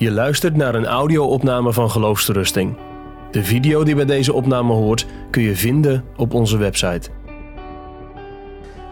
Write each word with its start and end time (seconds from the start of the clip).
Je 0.00 0.10
luistert 0.10 0.56
naar 0.56 0.74
een 0.74 0.86
audio-opname 0.86 1.72
van 1.72 1.90
Geloofsterusting. 1.90 2.76
De 3.30 3.44
video 3.44 3.84
die 3.84 3.94
bij 3.94 4.04
deze 4.04 4.32
opname 4.32 4.72
hoort 4.72 5.06
kun 5.30 5.42
je 5.42 5.56
vinden 5.56 6.04
op 6.16 6.34
onze 6.34 6.56
website. 6.56 7.10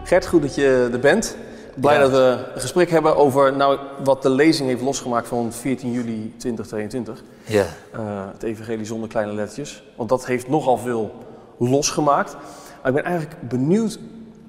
Gert, 0.03 0.27
goed 0.27 0.41
dat 0.41 0.55
je 0.55 0.89
er 0.91 0.99
bent. 0.99 1.37
Blij 1.75 1.93
Ja. 1.93 1.99
dat 1.99 2.11
we 2.11 2.51
een 2.53 2.61
gesprek 2.61 2.89
hebben 2.89 3.15
over 3.15 3.55
nou, 3.55 3.79
wat 4.03 4.21
de 4.21 4.29
lezing 4.29 4.69
heeft 4.69 4.81
losgemaakt 4.81 5.27
van 5.27 5.53
14 5.53 5.91
juli 5.91 6.33
2022. 6.37 7.23
Ja. 7.45 7.65
Eh, 7.91 7.99
het 8.33 8.43
evangelie 8.43 8.85
zonder 8.85 9.09
kleine 9.09 9.33
lettertjes. 9.33 9.83
Want 9.95 10.09
dat 10.09 10.25
heeft 10.25 10.49
nogal 10.49 10.77
veel 10.77 11.15
losgemaakt. 11.57 12.33
Maar 12.81 12.91
ik 12.91 12.93
ben 12.93 13.03
eigenlijk 13.03 13.35
benieuwd, 13.49 13.99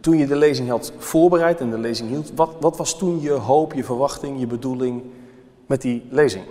toen 0.01 0.19
je 0.19 0.27
de 0.27 0.37
lezing 0.37 0.69
had 0.69 0.93
voorbereid 0.99 1.61
en 1.61 1.71
de 1.71 1.79
lezing 1.79 2.09
hield, 2.09 2.33
wat, 2.35 2.51
wat 2.61 2.77
was 2.77 2.99
toen 2.99 3.21
je 3.21 3.31
hoop, 3.31 3.73
je 3.73 3.85
verwachting, 3.85 4.41
je 4.41 4.47
bedoeling 4.47 5.03
met 5.71 5.83
die 5.83 6.07
lezing? 6.11 6.45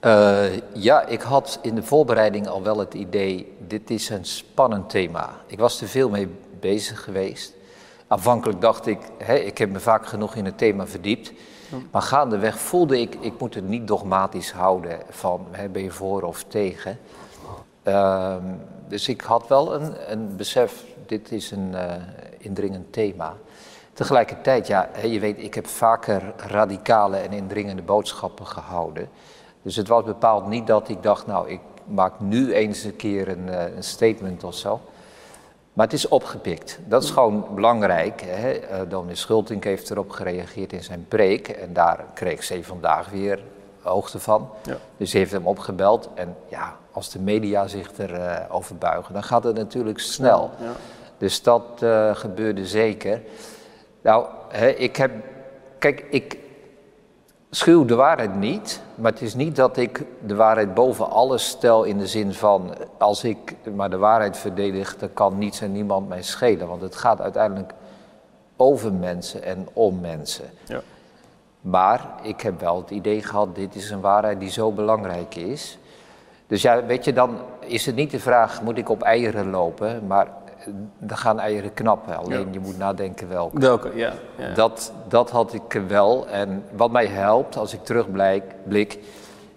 Eh, 0.00 0.56
ja, 0.72 1.06
ik 1.06 1.20
had 1.20 1.58
in 1.62 1.74
de 1.74 1.82
voorbereiding 1.82 2.48
al 2.48 2.62
wel 2.62 2.78
het 2.78 2.94
idee, 2.94 3.56
dit 3.66 3.90
is 3.90 4.08
een 4.08 4.24
spannend 4.24 4.90
thema. 4.90 5.36
Ik 5.46 5.58
was 5.58 5.80
er 5.80 5.88
veel 5.88 6.08
mee 6.10 6.28
bezig 6.60 7.04
geweest. 7.04 7.54
Aanvankelijk 8.06 8.60
dacht 8.60 8.86
ik, 8.86 8.98
hè, 9.18 9.34
ik 9.34 9.58
heb 9.58 9.70
me 9.70 9.80
vaak 9.80 10.06
genoeg 10.06 10.34
in 10.34 10.44
het 10.44 10.58
thema 10.58 10.86
verdiept. 10.86 11.32
Maar 11.90 12.02
gaandeweg 12.02 12.58
voelde 12.58 13.00
ik, 13.00 13.14
ik 13.20 13.32
moet 13.38 13.54
het 13.54 13.68
niet 13.68 13.88
dogmatisch 13.88 14.52
houden 14.52 14.98
van, 15.08 15.46
hè, 15.50 15.68
ben 15.68 15.82
je 15.82 15.90
voor 15.90 16.22
of 16.22 16.44
tegen. 16.48 16.98
Ehm, 17.82 18.44
dus 18.88 19.08
ik 19.08 19.20
had 19.20 19.48
wel 19.48 19.74
een, 19.74 20.12
een 20.12 20.36
besef, 20.36 20.84
dit 21.06 21.32
is 21.32 21.50
een 21.50 21.74
eh, 21.74 21.94
indringend 22.38 22.92
thema. 22.92 23.36
Tegelijkertijd, 24.00 24.66
ja, 24.66 24.88
je 25.02 25.20
weet, 25.20 25.38
ik 25.38 25.54
heb 25.54 25.66
vaker 25.66 26.22
radicale 26.36 27.16
en 27.16 27.32
indringende 27.32 27.82
boodschappen 27.82 28.46
gehouden. 28.46 29.08
Dus 29.62 29.76
het 29.76 29.88
was 29.88 30.04
bepaald 30.04 30.46
niet 30.46 30.66
dat 30.66 30.88
ik 30.88 31.02
dacht, 31.02 31.26
nou, 31.26 31.50
ik 31.50 31.60
maak 31.84 32.20
nu 32.20 32.52
eens 32.52 32.84
een 32.84 32.96
keer 32.96 33.28
een, 33.28 33.48
eh, 33.48 33.76
een 33.76 33.84
statement 33.84 34.44
of 34.44 34.54
zo. 34.54 34.80
Maar 35.72 35.84
het 35.84 35.94
is 35.94 36.08
opgepikt. 36.08 36.78
Dat 36.84 37.02
is 37.02 37.10
gewoon 37.10 37.46
belangrijk. 37.54 38.22
Hè? 38.24 38.50
Eh, 38.50 38.80
Dominee 38.88 39.14
Schultink 39.14 39.64
heeft 39.64 39.90
erop 39.90 40.10
gereageerd 40.10 40.72
in 40.72 40.82
zijn 40.82 41.04
preek. 41.08 41.48
En 41.48 41.72
daar 41.72 42.04
kreeg 42.14 42.44
ze 42.44 42.64
vandaag 42.64 43.10
weer 43.10 43.42
hoogte 43.82 44.18
van. 44.18 44.50
Ja. 44.62 44.76
Dus 44.96 45.10
ze 45.10 45.18
heeft 45.18 45.32
hem 45.32 45.46
opgebeld. 45.46 46.08
En 46.14 46.36
ja, 46.48 46.76
als 46.92 47.10
de 47.10 47.18
media 47.18 47.66
zich 47.66 47.90
erover 47.98 48.46
over 48.50 48.76
buigen, 48.76 49.12
dan 49.12 49.22
gaat 49.22 49.44
het 49.44 49.56
natuurlijk 49.56 49.98
snel. 49.98 50.50
Ja. 50.60 50.72
Dus 51.18 51.42
dat 51.42 51.62
eh, 51.80 52.14
gebeurde 52.14 52.66
zeker. 52.66 53.20
Nou, 54.00 54.26
hè, 54.48 54.68
ik 54.68 54.96
heb. 54.96 55.10
Kijk, 55.78 56.06
ik 56.10 56.38
schuw 57.50 57.84
de 57.84 57.94
waarheid 57.94 58.34
niet. 58.34 58.82
Maar 58.94 59.12
het 59.12 59.22
is 59.22 59.34
niet 59.34 59.56
dat 59.56 59.76
ik 59.76 60.04
de 60.26 60.34
waarheid 60.34 60.74
boven 60.74 61.10
alles 61.10 61.48
stel 61.48 61.84
in 61.84 61.98
de 61.98 62.06
zin 62.06 62.34
van. 62.34 62.74
Als 62.98 63.24
ik 63.24 63.56
maar 63.74 63.90
de 63.90 63.98
waarheid 63.98 64.36
verdedig, 64.36 64.96
dan 64.96 65.12
kan 65.12 65.38
niets 65.38 65.60
en 65.60 65.72
niemand 65.72 66.08
mij 66.08 66.22
schelen. 66.22 66.68
Want 66.68 66.82
het 66.82 66.96
gaat 66.96 67.20
uiteindelijk 67.20 67.72
over 68.56 68.92
mensen 68.92 69.42
en 69.42 69.68
om 69.72 70.00
mensen. 70.00 70.50
Ja. 70.66 70.80
Maar 71.60 72.06
ik 72.22 72.40
heb 72.40 72.60
wel 72.60 72.76
het 72.76 72.90
idee 72.90 73.22
gehad, 73.22 73.54
dit 73.54 73.74
is 73.74 73.90
een 73.90 74.00
waarheid 74.00 74.40
die 74.40 74.50
zo 74.50 74.72
belangrijk 74.72 75.34
is. 75.34 75.78
Dus 76.46 76.62
ja, 76.62 76.84
weet 76.84 77.04
je, 77.04 77.12
dan 77.12 77.38
is 77.60 77.86
het 77.86 77.94
niet 77.94 78.10
de 78.10 78.20
vraag, 78.20 78.62
moet 78.62 78.78
ik 78.78 78.88
op 78.88 79.02
eieren 79.02 79.50
lopen? 79.50 80.06
Maar 80.06 80.28
dan 80.98 81.16
gaan 81.18 81.38
eieren 81.40 81.74
knappen. 81.74 82.16
Alleen 82.16 82.46
Ja. 82.46 82.52
je 82.52 82.60
moet 82.60 82.78
nadenken 82.78 83.28
welke. 83.28 83.58
Welke? 83.58 83.96
Ja. 83.96 84.12
ja. 84.38 84.54
Dat, 84.54 84.92
dat 85.08 85.30
had 85.30 85.52
ik 85.54 85.80
wel. 85.88 86.28
En 86.28 86.64
wat 86.76 86.90
mij 86.90 87.06
helpt 87.06 87.56
als 87.56 87.72
ik 87.74 87.84
terugblik, 87.84 88.42
blik, 88.64 88.98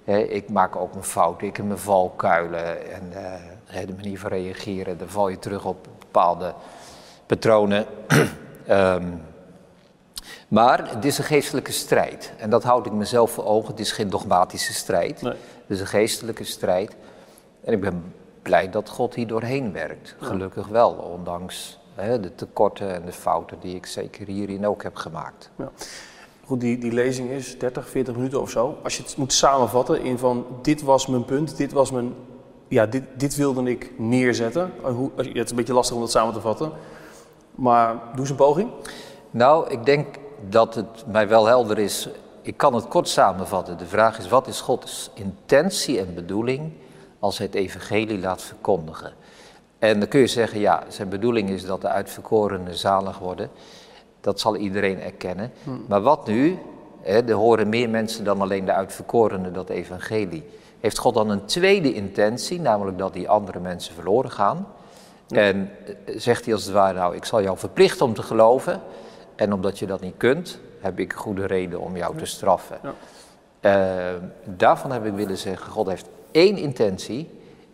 hè, 0.03 0.17
ik 0.17 0.49
maak 0.49 0.75
ook 0.75 0.91
mijn 0.91 1.03
fouten, 1.03 1.47
ik 1.47 1.57
heb 1.57 1.65
mijn 1.65 1.79
valkuilen 1.79 2.91
en 2.91 3.11
eh, 3.13 3.31
hè, 3.65 3.85
de 3.85 3.93
manier 3.93 4.19
van 4.19 4.29
reageren, 4.29 4.97
dan 4.97 5.07
val 5.09 5.29
je 5.29 5.39
terug 5.39 5.65
op 5.65 5.87
bepaalde 5.99 6.53
patronen. 7.25 7.85
Ehm, 8.67 9.05
maar 10.47 10.89
het 10.89 11.05
is 11.05 11.17
een 11.17 11.23
geestelijke 11.23 11.71
strijd. 11.71 12.33
En 12.37 12.49
dat 12.49 12.63
houd 12.63 12.85
ik 12.85 12.91
mezelf 12.91 13.31
voor 13.31 13.45
ogen. 13.45 13.69
Het 13.71 13.79
is 13.79 13.91
geen 13.91 14.09
dogmatische 14.09 14.73
strijd. 14.73 15.21
Nee. 15.21 15.33
Het 15.33 15.67
is 15.67 15.79
een 15.79 15.87
geestelijke 15.87 16.43
strijd. 16.43 16.95
En 17.63 17.73
ik 17.73 17.81
ben 17.81 18.13
blij 18.43 18.69
dat 18.69 18.89
God 18.89 19.15
hier 19.15 19.27
doorheen 19.27 19.71
werkt. 19.71 20.15
Gelukkig 20.19 20.67
wel, 20.67 20.91
ondanks 20.91 21.79
hè, 21.95 22.19
de 22.19 22.35
tekorten 22.35 22.93
en 22.93 23.05
de 23.05 23.11
fouten 23.11 23.57
die 23.59 23.75
ik 23.75 23.85
zeker 23.85 24.27
hierin 24.27 24.67
ook 24.67 24.83
heb 24.83 24.95
gemaakt. 24.95 25.49
Ja. 25.57 25.71
Goed, 26.45 26.59
die, 26.61 26.77
die 26.77 26.91
lezing 26.91 27.29
is 27.29 27.59
30, 27.59 27.89
40 27.89 28.15
minuten 28.15 28.41
of 28.41 28.49
zo. 28.49 28.77
Als 28.83 28.97
je 28.97 29.03
het 29.03 29.17
moet 29.17 29.33
samenvatten 29.33 30.01
in 30.03 30.17
van 30.17 30.45
dit 30.61 30.81
was 30.81 31.07
mijn 31.07 31.25
punt, 31.25 31.57
dit 31.57 31.71
was 31.71 31.91
mijn, 31.91 32.13
ja, 32.67 32.85
dit, 32.85 33.03
dit 33.17 33.35
wilde 33.35 33.69
ik 33.69 33.91
neerzetten. 33.97 34.71
Eh, 34.83 34.91
Hoe, 34.91 35.11
je- 35.15 35.23
het 35.27 35.43
is 35.43 35.49
een 35.49 35.55
beetje 35.55 35.73
lastig 35.73 35.95
om 35.95 36.01
dat 36.01 36.11
samen 36.11 36.33
te 36.33 36.41
vatten. 36.41 36.71
Maar 37.55 37.93
doe 38.11 38.19
eens 38.19 38.29
een 38.29 38.35
poging. 38.35 38.69
Nou, 39.31 39.69
ik 39.69 39.85
denk 39.85 40.15
dat 40.49 40.75
het 40.75 41.03
mij 41.11 41.27
wel 41.27 41.45
helder 41.45 41.79
is. 41.79 42.09
Ik 42.41 42.57
kan 42.57 42.73
het 42.75 42.87
kort 42.87 43.07
samenvatten. 43.09 43.77
De 43.77 43.85
vraag 43.85 44.17
is, 44.17 44.27
wat 44.27 44.47
is 44.47 44.61
Gods 44.61 45.11
intentie 45.13 45.99
en 45.99 46.13
bedoeling 46.15 46.71
als 47.23 47.37
hij 47.37 47.45
het 47.45 47.55
evangelie 47.55 48.19
laat 48.19 48.41
verkondigen? 48.41 49.13
En 49.79 49.99
dan 49.99 50.07
kun 50.07 50.19
je 50.19 50.27
zeggen, 50.27 50.59
ja, 50.59 50.83
zijn 50.87 51.09
bedoeling 51.09 51.49
is 51.49 51.65
dat 51.65 51.81
de 51.81 51.87
uitverkorenen 51.87 52.75
zalig 52.75 53.19
worden. 53.19 53.49
Dat 54.21 54.39
zal 54.39 54.55
iedereen 54.55 55.01
erkennen. 55.01 55.51
Maar 55.87 56.01
wat 56.01 56.27
nu? 56.27 56.57
Hè, 57.01 57.27
er 57.27 57.33
horen 57.33 57.69
meer 57.69 57.89
mensen 57.89 58.23
dan 58.23 58.41
alleen 58.41 58.65
de 58.65 58.73
uitverkorenen 58.73 59.53
dat 59.53 59.69
evangelie. 59.69 60.43
Heeft 60.79 60.97
God 60.97 61.13
dan 61.13 61.29
een 61.29 61.45
tweede 61.45 61.93
intentie, 61.93 62.59
namelijk 62.61 62.97
dat 62.97 63.13
die 63.13 63.29
andere 63.29 63.59
mensen 63.59 63.93
verloren 63.93 64.31
gaan? 64.31 64.67
En 65.27 65.69
eh, 65.85 66.15
zegt 66.17 66.45
hij 66.45 66.53
als 66.53 66.63
het 66.63 66.73
ware, 66.73 66.99
nou, 66.99 67.15
ik 67.15 67.25
zal 67.25 67.41
jou 67.41 67.57
verplichten 67.57 68.05
om 68.05 68.13
te 68.13 68.23
geloven. 68.23 68.81
En 69.35 69.53
omdat 69.53 69.79
je 69.79 69.85
dat 69.85 70.01
niet 70.01 70.17
kunt, 70.17 70.59
heb 70.79 70.99
ik 70.99 71.13
goede 71.13 71.45
reden 71.45 71.79
om 71.79 71.97
jou 71.97 72.17
te 72.17 72.25
straffen. 72.25 72.77
Ja. 72.83 72.93
Eh, 73.63 74.21
daarvan 74.43 74.91
heb 74.91 75.05
ik 75.05 75.13
willen 75.13 75.37
zeggen, 75.37 75.71
God 75.71 75.87
heeft 75.87 76.07
één 76.33 76.57
intentie. 76.57 77.29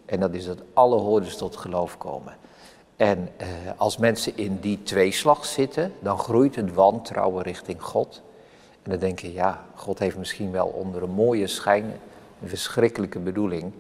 En 0.06 0.20
dat 0.20 0.34
is 0.34 0.46
dat 0.46 0.58
alle 0.74 0.98
hoorders 0.98 1.38
tot 1.38 1.56
geloof 1.56 1.98
komen. 1.98 2.38
En 2.96 3.30
eh, 3.38 3.48
als 3.78 3.98
mensen 3.98 4.38
in 4.38 4.60
die 4.60 4.84
tweeslag 4.84 5.46
zitten, 5.46 5.94
dan 6.00 6.18
groeit 6.18 6.56
het 6.56 6.74
wantrouwen 6.74 7.44
richting 7.44 7.82
God. 7.82 8.22
En 8.84 8.92
dan 8.92 9.00
denk 9.00 9.20
je, 9.20 9.34
ja, 9.34 9.64
God 9.76 10.00
heeft 10.00 10.18
misschien 10.18 10.52
wel 10.52 10.68
onder 10.68 11.04
een 11.04 11.10
mooie 11.10 11.48
schijn 11.48 11.84
een 12.42 12.50
verschrikkelijke 12.50 13.20
bedoeling. 13.20 13.74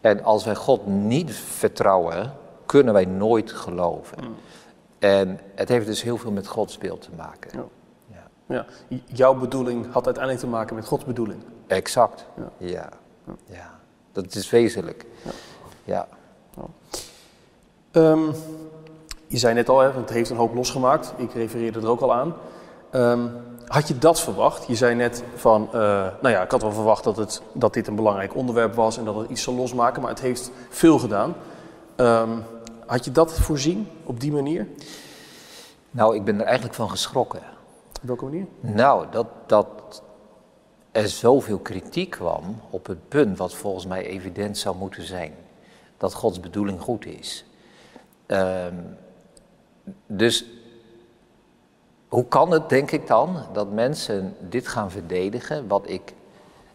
En 0.00 0.24
als 0.24 0.44
wij 0.44 0.54
God 0.54 0.86
niet 0.86 1.32
vertrouwen, 1.34 2.32
kunnen 2.66 2.94
wij 2.94 3.04
nooit 3.04 3.52
geloven. 3.52 4.18
En 4.98 5.40
het 5.54 5.68
heeft 5.68 5.86
dus 5.86 6.02
heel 6.02 6.16
veel 6.16 6.30
met 6.30 6.46
Gods 6.46 6.78
beeld 6.78 7.02
te 7.02 7.10
maken. 7.16 7.50
Ja. 7.52 7.64
Ja. 8.46 8.66
Jouw 9.06 9.34
bedoeling 9.34 9.92
had 9.92 10.04
uiteindelijk 10.04 10.44
te 10.44 10.50
maken 10.50 10.76
met 10.76 10.86
Gods 10.86 11.04
bedoeling. 11.04 11.42
Exact. 11.66 12.26
Ja. 12.36 12.50
Ja. 12.66 12.88
Ja. 13.46 13.73
Dat 14.14 14.34
is 14.34 14.50
wezenlijk. 14.50 15.04
Ja. 15.84 16.08
Ehm, 17.90 18.22
je 19.26 19.38
zei 19.38 19.54
net 19.54 19.68
al, 19.68 19.80
hè, 19.80 19.92
het 19.92 20.10
heeft 20.10 20.30
een 20.30 20.36
hoop 20.36 20.54
losgemaakt. 20.54 21.14
Ik 21.16 21.32
refereerde 21.32 21.80
er 21.80 21.88
ook 21.88 22.00
al 22.00 22.14
aan. 22.14 22.34
Ehm, 22.90 23.26
had 23.66 23.88
je 23.88 23.98
dat 23.98 24.20
verwacht? 24.20 24.66
Je 24.66 24.74
zei 24.74 24.94
net 24.94 25.22
van, 25.34 25.66
eh, 25.66 25.80
nou 26.20 26.28
ja, 26.28 26.42
ik 26.42 26.50
had 26.50 26.62
wel 26.62 26.72
verwacht 26.72 27.04
dat, 27.04 27.16
het, 27.16 27.42
dat 27.52 27.74
dit 27.74 27.86
een 27.86 27.94
belangrijk 27.94 28.34
onderwerp 28.34 28.74
was 28.74 28.98
en 28.98 29.04
dat 29.04 29.14
het 29.14 29.30
iets 29.30 29.42
zou 29.42 29.56
losmaken, 29.56 30.02
maar 30.02 30.10
het 30.10 30.20
heeft 30.20 30.50
veel 30.68 30.98
gedaan. 30.98 31.34
Ehm, 31.96 32.30
had 32.86 33.04
je 33.04 33.12
dat 33.12 33.32
voorzien 33.32 33.88
op 34.04 34.20
die 34.20 34.32
manier? 34.32 34.68
Nou, 35.90 36.16
ik 36.16 36.24
ben 36.24 36.40
er 36.40 36.46
eigenlijk 36.46 36.74
van 36.74 36.90
geschrokken. 36.90 37.40
Op 38.02 38.06
welke 38.08 38.24
manier? 38.24 38.46
Nou, 38.60 39.06
dat, 39.10 39.26
dat 39.46 40.02
er 40.94 41.08
zoveel 41.08 41.58
kritiek 41.58 42.10
kwam 42.10 42.60
op 42.70 42.86
het 42.86 43.08
punt 43.08 43.38
wat 43.38 43.54
volgens 43.54 43.86
mij 43.86 44.06
evident 44.06 44.58
zou 44.58 44.76
moeten 44.76 45.02
zijn. 45.02 45.32
Dat 45.96 46.14
Gods 46.14 46.40
bedoeling 46.40 46.80
goed 46.80 47.06
is. 47.06 47.44
Ehm, 48.26 48.74
dus 50.06 50.44
hoe 52.08 52.26
kan 52.28 52.50
het, 52.50 52.68
denk 52.68 52.90
ik 52.90 53.06
dan, 53.06 53.36
dat 53.52 53.72
mensen 53.72 54.36
dit 54.48 54.68
gaan 54.68 54.90
verdedigen, 54.90 55.68
wat 55.68 55.88
ik 55.88 56.12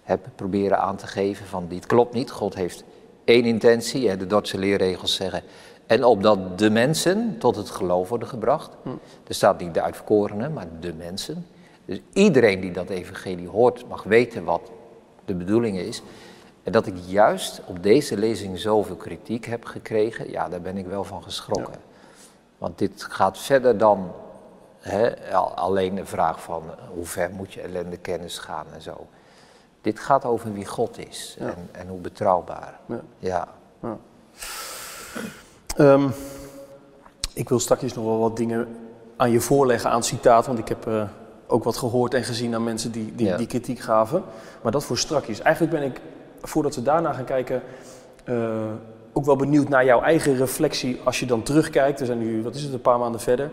heb 0.03 0.27
proberen 0.35 0.79
aan 0.79 0.95
te 0.95 1.07
geven 1.07 1.45
van 1.45 1.67
dit 1.67 1.85
klopt 1.85 2.13
niet. 2.13 2.31
God 2.31 2.55
heeft 2.55 2.83
één 3.23 3.45
intentie, 3.45 4.09
hè, 4.09 4.17
de 4.17 4.27
Dordtse 4.27 4.57
leerregels 4.57 5.15
zeggen. 5.15 5.43
En 5.85 6.03
opdat 6.03 6.59
de 6.59 6.69
mensen 6.69 7.35
tot 7.37 7.55
het 7.55 7.69
geloof 7.69 8.09
worden 8.09 8.27
gebracht. 8.27 8.69
Er 9.27 9.35
staat 9.35 9.59
niet 9.59 9.73
de 9.73 9.81
uitverkorenen, 9.81 10.53
maar 10.53 10.67
de 10.79 10.93
mensen. 10.93 11.45
Dus 11.89 12.01
iedereen 12.13 12.59
die 12.59 12.71
dat 12.71 12.89
evangelie 12.89 13.47
hoort 13.47 13.87
mag 13.87 14.03
weten 14.03 14.43
wat 14.43 14.61
de 15.25 15.33
bedoeling 15.35 15.77
is. 15.77 16.01
En 16.63 16.71
dat 16.71 16.87
ik 16.87 16.95
juist 17.05 17.61
op 17.65 17.83
deze 17.83 18.17
lezing 18.17 18.59
zoveel 18.59 18.95
kritiek 18.95 19.45
heb 19.45 19.65
gekregen, 19.65 20.31
ja, 20.31 20.49
daar 20.49 20.61
ben 20.61 20.77
ik 20.77 20.85
wel 20.87 21.03
van 21.03 21.23
geschrokken. 21.23 21.79
Want 22.57 22.77
dit 22.77 23.03
gaat 23.03 23.37
verder 23.37 23.77
dan 23.77 24.11
hè, 24.79 25.33
al- 25.33 25.53
alleen 25.53 25.95
de 25.95 26.05
vraag 26.05 26.41
van 26.41 26.63
eh, 26.67 26.83
hoe 26.93 27.05
ver 27.05 27.29
moet 27.31 27.53
je 27.53 27.61
ellendekennis 27.61 28.37
gaan 28.37 28.65
en 28.73 28.81
zo. 28.81 29.07
Dit 29.81 29.99
gaat 29.99 30.25
over 30.25 30.53
wie 30.53 30.65
God 30.65 30.97
is 31.07 31.35
Ja. 31.39 31.45
en, 31.45 31.69
en 31.71 31.87
hoe 31.87 31.99
betrouwbaar. 31.99 32.79
Ja. 33.19 33.47
Ja. 33.81 33.97
Ehm, 35.77 36.09
ik 37.33 37.49
wil 37.49 37.59
straks 37.59 37.93
nog 37.93 38.05
wel 38.05 38.19
wat 38.19 38.37
dingen 38.37 38.67
aan 39.17 39.31
je 39.31 39.39
voorleggen 39.41 39.89
aan 39.89 40.03
citaat, 40.03 40.45
want 40.45 40.59
ik 40.59 40.67
heb 40.67 40.87
eh, 40.87 41.03
ook 41.51 41.63
wat 41.63 41.77
gehoord 41.77 42.13
en 42.13 42.23
gezien 42.23 42.55
aan 42.55 42.63
mensen 42.63 42.91
die, 42.91 43.13
die, 43.15 43.27
Ja. 43.27 43.37
die 43.37 43.47
kritiek 43.47 43.79
gaven. 43.79 44.23
Maar 44.61 44.71
dat 44.71 44.85
voor 44.85 44.97
strakjes. 44.97 45.41
Eigenlijk 45.41 45.79
ben 45.79 45.83
ik, 45.83 46.01
voordat 46.41 46.75
we 46.75 46.81
daarna 46.81 47.13
gaan 47.13 47.25
kijken, 47.25 47.61
eh, 48.23 48.35
ook 49.13 49.25
wel 49.25 49.35
benieuwd 49.35 49.69
naar 49.69 49.85
jouw 49.85 50.01
eigen 50.01 50.37
reflectie 50.37 50.99
als 51.03 51.19
je 51.19 51.25
dan 51.25 51.43
terugkijkt. 51.43 51.99
We 51.99 52.05
zijn 52.05 52.19
nu, 52.19 52.43
wat 52.43 52.55
is 52.55 52.63
het, 52.63 52.73
een 52.73 52.81
paar 52.81 52.99
maanden 52.99 53.21
verder. 53.21 53.51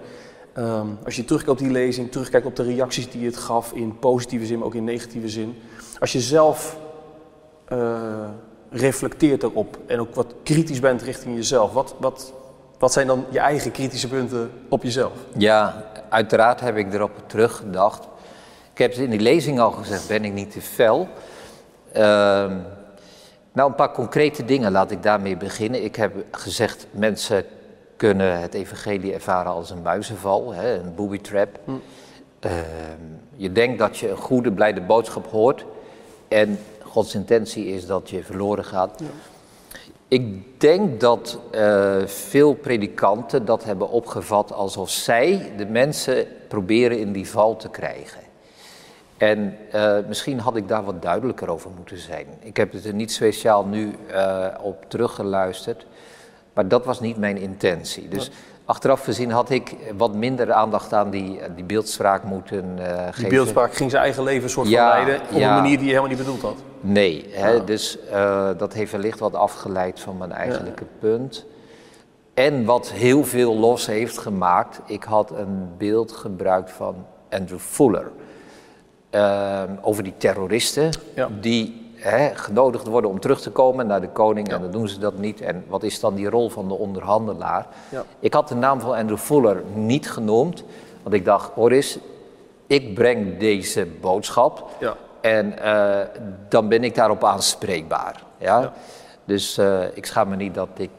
Ehm, 0.52 0.86
als 1.04 1.16
je 1.16 1.24
terugkijkt 1.24 1.60
op 1.60 1.66
die 1.66 1.74
lezing, 1.76 2.10
terugkijkt 2.10 2.46
op 2.46 2.56
de 2.56 2.62
reacties 2.62 3.10
die 3.10 3.26
het 3.26 3.36
gaf 3.36 3.72
in 3.72 3.98
positieve 3.98 4.46
zin, 4.46 4.58
maar 4.58 4.66
ook 4.66 4.74
in 4.74 4.84
negatieve 4.84 5.28
zin. 5.28 5.54
Als 5.98 6.12
je 6.12 6.20
zelf 6.20 6.78
eh, 7.64 8.28
reflecteert 8.70 9.42
erop 9.42 9.78
en 9.86 10.00
ook 10.00 10.14
wat 10.14 10.34
kritisch 10.42 10.80
bent 10.80 11.02
richting 11.02 11.34
jezelf, 11.34 11.72
wat, 11.72 11.94
wat, 11.98 12.32
wat 12.78 12.92
zijn 12.92 13.06
dan 13.06 13.24
je 13.30 13.38
eigen 13.38 13.70
kritische 13.70 14.08
punten 14.08 14.50
op 14.68 14.82
jezelf? 14.82 15.12
Ja, 15.36 15.84
uiteraard 16.08 16.60
heb 16.60 16.76
ik 16.76 16.94
erop 16.94 17.10
teruggedacht. 17.26 18.04
Ik 18.72 18.78
heb 18.78 18.90
het 18.90 19.00
in 19.00 19.10
die 19.10 19.20
lezing 19.20 19.60
al 19.60 19.70
gezegd, 19.70 20.08
ben 20.08 20.24
ik 20.24 20.32
niet 20.32 20.50
te 20.50 20.60
fel? 20.60 21.08
Ehm, 21.92 22.56
nou, 23.52 23.68
een 23.68 23.74
paar 23.74 23.92
concrete 23.92 24.44
dingen, 24.44 24.72
laat 24.72 24.90
ik 24.90 25.02
daarmee 25.02 25.36
beginnen. 25.36 25.84
Ik 25.84 25.96
heb 25.96 26.12
gezegd, 26.30 26.86
mensen 26.90 27.44
kunnen 27.96 28.40
het 28.40 28.54
evangelie 28.54 29.12
ervaren 29.12 29.52
als 29.52 29.70
een 29.70 29.82
muizenval, 29.82 30.52
hè, 30.52 30.78
een 30.78 30.94
booby 30.94 31.20
trap. 31.20 31.58
Hm. 31.64 31.70
Ehm, 32.40 32.54
je 33.36 33.52
denkt 33.52 33.78
dat 33.78 33.98
je 33.98 34.10
een 34.10 34.16
goede, 34.16 34.52
blijde 34.52 34.80
boodschap 34.80 35.26
hoort 35.30 35.64
en 36.28 36.58
Gods 36.82 37.14
intentie 37.14 37.66
is 37.66 37.86
dat 37.86 38.10
je 38.10 38.24
verloren 38.24 38.64
gaat. 38.64 39.02
Ik 40.08 40.60
denk 40.60 41.00
dat 41.00 41.38
eh, 41.50 42.06
veel 42.06 42.54
predikanten 42.54 43.44
dat 43.44 43.64
hebben 43.64 43.88
opgevat 43.90 44.52
alsof 44.52 44.90
zij 44.90 45.52
de 45.56 45.66
mensen 45.66 46.26
proberen 46.48 46.98
in 46.98 47.12
die 47.12 47.28
val 47.28 47.56
te 47.56 47.68
krijgen. 47.68 48.20
En 49.16 49.56
eh, 49.70 49.96
misschien 50.08 50.38
had 50.38 50.56
ik 50.56 50.68
daar 50.68 50.84
wat 50.84 51.02
duidelijker 51.02 51.50
over 51.50 51.70
moeten 51.76 51.98
zijn. 51.98 52.26
Ik 52.40 52.56
heb 52.56 52.72
het 52.72 52.84
er 52.84 52.94
niet 52.94 53.12
speciaal 53.12 53.64
nu 53.64 53.94
eh, 54.06 54.46
op 54.62 54.84
teruggeluisterd, 54.88 55.86
maar 56.52 56.68
dat 56.68 56.84
was 56.84 57.00
niet 57.00 57.16
mijn 57.16 57.36
intentie. 57.36 58.08
Dus 58.08 58.30
achteraf 58.66 59.04
gezien 59.04 59.30
had 59.30 59.50
ik 59.50 59.74
wat 59.96 60.14
minder 60.14 60.52
aandacht 60.52 60.92
aan 60.92 61.10
die, 61.10 61.40
die 61.54 61.64
beeldspraak 61.64 62.22
moeten 62.22 62.64
eh, 62.78 63.04
Die 63.04 63.12
geven. 63.12 63.28
beeldspraak 63.28 63.74
ging 63.74 63.90
zijn 63.90 64.02
eigen 64.02 64.22
leven 64.22 64.50
soort 64.50 64.68
Ja, 64.68 64.90
van 64.90 65.04
leiden 65.04 65.26
op 65.30 65.38
ja. 65.38 65.48
een 65.48 65.62
manier 65.62 65.76
die 65.76 65.86
je 65.86 65.90
helemaal 65.90 66.08
niet 66.08 66.18
bedoeld 66.18 66.42
had. 66.42 66.56
Nee, 66.80 67.26
hè, 67.30 67.50
Ja. 67.50 67.58
dus 67.60 67.98
eh, 68.10 68.48
dat 68.56 68.72
heeft 68.72 68.92
wellicht 68.92 69.18
wat 69.18 69.34
afgeleid 69.34 70.00
van 70.00 70.16
mijn 70.16 70.32
eigenlijke 70.32 70.84
punt. 70.98 71.44
En 72.34 72.64
wat 72.64 72.90
heel 72.92 73.24
veel 73.24 73.56
los 73.56 73.86
heeft 73.86 74.18
gemaakt, 74.18 74.80
ik 74.86 75.04
had 75.04 75.30
een 75.30 75.68
beeld 75.78 76.12
gebruikt 76.12 76.70
van 76.72 76.94
Andrew 77.30 77.58
Fuller. 77.58 78.10
Ehm, 79.10 79.70
over 79.80 80.02
die 80.02 80.14
terroristen 80.16 80.90
die 81.40 81.85
hè, 82.10 82.34
genodigd 82.34 82.86
worden 82.86 83.10
om 83.10 83.20
terug 83.20 83.40
te 83.40 83.50
komen 83.50 83.86
naar 83.86 84.00
de 84.00 84.08
koning 84.08 84.48
Ja. 84.48 84.54
en 84.54 84.60
dan 84.60 84.70
doen 84.70 84.88
ze 84.88 84.98
dat 84.98 85.18
niet. 85.18 85.40
En 85.40 85.64
wat 85.68 85.82
is 85.82 86.00
dan 86.00 86.14
die 86.14 86.30
rol 86.30 86.48
van 86.50 86.68
de 86.68 86.74
onderhandelaar? 86.74 87.66
Ja. 87.88 88.04
Ik 88.20 88.32
had 88.34 88.48
de 88.48 88.54
naam 88.54 88.80
van 88.80 88.94
Andrew 88.94 89.18
Fuller 89.18 89.62
niet 89.74 90.10
genoemd, 90.10 90.64
want 91.02 91.14
ik 91.14 91.24
dacht, 91.24 91.50
hoor 91.54 91.70
eens, 91.70 91.98
ik 92.66 92.94
breng 92.94 93.38
deze 93.38 93.86
boodschap. 94.00 94.68
Ja. 94.80 94.96
En 95.20 95.58
eh, 95.58 96.06
dan 96.48 96.68
ben 96.68 96.84
ik 96.84 96.94
daarop 96.94 97.24
aanspreekbaar. 97.24 98.22
Ja? 98.38 98.72
Dus 99.24 99.58
eh, 99.58 99.96
ik 99.96 100.06
schaam 100.06 100.28
me 100.28 100.36
niet 100.36 100.54
dat 100.54 100.68
ik 100.76 100.90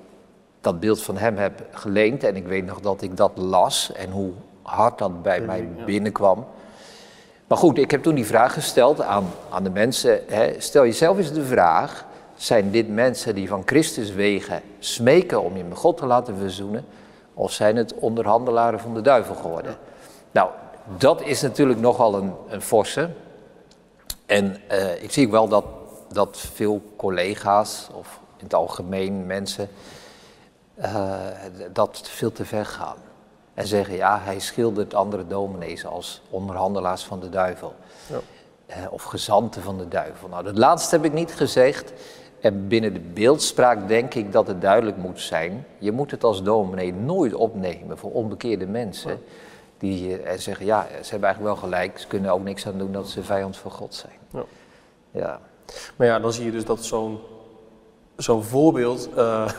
dat 0.61 0.79
beeld 0.79 1.01
van 1.01 1.17
hem 1.17 1.37
heb 1.37 1.61
geleend. 1.71 2.23
En 2.23 2.35
ik 2.35 2.47
weet 2.47 2.65
nog 2.65 2.79
dat 2.79 3.01
ik 3.01 3.17
dat 3.17 3.31
las 3.35 3.91
en 3.93 4.11
hoe 4.11 4.31
hard 4.61 4.97
dat 4.97 5.21
bij 5.21 5.41
mij 5.41 5.69
binnenkwam. 5.85 6.45
Maar 7.47 7.57
goed, 7.57 7.77
ik 7.77 7.91
heb 7.91 8.03
toen 8.03 8.15
die 8.15 8.25
vraag 8.25 8.53
gesteld 8.53 9.01
aan, 9.01 9.25
aan 9.49 9.63
de 9.63 9.69
mensen. 9.69 10.19
Hè, 10.27 10.55
stel 10.57 10.83
jezelf 10.83 11.17
eens 11.17 11.33
de 11.33 11.45
vraag: 11.45 12.05
zijn 12.35 12.71
dit 12.71 12.89
mensen 12.89 13.35
die 13.35 13.47
van 13.47 13.61
Christus 13.65 14.11
wegen 14.11 14.61
smeken 14.79 15.43
om 15.43 15.57
je 15.57 15.63
met 15.63 15.77
God 15.77 15.97
te 15.97 16.05
laten 16.05 16.37
verzoenen? 16.37 16.85
Of 17.33 17.51
zijn 17.51 17.75
het 17.75 17.93
onderhandelaren 17.93 18.79
van 18.79 18.93
de 18.93 19.01
duivel 19.01 19.35
geworden? 19.35 19.77
Nou, 20.31 20.49
dat 20.97 21.21
is 21.21 21.41
natuurlijk 21.41 21.79
nogal 21.79 22.15
een, 22.15 22.33
een 22.47 22.61
forse. 22.61 23.09
En 24.25 24.57
eh, 24.67 25.03
ik 25.03 25.11
zie 25.11 25.25
ook 25.25 25.31
wel 25.31 25.47
dat, 25.47 25.65
dat 26.11 26.37
veel 26.37 26.81
collega's, 26.95 27.87
of 27.93 28.19
in 28.37 28.43
het 28.43 28.53
algemeen 28.53 29.25
mensen, 29.25 29.69
eh, 30.75 31.15
dat 31.73 32.01
veel 32.03 32.31
te 32.31 32.45
ver 32.45 32.65
gaan. 32.65 32.97
En 33.57 33.67
zeggen, 33.67 33.95
ja, 33.95 34.19
hij 34.19 34.39
schildert 34.39 34.93
andere 34.93 35.27
dominees 35.27 35.85
als 35.85 36.21
onderhandelaars 36.29 37.03
van 37.03 37.19
de 37.19 37.29
duivel. 37.29 37.73
Ja. 38.09 38.19
Eh, 38.65 38.77
of 38.89 39.03
gezanten 39.03 39.61
van 39.61 39.77
de 39.77 39.87
duivel. 39.87 40.27
Nou, 40.27 40.43
dat 40.43 40.57
laatste 40.57 40.95
heb 40.95 41.05
ik 41.05 41.13
niet 41.13 41.33
gezegd. 41.33 41.93
En 42.39 42.67
binnen 42.67 42.93
de 42.93 42.99
beeldspraak 42.99 43.87
denk 43.87 44.13
ik 44.13 44.31
dat 44.31 44.47
het 44.47 44.61
duidelijk 44.61 44.97
moet 44.97 45.19
zijn. 45.19 45.65
Je 45.77 45.91
moet 45.91 46.11
het 46.11 46.23
als 46.23 46.43
dominee 46.43 46.93
nooit 46.93 47.33
opnemen 47.33 47.97
voor 47.97 48.11
onbekeerde 48.11 48.65
mensen. 48.65 49.19
Die 49.77 50.21
eh, 50.21 50.37
zeggen, 50.37 50.65
ja, 50.65 50.81
ze 50.81 51.09
hebben 51.09 51.29
eigenlijk 51.29 51.41
wel 51.41 51.69
gelijk. 51.69 51.99
Ze 51.99 52.07
kunnen 52.07 52.31
ook 52.31 52.43
niks 52.43 52.67
aan 52.67 52.77
doen 52.77 52.91
dat 52.91 53.09
ze 53.09 53.23
vijand 53.23 53.57
van 53.57 53.71
God 53.71 53.95
zijn. 53.95 54.17
Ja. 54.33 54.43
Ja, 55.11 55.39
Maar 55.95 56.07
ja, 56.07 56.19
dan 56.19 56.33
zie 56.33 56.45
je 56.45 56.51
dus 56.51 56.65
dat 56.65 56.85
zo'n 56.85 57.19
zo'n 58.15 58.43
voorbeeld, 58.43 59.09
eh, 59.15 59.51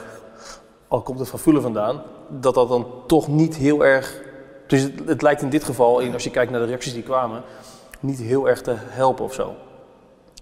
al 0.89 1.03
komt 1.03 1.19
het 1.19 1.29
van 1.29 1.39
Fuller 1.39 1.63
vandaan, 1.63 2.03
dat 2.29 2.55
dat 2.55 2.69
dan 2.69 2.87
toch 3.07 3.29
niet 3.29 3.57
heel 3.57 3.85
erg. 3.85 4.21
Dus 4.67 4.83
het, 4.83 4.93
het 5.07 5.23
lijkt 5.23 5.43
in 5.43 5.49
dit 5.51 5.65
geval, 5.65 5.99
in- 6.01 6.13
als 6.13 6.25
je 6.25 6.31
kijkt 6.31 6.51
naar 6.51 6.61
de 6.61 6.67
reacties 6.67 6.93
die 6.93 7.03
kwamen, 7.03 7.43
niet 8.01 8.19
heel 8.19 8.49
erg 8.49 8.61
te 8.61 8.75
helpen 8.77 9.25
of 9.25 9.33
zo. 9.35 9.55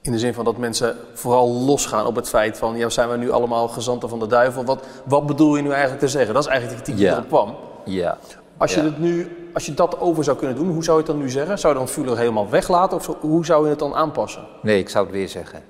In 0.03 0.13
de 0.13 0.19
zin 0.19 0.35
van 0.35 0.45
dat 0.45 0.57
mensen 0.57 0.97
vooral 1.15 1.49
losgaan 1.49 2.07
op 2.07 2.17
het 2.17 2.29
feit 2.29 2.59
van, 2.59 2.77
ja, 2.77 2.89
zijn 2.89 3.09
we 3.09 3.17
nu 3.17 3.31
allemaal 3.31 3.69
gezanten 3.69 4.09
van 4.09 4.19
de 4.19 4.27
duivel? 4.27 4.65
Wat, 4.65 4.87
wat 5.05 5.27
bedoel 5.27 5.57
je 5.57 5.63
nu 5.63 5.71
eigenlijk 5.71 6.01
te 6.01 6.09
zeggen? 6.09 6.35
Dat 6.35 6.43
is 6.43 6.49
eigenlijk 6.49 6.79
de 6.79 6.85
kritiek 6.85 7.01
die 7.05 7.11
Ja. 7.13 7.17
erop 7.19 7.29
kwam. 7.29 7.55
ja. 7.85 8.19
Als 8.59 8.75
je, 8.75 8.81
Ja. 8.81 8.87
het 8.87 8.99
nu, 8.99 9.37
als 9.55 9.67
je 9.67 9.75
dat 9.75 10.01
over 10.01 10.25
zou 10.25 10.37
kunnen 10.37 10.57
doen, 10.57 10.71
hoe 10.71 10.85
zou 10.85 10.97
je 10.99 11.03
het 11.03 11.13
dan 11.13 11.23
nu 11.23 11.31
zeggen? 11.31 11.59
Zou 11.59 11.73
je 11.73 11.79
dan 11.79 11.89
Fuller 11.89 12.19
helemaal 12.19 12.49
weglaten 12.51 12.97
of 12.97 13.05
zo- 13.05 13.17
hoe 13.21 13.45
zou 13.45 13.65
je 13.65 13.71
het 13.71 13.79
dan 13.79 13.95
aanpassen? 13.95 14.47
Nee, 14.63 14.79
ik 14.79 14.89
zou 14.89 15.05
het 15.07 15.15
weer 15.15 15.29
zeggen. 15.29 15.63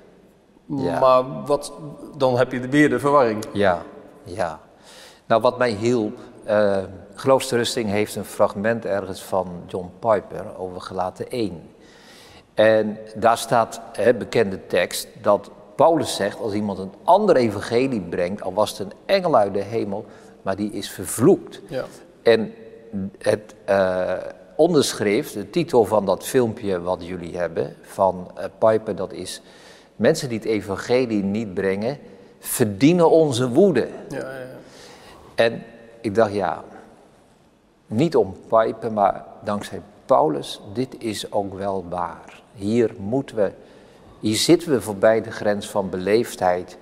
Ja. 0.67 0.99
Maar 0.99 1.23
wat, 1.45 1.73
dan 2.17 2.37
heb 2.37 2.51
je 2.51 2.59
weer 2.67 2.89
de 2.89 2.99
verwarring. 2.99 3.43
Ja, 3.53 3.81
ja. 4.23 4.59
Nou, 5.27 5.41
wat 5.41 5.57
mij 5.57 5.71
hielp, 5.71 6.17
eh 6.43 6.83
Geloofsterusting 7.19 7.89
heeft 7.89 8.15
een 8.15 8.25
fragment 8.25 8.85
ergens 8.85 9.21
van 9.21 9.47
John 9.67 9.91
Piper 9.99 10.57
over 10.57 10.81
gelaten 10.81 11.29
1. 11.29 11.61
En 12.53 12.97
daar 13.15 13.37
staat 13.37 13.81
hè, 13.91 14.13
bekende 14.13 14.67
tekst 14.67 15.07
dat 15.21 15.51
Paulus 15.75 16.15
zegt, 16.15 16.39
als 16.39 16.53
iemand 16.53 16.79
een 16.79 16.93
ander 17.03 17.35
evangelie 17.35 18.01
brengt, 18.01 18.41
al 18.41 18.53
was 18.53 18.69
het 18.69 18.79
een 18.79 18.97
engel 19.05 19.35
uit 19.35 19.53
de 19.53 19.63
hemel, 19.63 20.05
maar 20.41 20.55
die 20.55 20.71
is 20.71 20.89
vervloekt. 20.89 21.61
Ja. 21.67 21.85
En 22.23 22.53
het 23.17 23.55
eh, 23.65 24.13
onderschrift, 24.55 25.33
de 25.33 25.49
titel 25.49 25.85
van 25.85 26.05
dat 26.05 26.23
filmpje 26.23 26.81
wat 26.81 27.05
jullie 27.05 27.37
hebben 27.37 27.75
van 27.81 28.31
eh, 28.35 28.45
Piper, 28.57 28.95
dat 28.95 29.13
is... 29.13 29.41
Mensen 29.95 30.29
die 30.29 30.37
het 30.37 30.47
evangelie 30.47 31.23
niet 31.23 31.53
brengen, 31.53 31.97
verdienen 32.39 33.09
onze 33.09 33.49
woede. 33.49 33.87
Ja, 34.09 34.17
ja. 34.17 34.56
En 35.37 35.63
ik 36.01 36.15
dacht, 36.15 36.33
ja, 36.33 36.63
niet 37.87 38.15
om 38.15 38.35
Piper, 38.47 38.91
maar 38.91 39.25
dankzij 39.43 39.81
Paulus, 40.05 40.61
dit 40.73 40.95
is 40.99 41.31
ook 41.31 41.53
wel 41.53 41.85
waar. 41.89 42.41
Hier 42.53 42.95
moeten 42.99 43.35
we, 43.35 43.51
hier 44.19 44.35
zitten 44.35 44.69
we 44.69 44.81
voorbij 44.81 45.21
de 45.21 45.31
grens 45.31 45.69
van 45.69 45.89
beleefdheid. 45.89 46.77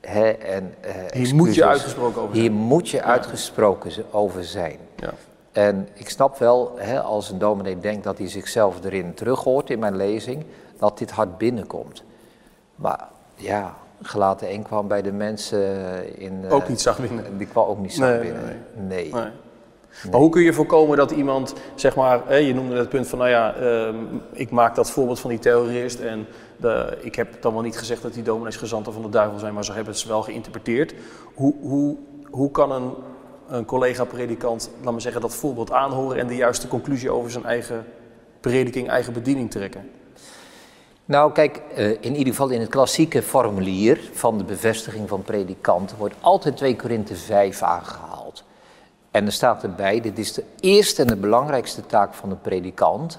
Hè, 0.00 0.30
en, 0.30 0.74
eh, 0.80 0.94
Hier 1.12 1.34
moet 1.34 1.54
je 1.54 1.66
uitgesproken 1.66 2.22
over 2.22 2.34
zijn. 2.34 2.42
Hier 2.42 2.52
moet 2.52 2.88
je 2.88 3.02
uitgesproken 3.02 4.04
over 4.10 4.44
zijn. 4.44 4.78
Ja. 4.96 5.12
En 5.52 5.88
ik 5.92 6.08
snap 6.08 6.38
wel, 6.38 6.72
hè, 6.76 7.00
als 7.00 7.30
een 7.30 7.38
dominee 7.38 7.78
denkt 7.78 8.04
dat 8.04 8.18
hij 8.18 8.28
zichzelf 8.28 8.84
erin 8.84 9.14
terug 9.14 9.44
hoort 9.44 9.70
in 9.70 9.78
mijn 9.78 9.96
lezing, 9.96 10.44
dat 10.78 10.98
dit 10.98 11.10
hard 11.10 11.38
binnenkomt. 11.38 12.02
Maar 12.74 13.08
ja, 13.34 13.74
gelaten 14.02 14.48
1 14.48 14.62
kwam 14.62 14.88
bij 14.88 15.02
de 15.02 15.12
mensen 15.12 16.18
in... 16.18 16.44
eh, 16.44 16.52
Ook 16.54 16.68
niet 16.68 16.80
zacht 16.80 17.00
binnen. 17.00 17.38
Die 17.38 17.46
kwam 17.46 17.66
ook 17.68 17.78
niet 17.78 17.98
Nee, 17.98 18.20
binnen. 18.20 18.42
nee, 18.44 19.10
Nee. 19.10 19.12
Nee. 19.12 19.30
Maar 20.10 20.20
hoe 20.20 20.30
kun 20.30 20.42
je 20.42 20.52
voorkomen 20.52 20.96
dat 20.96 21.10
iemand, 21.10 21.54
zeg 21.74 21.96
maar, 21.96 22.20
hè, 22.26 22.36
je 22.36 22.54
noemde 22.54 22.76
het 22.76 22.88
punt 22.88 23.08
van, 23.08 23.18
nou 23.18 23.30
ja, 23.30 23.54
ehm, 23.54 23.96
ik 24.32 24.50
maak 24.50 24.74
dat 24.74 24.90
voorbeeld 24.90 25.20
van 25.20 25.30
die 25.30 25.38
terrorist 25.38 26.00
en 26.00 26.26
de, 26.56 26.98
ik 27.00 27.14
heb 27.14 27.42
dan 27.42 27.52
wel 27.52 27.62
niet 27.62 27.78
gezegd 27.78 28.02
dat 28.02 28.14
die 28.14 28.22
dominees 28.22 28.56
gezanten 28.56 28.92
van 28.92 29.02
de 29.02 29.08
duivel 29.08 29.38
zijn, 29.38 29.54
maar 29.54 29.64
zo 29.64 29.72
hebben 29.72 29.92
het 29.94 30.04
wel 30.06 30.22
geïnterpreteerd. 30.22 30.94
Hoe, 31.34 31.54
hoe, 31.60 31.96
hoe 32.30 32.50
kan 32.50 32.72
een, 32.72 32.90
een 33.48 33.64
collega-predikant, 33.64 34.70
laat 34.82 34.92
maar 34.92 35.00
zeggen, 35.00 35.20
dat 35.20 35.34
voorbeeld 35.34 35.72
aanhoren 35.72 36.18
en 36.18 36.26
de 36.26 36.36
juiste 36.36 36.68
conclusie 36.68 37.10
over 37.10 37.30
zijn 37.30 37.44
eigen 37.44 37.84
prediking, 38.40 38.88
eigen 38.88 39.12
bediening 39.12 39.50
trekken? 39.50 39.88
Nou, 41.12 41.32
kijk, 41.32 41.62
eh, 41.74 41.90
in 41.90 42.16
ieder 42.16 42.32
geval 42.32 42.48
in 42.48 42.60
het 42.60 42.68
klassieke 42.68 43.22
formulier 43.22 44.10
van 44.12 44.38
de 44.38 44.44
bevestiging 44.44 45.08
van 45.08 45.22
predikanten 45.22 45.96
wordt 45.96 46.14
altijd 46.20 46.56
2 46.56 46.76
Korinthe 46.76 47.16
5 47.16 47.62
aangehaald. 47.62 48.44
En 49.10 49.26
er 49.26 49.32
staat 49.32 49.62
erbij, 49.62 50.00
dit 50.00 50.18
is 50.18 50.32
de 50.32 50.44
eerste 50.60 51.02
en 51.02 51.08
de 51.08 51.16
belangrijkste 51.16 51.86
taak 51.86 52.14
van 52.14 52.28
de 52.28 52.34
predikant. 52.34 53.18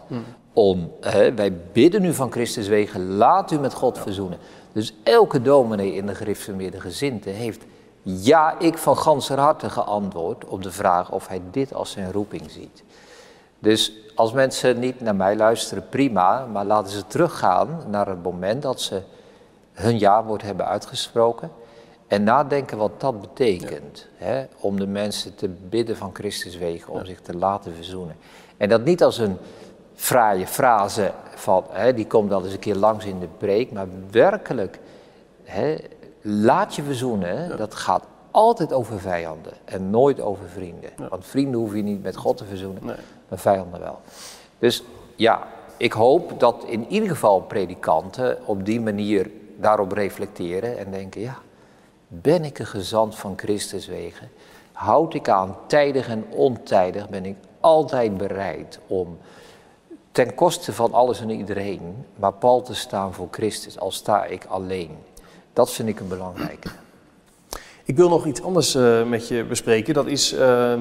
Om, 0.53 0.91
wij 1.35 1.53
bidden 1.71 2.01
nu 2.01 2.13
van 2.13 2.31
Christus 2.31 2.67
wegen, 2.67 3.15
laat 3.15 3.51
u 3.51 3.59
met 3.59 3.73
God 3.73 4.00
verzoenen. 4.00 4.38
Dus 4.71 4.93
elke 5.03 5.41
dominee 5.41 5.93
in 5.93 6.05
de 6.05 6.15
gereformeerde 6.15 6.79
gezinte 6.79 7.29
heeft 7.29 7.63
ja, 8.01 8.59
ik 8.59 8.77
van 8.77 8.97
ganser 8.97 9.39
harte 9.39 9.69
geantwoord 9.69 10.45
op 10.45 10.63
de 10.63 10.71
vraag 10.71 11.12
of 11.12 11.27
hij 11.27 11.41
dit 11.51 11.73
als 11.73 11.91
zijn 11.91 12.12
roeping 12.12 12.51
ziet. 12.51 12.83
Dus 13.59 13.93
als 14.15 14.34
mensen 14.34 14.79
niet 14.79 15.01
naar 15.01 15.15
mij 15.15 15.36
luisteren, 15.36 15.89
prima, 15.89 16.46
maar 16.46 16.65
laten 16.65 16.91
ze 16.91 17.08
teruggaan 17.08 17.84
naar 17.88 18.08
het 18.08 18.24
moment 18.24 18.62
dat 18.62 18.82
ze 18.82 19.01
hun 19.74 20.00
ja-woord 20.00 20.41
hebben 20.41 20.67
uitgesproken 20.67 21.51
en 22.08 22.24
nadenken 22.24 22.77
wat 22.77 23.01
dat 23.01 23.22
betekent. 23.22 24.08
Hè, 24.15 24.46
om 24.60 24.79
de 24.79 24.88
mensen 24.88 25.36
te 25.36 25.50
bidden 25.50 25.98
van 25.98 26.10
Christus 26.13 26.58
wegen, 26.58 26.93
om 26.93 27.05
zich 27.05 27.22
te 27.22 27.38
laten 27.38 27.75
verzoenen. 27.75 28.15
En 28.58 28.70
dat 28.70 28.84
niet 28.84 29.03
als 29.03 29.17
een 29.17 29.38
fraaie 29.96 30.48
frase 30.48 31.12
van, 31.36 31.65
hè, 31.70 31.93
die 31.93 32.08
komt 32.08 32.32
al 32.32 32.43
eens 32.43 32.53
een 32.53 32.60
keer 32.60 32.75
langs 32.75 33.05
in 33.05 33.20
de 33.20 33.27
preek, 33.38 33.72
maar 33.72 33.88
werkelijk, 34.12 34.79
hè, 35.43 35.75
laat 36.22 36.75
je 36.75 36.84
verzoenen, 36.84 37.58
dat 37.58 37.75
gaat 37.75 38.03
altijd 38.32 38.74
over 38.74 39.00
vijanden 39.00 39.53
en 39.65 39.89
nooit 39.89 40.22
over 40.22 40.50
vrienden. 40.50 40.89
Want 41.10 41.25
vrienden 41.25 41.60
hoef 41.60 41.75
je 41.75 41.82
niet 41.82 42.03
met 42.03 42.15
God 42.15 42.38
te 42.38 42.46
verzoenen, 42.46 42.96
maar 43.30 43.39
vijanden 43.39 43.80
wel. 43.80 44.00
Dus 44.60 44.84
ja, 45.15 45.48
ik 45.77 45.94
hoop 45.94 46.39
dat 46.39 46.63
in 46.68 46.86
ieder 46.88 47.10
geval 47.10 47.42
predikanten 47.42 48.38
op 48.46 48.65
die 48.65 48.82
manier 48.82 49.32
daarop 49.56 49.92
reflecteren 49.92 50.77
en 50.77 50.92
denken, 50.92 51.22
ja, 51.22 51.38
ben 52.08 52.44
ik 52.44 52.60
een 52.60 52.65
gezant 52.65 53.15
van 53.15 53.34
Christus 53.36 53.88
wegen? 53.88 54.30
Houd 54.72 55.13
ik 55.13 55.30
aan 55.30 55.58
tijdig 55.68 56.08
en 56.08 56.25
ontijdig? 56.30 57.10
Ben 57.10 57.25
ik 57.25 57.36
altijd 57.60 58.18
bereid 58.18 58.80
om 58.88 59.18
ten 60.12 60.36
koste 60.36 60.74
van 60.74 60.94
alles 60.94 61.22
en 61.22 61.30
iedereen, 61.30 62.06
maar 62.15 62.34
pal 62.34 62.62
te 62.62 62.75
staan 62.75 63.13
voor 63.13 63.27
Christus, 63.32 63.80
al 63.80 63.92
sta 63.92 64.25
ik 64.25 64.46
alleen? 64.46 64.98
Dat 65.53 65.72
vind 65.72 65.89
ik 65.89 66.00
een 66.00 66.08
belangrijke. 66.08 66.70
Ik 67.85 67.95
wil 67.95 68.09
nog 68.09 68.25
iets 68.25 68.41
anders 68.41 68.75
uh, 68.75 69.03
met 69.03 69.27
je 69.27 69.43
bespreken. 69.43 69.93
Dat 69.93 70.07
is 70.07 70.33
uh, 70.33 70.73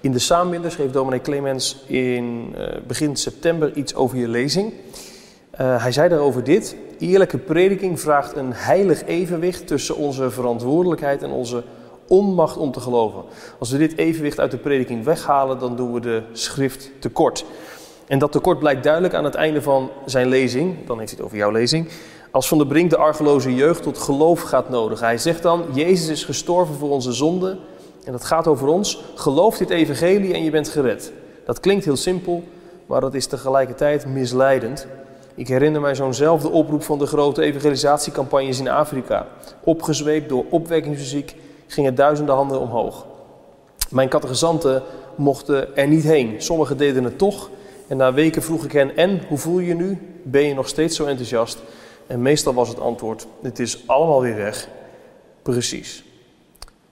in 0.00 0.12
de 0.12 0.18
Saambinder 0.18 0.70
schreef 0.70 0.90
dominee 0.90 1.20
Clemens 1.20 1.82
in 1.86 2.54
uh, 2.58 2.66
begin 2.86 3.16
september 3.16 3.76
iets 3.76 3.94
over 3.94 4.18
je 4.18 4.28
lezing. 4.28 4.72
hij 5.56 5.92
zei 5.92 6.08
daarover 6.08 6.44
dit. 6.44 6.76
Eerlijke 6.98 7.38
prediking 7.38 8.00
vraagt 8.00 8.36
een 8.36 8.52
heilig 8.52 9.04
evenwicht 9.04 9.66
tussen 9.66 9.96
onze 9.96 10.30
verantwoordelijkheid 10.30 11.22
en 11.22 11.30
onze 11.30 11.62
onmacht 12.06 12.56
om 12.56 12.72
te 12.72 12.80
geloven. 12.80 13.22
Als 13.58 13.70
we 13.70 13.78
dit 13.78 13.96
evenwicht 13.96 14.40
uit 14.40 14.50
de 14.50 14.56
prediking 14.56 15.04
weghalen, 15.04 15.58
dan 15.58 15.76
doen 15.76 15.92
we 15.92 16.00
de 16.00 16.22
schrift 16.32 16.90
tekort. 16.98 17.44
En 18.06 18.18
dat 18.18 18.32
tekort 18.32 18.58
blijkt 18.58 18.82
duidelijk 18.82 19.14
aan 19.14 19.24
het 19.24 19.34
einde 19.34 19.62
van 19.62 19.90
zijn 20.04 20.28
lezing. 20.28 20.86
Dan 20.86 20.98
heeft 20.98 21.10
hij 21.10 21.18
het 21.18 21.26
over 21.26 21.36
jouw 21.36 21.50
lezing 21.50 21.88
als 22.30 22.48
Van 22.48 22.58
de 22.58 22.66
Brink 22.66 22.90
de 22.90 22.96
argeloze 22.96 23.54
jeugd 23.54 23.82
tot 23.82 23.98
geloof 23.98 24.40
gaat 24.40 24.68
nodigen. 24.68 25.06
Hij 25.06 25.18
zegt 25.18 25.42
dan, 25.42 25.64
Jezus 25.72 26.08
is 26.08 26.24
gestorven 26.24 26.74
voor 26.74 26.90
onze 26.90 27.12
zonden 27.12 27.58
en 28.04 28.12
dat 28.12 28.24
gaat 28.24 28.46
over 28.46 28.68
ons. 28.68 29.02
Geloof 29.14 29.56
dit 29.56 29.70
evangelie 29.70 30.34
en 30.34 30.44
je 30.44 30.50
bent 30.50 30.68
gered. 30.68 31.12
Dat 31.44 31.60
klinkt 31.60 31.84
heel 31.84 31.96
simpel, 31.96 32.42
maar 32.86 33.00
dat 33.00 33.14
is 33.14 33.26
tegelijkertijd 33.26 34.06
misleidend. 34.06 34.86
Ik 35.34 35.48
herinner 35.48 35.80
mij 35.80 35.94
zo'nzelfde 35.94 36.48
oproep 36.48 36.82
van 36.82 36.98
de 36.98 37.06
grote 37.06 37.42
evangelisatiecampagnes 37.42 38.58
in 38.58 38.68
Afrika. 38.68 39.26
Opgezweept 39.64 40.28
door 40.28 40.44
opwekkingsmuziek 40.50 41.36
gingen 41.66 41.94
duizenden 41.94 42.34
handen 42.34 42.60
omhoog. 42.60 43.06
Mijn 43.90 44.08
catechizanten 44.08 44.82
mochten 45.14 45.76
er 45.76 45.88
niet 45.88 46.04
heen. 46.04 46.34
Sommigen 46.38 46.76
deden 46.76 47.04
het 47.04 47.18
toch. 47.18 47.50
En 47.86 47.96
na 47.96 48.12
weken 48.12 48.42
vroeg 48.42 48.64
ik 48.64 48.72
hen, 48.72 48.96
en, 48.96 49.20
hoe 49.28 49.38
voel 49.38 49.58
je 49.58 49.66
je 49.66 49.74
nu? 49.74 49.98
Ben 50.22 50.42
je 50.42 50.54
nog 50.54 50.68
steeds 50.68 50.96
zo 50.96 51.04
enthousiast? 51.04 51.58
En 52.08 52.22
meestal 52.22 52.54
was 52.54 52.68
het 52.68 52.80
antwoord: 52.80 53.26
het 53.42 53.58
is 53.58 53.88
allemaal 53.88 54.20
weer 54.22 54.36
weg. 54.36 54.68
Precies. 55.42 56.04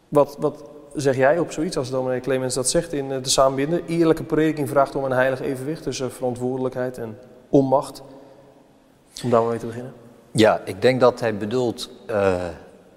Wat, 0.08 0.36
wat 0.38 0.64
zeg 0.94 1.16
jij 1.16 1.38
op 1.38 1.52
zoiets 1.52 1.76
als 1.76 1.90
dominee 1.90 2.20
Clemens 2.20 2.54
dat 2.54 2.68
zegt 2.68 2.92
in 2.92 3.12
eh, 3.12 3.22
de 3.22 3.28
samenbinden? 3.28 3.86
Eerlijke 3.86 4.22
prediking 4.22 4.68
vraagt 4.68 4.94
om 4.94 5.04
een 5.04 5.12
heilig 5.12 5.40
evenwicht 5.40 5.82
tussen 5.82 6.12
verantwoordelijkheid 6.12 6.98
en 6.98 7.18
onmacht. 7.48 8.02
Om 9.24 9.30
daar 9.30 9.40
maar 9.40 9.50
mee 9.50 9.58
te 9.58 9.66
beginnen. 9.66 9.92
Ja, 10.30 10.60
ik 10.64 10.82
denk 10.82 11.00
dat 11.00 11.20
hij 11.20 11.36
bedoelt: 11.36 11.90
uh, 12.10 12.44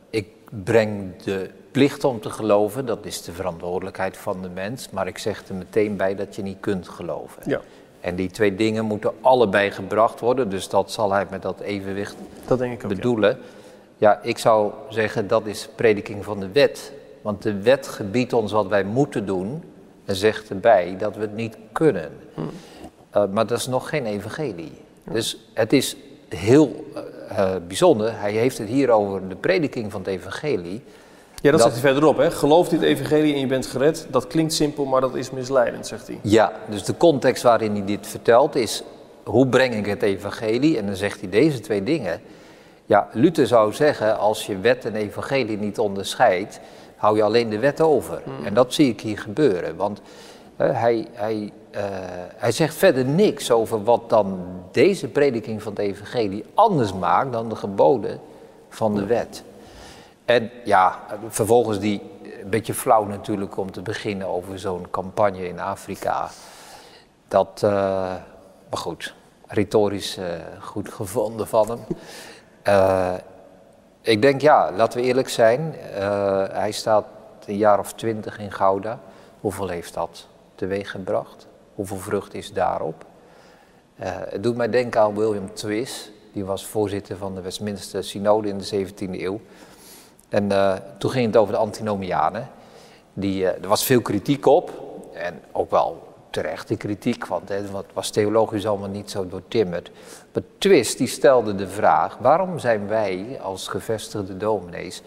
ik 0.09 0.27
breng 0.63 1.15
de 1.23 1.49
plicht 1.71 2.03
om 2.03 2.21
te 2.21 2.29
geloven, 2.29 2.85
dat 2.85 3.05
is 3.05 3.21
de 3.21 3.31
verantwoordelijkheid 3.31 4.17
van 4.17 4.41
de 4.41 4.49
mens, 4.49 4.89
maar 4.89 5.07
ik 5.07 5.17
zeg 5.17 5.47
er 5.47 5.55
meteen 5.55 5.97
bij 5.97 6.15
dat 6.15 6.35
je 6.35 6.41
niet 6.41 6.59
kunt 6.59 6.89
geloven. 6.89 7.43
Ja. 7.45 7.61
En 7.99 8.15
die 8.15 8.29
twee 8.29 8.55
dingen 8.55 8.85
moeten 8.85 9.11
allebei 9.21 9.71
gebracht 9.71 10.19
worden. 10.19 10.49
Dus 10.49 10.69
dat 10.69 10.91
zal 10.91 11.11
hij 11.11 11.25
met 11.29 11.41
dat 11.41 11.59
evenwicht 11.59 12.15
dat 12.47 12.59
denk 12.59 12.73
ik 12.73 12.83
ook, 12.83 12.95
bedoelen. 12.95 13.37
Ja. 13.97 14.19
ik 14.23 14.37
zou 14.37 14.71
zeggen 14.89 15.27
dat 15.27 15.45
is 15.45 15.69
prediking 15.75 16.23
van 16.23 16.39
de 16.39 16.51
wet. 16.51 16.91
Want 17.21 17.41
de 17.41 17.61
wet 17.61 17.87
gebiedt 17.87 18.33
ons 18.33 18.51
wat 18.51 18.67
wij 18.67 18.83
moeten 18.83 19.25
doen. 19.25 19.63
En 20.05 20.15
zegt 20.15 20.49
erbij 20.49 20.95
dat 20.97 21.15
we 21.15 21.21
het 21.21 21.35
niet 21.35 21.57
kunnen. 21.71 22.11
Hm. 22.33 22.41
Uh, 23.17 23.23
maar 23.31 23.47
dat 23.47 23.57
is 23.57 23.67
nog 23.67 23.89
geen 23.89 24.05
evangelie. 24.05 24.71
Dus 25.03 25.49
het 25.53 25.73
is 25.73 25.95
heel 26.29 26.85
uh, 27.31 27.55
bijzonder. 27.67 28.19
Hij 28.19 28.31
heeft 28.31 28.57
het 28.57 28.67
hier 28.67 28.89
over 28.89 29.29
de 29.29 29.35
prediking 29.35 29.91
van 29.91 30.01
het 30.01 30.09
evangelie. 30.09 30.81
Ja, 31.41 31.51
dat, 31.51 31.61
zegt 31.61 31.73
hij 31.73 31.81
verderop. 31.81 32.17
Hè? 32.17 32.31
Geloof 32.31 32.69
dit 32.69 32.81
evangelie 32.81 33.33
en 33.33 33.39
je 33.39 33.47
bent 33.47 33.65
gered. 33.65 34.07
Dat 34.09 34.27
klinkt 34.27 34.53
simpel, 34.53 34.85
maar 34.85 35.01
dat 35.01 35.15
is 35.15 35.31
misleidend, 35.31 35.87
zegt 35.87 36.07
hij. 36.07 36.19
Ja, 36.21 36.51
dus 36.69 36.83
de 36.83 36.97
context 36.97 37.43
waarin 37.43 37.71
hij 37.71 37.85
dit 37.85 38.07
vertelt 38.07 38.55
is... 38.55 38.83
hoe 39.23 39.47
breng 39.47 39.75
ik 39.75 39.85
het 39.85 40.01
evangelie? 40.01 40.77
En 40.77 40.85
dan 40.85 40.95
zegt 40.95 41.19
hij 41.19 41.29
deze 41.29 41.59
twee 41.59 41.83
dingen. 41.83 42.21
Ja, 42.85 43.07
Luther 43.11 43.47
zou 43.47 43.73
zeggen, 43.73 44.17
als 44.17 44.45
je 44.45 44.59
wet 44.59 44.85
en 44.85 44.95
evangelie 44.95 45.57
niet 45.57 45.79
onderscheidt... 45.79 46.59
hou 46.95 47.17
je 47.17 47.23
alleen 47.23 47.49
de 47.49 47.59
wet 47.59 47.81
over. 47.81 48.21
Hmm. 48.23 48.45
En 48.45 48.53
dat 48.53 48.73
zie 48.73 48.89
ik 48.89 49.01
hier 49.01 49.19
gebeuren. 49.19 49.75
Want 49.75 50.01
uh, 50.57 50.79
hij, 50.79 51.07
hij, 51.13 51.51
uh, 51.75 51.81
hij 52.35 52.51
zegt 52.51 52.75
verder 52.75 53.05
niks 53.05 53.51
over 53.51 53.83
wat 53.83 54.09
dan 54.09 54.39
deze 54.71 55.07
prediking 55.07 55.63
van 55.63 55.71
het 55.71 55.81
evangelie 55.81 56.43
anders 56.53 56.93
maakt... 56.93 57.31
dan 57.31 57.49
de 57.49 57.55
geboden 57.55 58.19
van 58.69 58.95
de 58.95 59.05
wet. 59.05 59.43
En 60.29 60.51
ja, 60.63 60.99
vervolgens 61.27 61.79
die, 61.79 62.01
een 62.41 62.49
beetje 62.49 62.73
flauw 62.73 63.05
natuurlijk 63.05 63.57
om 63.57 63.71
te 63.71 63.81
beginnen 63.81 64.27
over 64.27 64.59
zo'n 64.59 64.87
campagne 64.89 65.47
in 65.47 65.59
Afrika. 65.59 66.29
Dat, 67.27 67.61
uh, 67.63 67.71
maar 68.69 68.79
goed, 68.79 69.15
retorisch 69.47 70.17
uh, 70.17 70.25
goed 70.59 70.93
gevonden 70.93 71.47
van 71.47 71.67
hem. 71.69 71.79
Ik 74.01 74.21
denk 74.21 74.41
ja, 74.41 74.71
laten 74.71 74.99
we 74.99 75.05
eerlijk 75.05 75.29
zijn. 75.29 75.75
hij 76.51 76.71
staat 76.71 77.05
een 77.45 77.57
jaar 77.57 77.79
of 77.79 77.93
twintig 77.93 78.39
in 78.39 78.51
Gouda. 78.51 78.99
Hoeveel 79.39 79.67
heeft 79.67 79.93
dat 79.93 80.27
teweeg 80.55 80.91
gebracht? 80.91 81.47
Hoeveel 81.75 81.97
vrucht 81.97 82.33
is 82.33 82.53
daarop? 82.53 83.05
het 83.95 84.43
doet 84.43 84.55
mij 84.55 84.69
denken 84.69 85.01
aan 85.01 85.15
William 85.15 85.53
Twist. 85.53 86.11
Die 86.33 86.45
was 86.45 86.65
voorzitter 86.65 87.17
van 87.17 87.35
de 87.35 87.41
Westminster 87.41 88.03
Synode 88.03 88.47
in 88.47 88.57
de 88.57 88.85
17e 88.87 89.21
eeuw. 89.21 89.39
En 90.29 90.51
uh, 90.51 90.73
toen 90.97 91.11
ging 91.11 91.25
het 91.25 91.37
over 91.37 91.53
de 91.53 91.59
antinomianen. 91.59 92.49
Die, 93.13 93.41
uh, 93.41 93.47
er 93.47 93.67
was 93.67 93.83
veel 93.83 94.01
kritiek 94.01 94.45
op. 94.45 94.71
En 95.13 95.41
ook 95.51 95.71
wel 95.71 96.07
terechte 96.29 96.75
kritiek, 96.75 97.25
want 97.25 97.49
het 97.49 97.69
was 97.93 98.09
theologisch 98.09 98.65
allemaal 98.65 98.89
niet 98.89 99.11
zo 99.11 99.27
doortimmerd. 99.27 99.91
Maar 100.33 100.43
Twist 100.57 100.97
die 100.97 101.07
stelde 101.07 101.55
de 101.55 101.67
vraag, 101.67 102.17
waarom 102.17 102.59
zijn 102.59 102.87
wij 102.87 103.39
als 103.41 103.67
gevestigde 103.67 104.37
dominees 104.37 105.01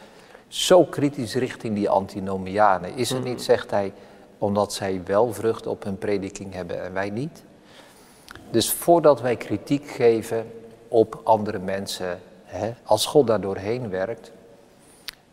zo 0.48 0.84
kritisch 0.84 1.34
richting 1.34 1.74
die 1.74 1.88
antinomianen? 1.88 2.96
Is 2.96 3.10
het 3.10 3.24
niet, 3.24 3.42
zegt 3.42 3.70
hij, 3.70 3.92
omdat 4.38 4.72
zij 4.72 5.02
wel 5.04 5.32
vrucht 5.32 5.66
op 5.66 5.84
hun 5.84 5.98
prediking 5.98 6.54
hebben 6.54 6.82
en 6.82 6.92
wij 6.92 7.10
niet? 7.10 7.42
Dus 8.50 8.72
voordat 8.72 9.20
wij 9.20 9.36
kritiek 9.36 9.88
geven 9.88 10.52
op 10.88 11.20
andere 11.24 11.58
mensen, 11.58 12.20
hè, 12.44 12.72
als 12.82 13.06
God 13.06 13.26
daar 13.26 13.40
doorheen 13.40 13.90
werkt, 13.90 14.32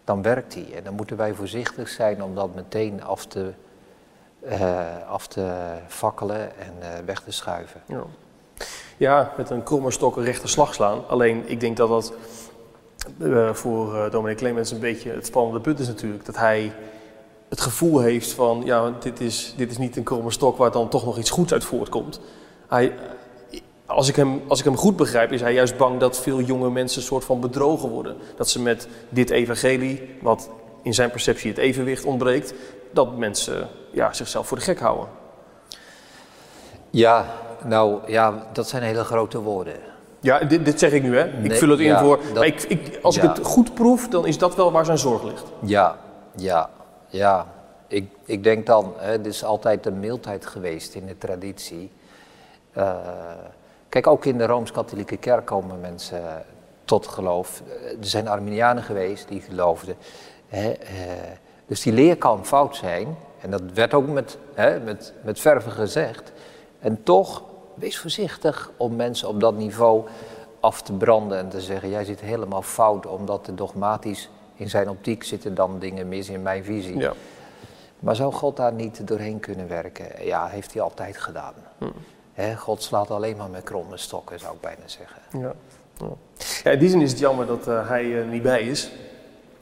dan 0.10 0.22
werkt 0.22 0.54
die. 0.54 0.75
En 0.75 0.84
dan 0.84 0.94
moeten 0.94 1.18
wij 1.18 1.34
voorzichtig 1.34 1.89
zijn 1.89 2.24
om 2.24 2.36
dat 2.36 2.56
meteen 2.56 3.04
af 3.04 3.25
te, 3.25 3.51
uh, 4.46 4.82
af 5.08 5.28
te 5.28 5.51
fakkelen 5.88 6.58
en 6.60 6.74
uh, 6.80 6.88
weg 7.06 7.22
te 7.22 7.32
schuiven. 7.32 7.82
Ja. 7.88 8.04
ja, 8.98 9.34
met 9.38 9.50
een 9.50 9.63
kromme 9.63 9.92
stok 9.92 10.18
een 10.18 10.24
rechte 10.24 10.48
slag 10.48 10.74
slaan. 10.74 11.08
Alleen 11.08 11.44
ik 11.50 11.60
denk 11.60 11.78
dat 11.78 11.89
dat 11.89 12.13
uh, 13.18 13.54
voor 13.54 14.10
Dominic 14.12 14.38
Clemens 14.38 14.72
een 14.72 14.80
beetje 14.80 15.12
het 15.12 15.25
spannende 15.25 15.60
punt 15.60 15.80
is 15.80 15.88
natuurlijk. 15.88 16.25
Dat 16.25 16.38
hij 16.38 16.72
het 17.50 17.62
gevoel 17.62 18.00
heeft 18.00 18.32
van, 18.32 18.62
ja, 18.66 18.94
dit 19.00 19.20
is, 19.20 19.54
dit 19.58 19.72
is 19.72 19.78
niet 19.78 19.98
een 19.98 20.04
kromme 20.04 20.32
stok 20.32 20.58
waar 20.58 20.72
dan 20.72 20.89
toch 20.89 21.06
nog 21.06 21.18
iets 21.18 21.30
goeds 21.30 21.54
uit 21.54 21.63
voortkomt. 21.63 22.20
Hij, 22.68 22.94
als 23.89 24.08
ik, 24.10 24.15
hem, 24.15 24.41
als 24.48 24.60
ik 24.60 24.65
hem 24.65 24.75
goed 24.77 24.96
begrijp, 24.96 25.31
is 25.31 25.41
hij 25.41 25.53
juist 25.53 25.77
bang 25.77 26.00
dat 26.00 26.19
veel 26.19 26.41
jonge 26.41 26.69
mensen 26.69 27.00
een 27.01 27.08
soort 27.08 27.25
van 27.25 27.39
bedrogen 27.39 27.89
worden. 27.89 28.15
Dat 28.38 28.50
ze 28.50 28.62
met 28.62 28.88
dit 29.10 29.29
evangelie, 29.29 30.17
wat 30.22 30.50
in 30.81 30.93
zijn 30.93 31.10
perceptie 31.12 31.50
het 31.50 31.58
evenwicht 31.60 32.05
ontbreekt, 32.05 32.53
dat 32.91 33.17
mensen 33.17 33.67
ja, 33.91 34.13
zichzelf 34.13 34.48
voor 34.48 34.58
de 34.58 34.63
gek 34.63 34.79
houden. 34.79 35.08
Ja, 36.89 37.25
nou 37.63 38.00
ja, 38.12 38.48
dat 38.53 38.67
zijn 38.67 38.84
hele 38.84 39.03
grote 39.03 39.41
woorden. 39.41 39.74
Ja, 40.19 40.39
dit, 40.39 40.65
dit 40.65 40.79
zeg 40.79 40.91
ik 40.91 41.03
nu, 41.03 41.17
hè? 41.17 41.25
ik 41.27 41.48
Nee, 41.48 41.58
vul 41.58 41.69
het 41.69 41.79
in 41.79 41.86
ja, 41.86 42.03
voor. 42.03 42.17
dat- 42.17 42.34
maar 42.34 42.46
ik, 42.46 42.62
ik, 42.63 43.00
als 43.01 43.15
ja. 43.15 43.24
ik 43.24 43.29
het 43.36 43.46
goed 43.46 43.74
proef, 43.74 44.08
dan 44.08 44.25
is 44.25 44.38
dat 44.38 44.55
wel 44.55 44.72
waar 44.72 44.86
zijn 44.86 44.98
zorg 44.98 45.24
ligt. 45.24 45.43
Ja, 45.62 45.98
ja, 46.36 46.69
ja. 47.08 47.48
Ik, 47.88 48.10
ik 48.25 48.43
denk 48.43 48.65
dan, 48.65 48.93
hè, 48.98 49.12
het 49.12 49.25
is 49.25 49.43
altijd 49.43 49.86
een 49.86 50.00
mildheid 50.00 50.46
geweest 50.46 50.93
in 50.96 51.05
de 51.05 51.17
traditie. 51.17 51.91
Eh, 52.72 52.96
kijk, 53.89 54.08
ook 54.08 54.25
in 54.25 54.38
de 54.38 54.46
Rooms-Katholieke 54.46 55.17
Kerk 55.17 55.46
komen 55.46 55.79
mensen 55.79 56.46
tot 56.86 57.08
geloof. 57.08 57.62
Eh, 57.67 57.91
Er 57.91 58.05
zijn 58.05 58.27
Arminianen 58.27 58.84
geweest 58.84 59.27
die 59.27 59.41
geloofden. 59.41 59.96
Hè, 60.48 60.69
eh, 60.72 60.96
dus 61.65 61.81
die 61.81 61.93
leer 61.93 62.17
kan 62.17 62.46
fout 62.46 62.75
zijn. 62.75 63.17
En 63.41 63.51
dat 63.51 63.62
werd 63.74 63.93
ook 63.93 64.08
met, 64.08 64.38
hè, 64.53 64.79
met, 64.79 65.13
met 65.22 65.39
verve 65.39 65.69
gezegd. 65.69 66.31
En 66.79 67.03
toch, 67.03 67.43
wees 67.74 68.00
voorzichtig 68.00 68.72
om 68.77 68.96
mensen 68.96 69.27
op 69.27 69.39
dat 69.39 69.55
niveau 69.55 70.08
af 70.60 70.81
te 70.81 70.93
branden 70.93 71.38
en 71.38 71.50
te 71.50 71.62
zeggen: 71.62 71.89
jij 71.89 72.03
zit 72.03 72.19
helemaal 72.19 72.62
fout, 72.62 73.05
omdat 73.05 73.48
er 73.48 73.55
dogmatisch 73.55 74.29
in 74.55 74.69
zijn 74.69 74.89
optiek 74.89 75.24
zitten 75.24 75.55
dan 75.55 75.79
dingen 75.79 76.08
mis 76.08 76.29
in 76.29 76.41
mijn 76.41 76.63
visie. 76.63 76.98
Ja. 76.98 77.13
Maar 78.00 78.15
zou 78.15 78.34
God 78.34 78.58
daar 78.58 78.74
niet 78.74 79.08
doorheen 79.08 79.39
kunnen 79.39 79.67
werken? 79.67 80.25
Ja, 80.25 80.48
heeft 80.48 80.74
hij 80.74 80.81
altijd 80.81 81.17
gedaan. 81.17 81.53
God 82.58 82.84
slaat 82.84 83.12
alleen 83.12 83.38
maar 83.38 83.50
met 83.50 83.63
kromme 83.63 83.98
stokken, 83.98 84.39
zou 84.39 84.53
ik 84.53 84.62
bijna 84.62 84.81
zeggen. 84.86 85.22
Ja. 85.31 85.53
Ja. 86.00 86.08
Ja, 86.63 86.72
in 86.72 86.79
die 86.79 86.89
zin 86.89 87.01
is 87.01 87.10
het 87.12 87.19
jammer 87.19 87.46
dat 87.46 87.67
eh, 87.67 87.88
hij 87.88 88.13
er 88.13 88.25
niet 88.25 88.41
bij 88.41 88.62
is. 88.62 88.91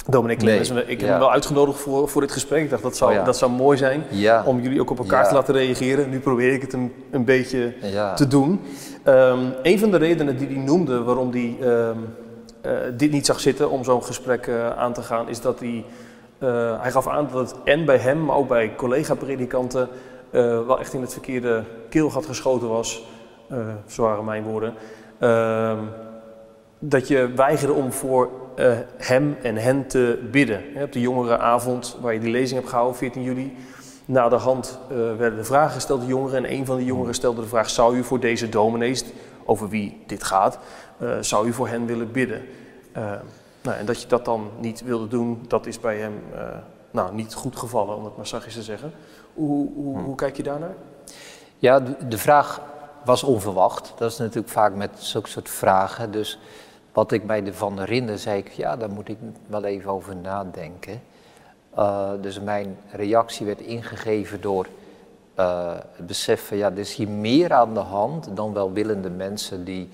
Dominic 0.10 0.42
Nee, 0.42 0.60
Clemens, 0.60 0.86
ik 0.88 0.90
heb 0.90 1.00
ja. 1.00 1.08
hem 1.08 1.20
wel 1.20 1.32
uitgenodigd 1.32 1.80
voor, 1.80 2.10
voor 2.10 2.22
dit 2.22 2.32
gesprek. 2.32 2.64
Ik 2.64 2.70
dacht 2.70 2.84
dat 2.84 2.98
zou, 2.98 3.12
Oh 3.12 3.18
ja. 3.18 3.24
dat 3.24 3.38
zou 3.38 3.52
mooi 3.52 3.78
zijn 3.78 4.04
Ja, 4.10 4.44
om 4.46 4.62
jullie 4.62 4.82
ook 4.82 4.90
op 4.90 4.98
elkaar 4.98 5.28
te 5.28 5.34
laten 5.34 5.54
reageren. 5.54 6.10
Nu 6.10 6.20
probeer 6.20 6.54
ik 6.54 6.62
het 6.62 6.74
een, 6.74 6.94
een 7.12 7.26
beetje 7.26 7.74
te 8.16 8.28
doen. 8.28 8.62
Ehm, 9.04 9.40
een 9.64 9.80
van 9.80 9.92
de 9.92 9.98
redenen 9.98 10.38
die 10.38 10.48
hij 10.48 10.58
noemde 10.58 11.04
waarom 11.04 11.32
hij 11.32 11.58
ehm, 11.62 11.98
eh, 12.62 12.72
dit 12.98 13.12
niet 13.12 13.26
zag 13.26 13.40
zitten 13.40 13.70
om 13.70 13.84
zo'n 13.84 14.04
gesprek 14.04 14.48
eh, 14.48 14.70
aan 14.78 14.94
te 14.94 15.02
gaan, 15.02 15.30
is 15.30 15.42
dat 15.42 15.60
hij, 15.60 15.86
eh, 16.38 16.82
hij 16.82 16.92
gaf 16.92 17.08
aan 17.08 17.30
dat 17.32 17.50
het 17.52 17.60
en 17.64 17.86
bij 17.86 17.98
hem, 17.98 18.26
maar 18.26 18.36
ook 18.36 18.48
bij 18.48 18.76
collega-predikanten, 18.76 19.82
eh, 19.82 19.96
wel 20.32 20.80
echt 20.80 20.94
in 20.94 21.02
het 21.02 21.14
verkeerde 21.14 21.64
keelgat 21.90 22.26
geschoten 22.26 22.68
was. 22.70 23.06
Eh 23.50 23.58
zo 23.88 24.02
waren 24.02 24.26
mijn 24.26 24.44
woorden. 24.44 24.74
Ehm, 25.20 25.80
dat 26.80 27.08
je 27.08 27.32
weigerde 27.36 27.74
om 27.74 27.92
voor 27.92 28.30
eh, 28.56 28.72
hem 28.98 29.38
en 29.42 29.56
hen 29.56 29.88
te 29.88 30.28
bidden. 30.32 30.64
Hè, 30.74 30.84
op 30.84 30.92
de 30.92 31.02
jongerenavond 31.02 31.98
waar 32.02 32.14
je 32.14 32.20
die 32.20 32.32
lezing 32.32 32.60
hebt 32.60 32.70
gehouden, 32.70 32.98
14 32.98 33.24
juli. 33.24 33.58
Na 34.06 34.30
de 34.30 34.36
hand 34.36 34.80
eh, 34.90 34.96
werden 34.96 35.38
de 35.38 35.44
vragen 35.44 35.74
gesteld 35.74 36.00
door 36.00 36.10
jongeren. 36.10 36.46
En 36.46 36.52
een 36.54 36.66
van 36.66 36.78
de 36.78 36.86
jongeren 36.86 37.14
stelde 37.14 37.42
de 37.42 37.48
vraag: 37.48 37.70
Zou 37.70 37.98
u 37.98 38.04
voor 38.04 38.20
deze 38.20 38.50
dominees, 38.50 39.06
over 39.46 39.70
wie 39.70 40.04
dit 40.08 40.24
gaat, 40.24 40.60
eh, 40.98 41.18
zou 41.22 41.48
u 41.48 41.54
voor 41.54 41.68
hen 41.68 41.86
willen 41.86 42.12
bidden? 42.12 42.42
Eh, 42.92 43.12
nou, 43.62 43.78
en 43.78 43.86
dat 43.86 44.02
je 44.02 44.08
dat 44.08 44.26
dan 44.26 44.50
niet 44.60 44.84
wilde 44.84 45.08
doen, 45.08 45.46
dat 45.48 45.66
is 45.66 45.80
bij 45.80 45.98
hem 45.98 46.14
eh, 46.34 46.48
nou, 46.92 47.14
niet 47.14 47.34
goed 47.34 47.56
gevallen, 47.56 47.96
om 47.96 48.06
het 48.06 48.18
maar 48.18 48.28
zachtjes 48.28 48.54
te 48.54 48.64
zeggen. 48.64 48.92
Hoe, 49.38 50.16
kijk 50.16 50.38
je 50.38 50.44
daarnaar? 50.44 50.76
Ja, 51.58 51.80
de, 52.10 52.18
vraag 52.18 52.62
was 53.06 53.24
onverwacht. 53.24 53.94
Dat 53.98 54.12
is 54.12 54.18
natuurlijk 54.18 54.50
vaak 54.50 54.76
met 54.76 54.90
zulke 54.96 55.30
soort 55.30 55.50
vragen. 55.50 56.12
Dus 56.12 56.40
wat 56.92 57.12
ik 57.12 57.28
bij 57.28 57.44
de 57.44 57.54
Van 57.54 57.76
der 57.76 57.86
Rinde 57.86 58.18
zei, 58.18 58.40
ik, 58.40 58.50
ja, 58.50 58.76
daar 58.76 58.90
moet 58.90 59.10
ik 59.10 59.18
wel 59.48 59.64
even 59.64 59.92
over 59.92 60.16
nadenken. 60.16 61.02
Eh, 61.74 62.12
dus 62.22 62.40
mijn 62.40 62.78
reactie 62.92 63.46
werd 63.46 63.62
ingegeven 63.62 64.42
door 64.42 64.68
eh, 65.36 65.74
het 65.92 66.08
besef 66.08 66.48
van, 66.48 66.58
ja, 66.58 66.72
er 66.72 66.78
is 66.78 66.96
hier 66.96 67.10
meer 67.10 67.54
aan 67.54 67.74
de 67.74 67.80
hand 67.80 68.36
dan 68.36 68.54
welwillende 68.54 69.10
mensen 69.10 69.64
die 69.64 69.90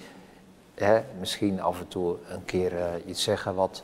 hè, 0.75 1.01
misschien 1.19 1.61
af 1.61 1.79
en 1.79 1.87
toe 1.87 2.15
een 2.29 2.45
keer 2.45 2.77
eh, 2.77 2.85
iets 3.05 3.23
zeggen 3.23 3.55
wat, 3.55 3.83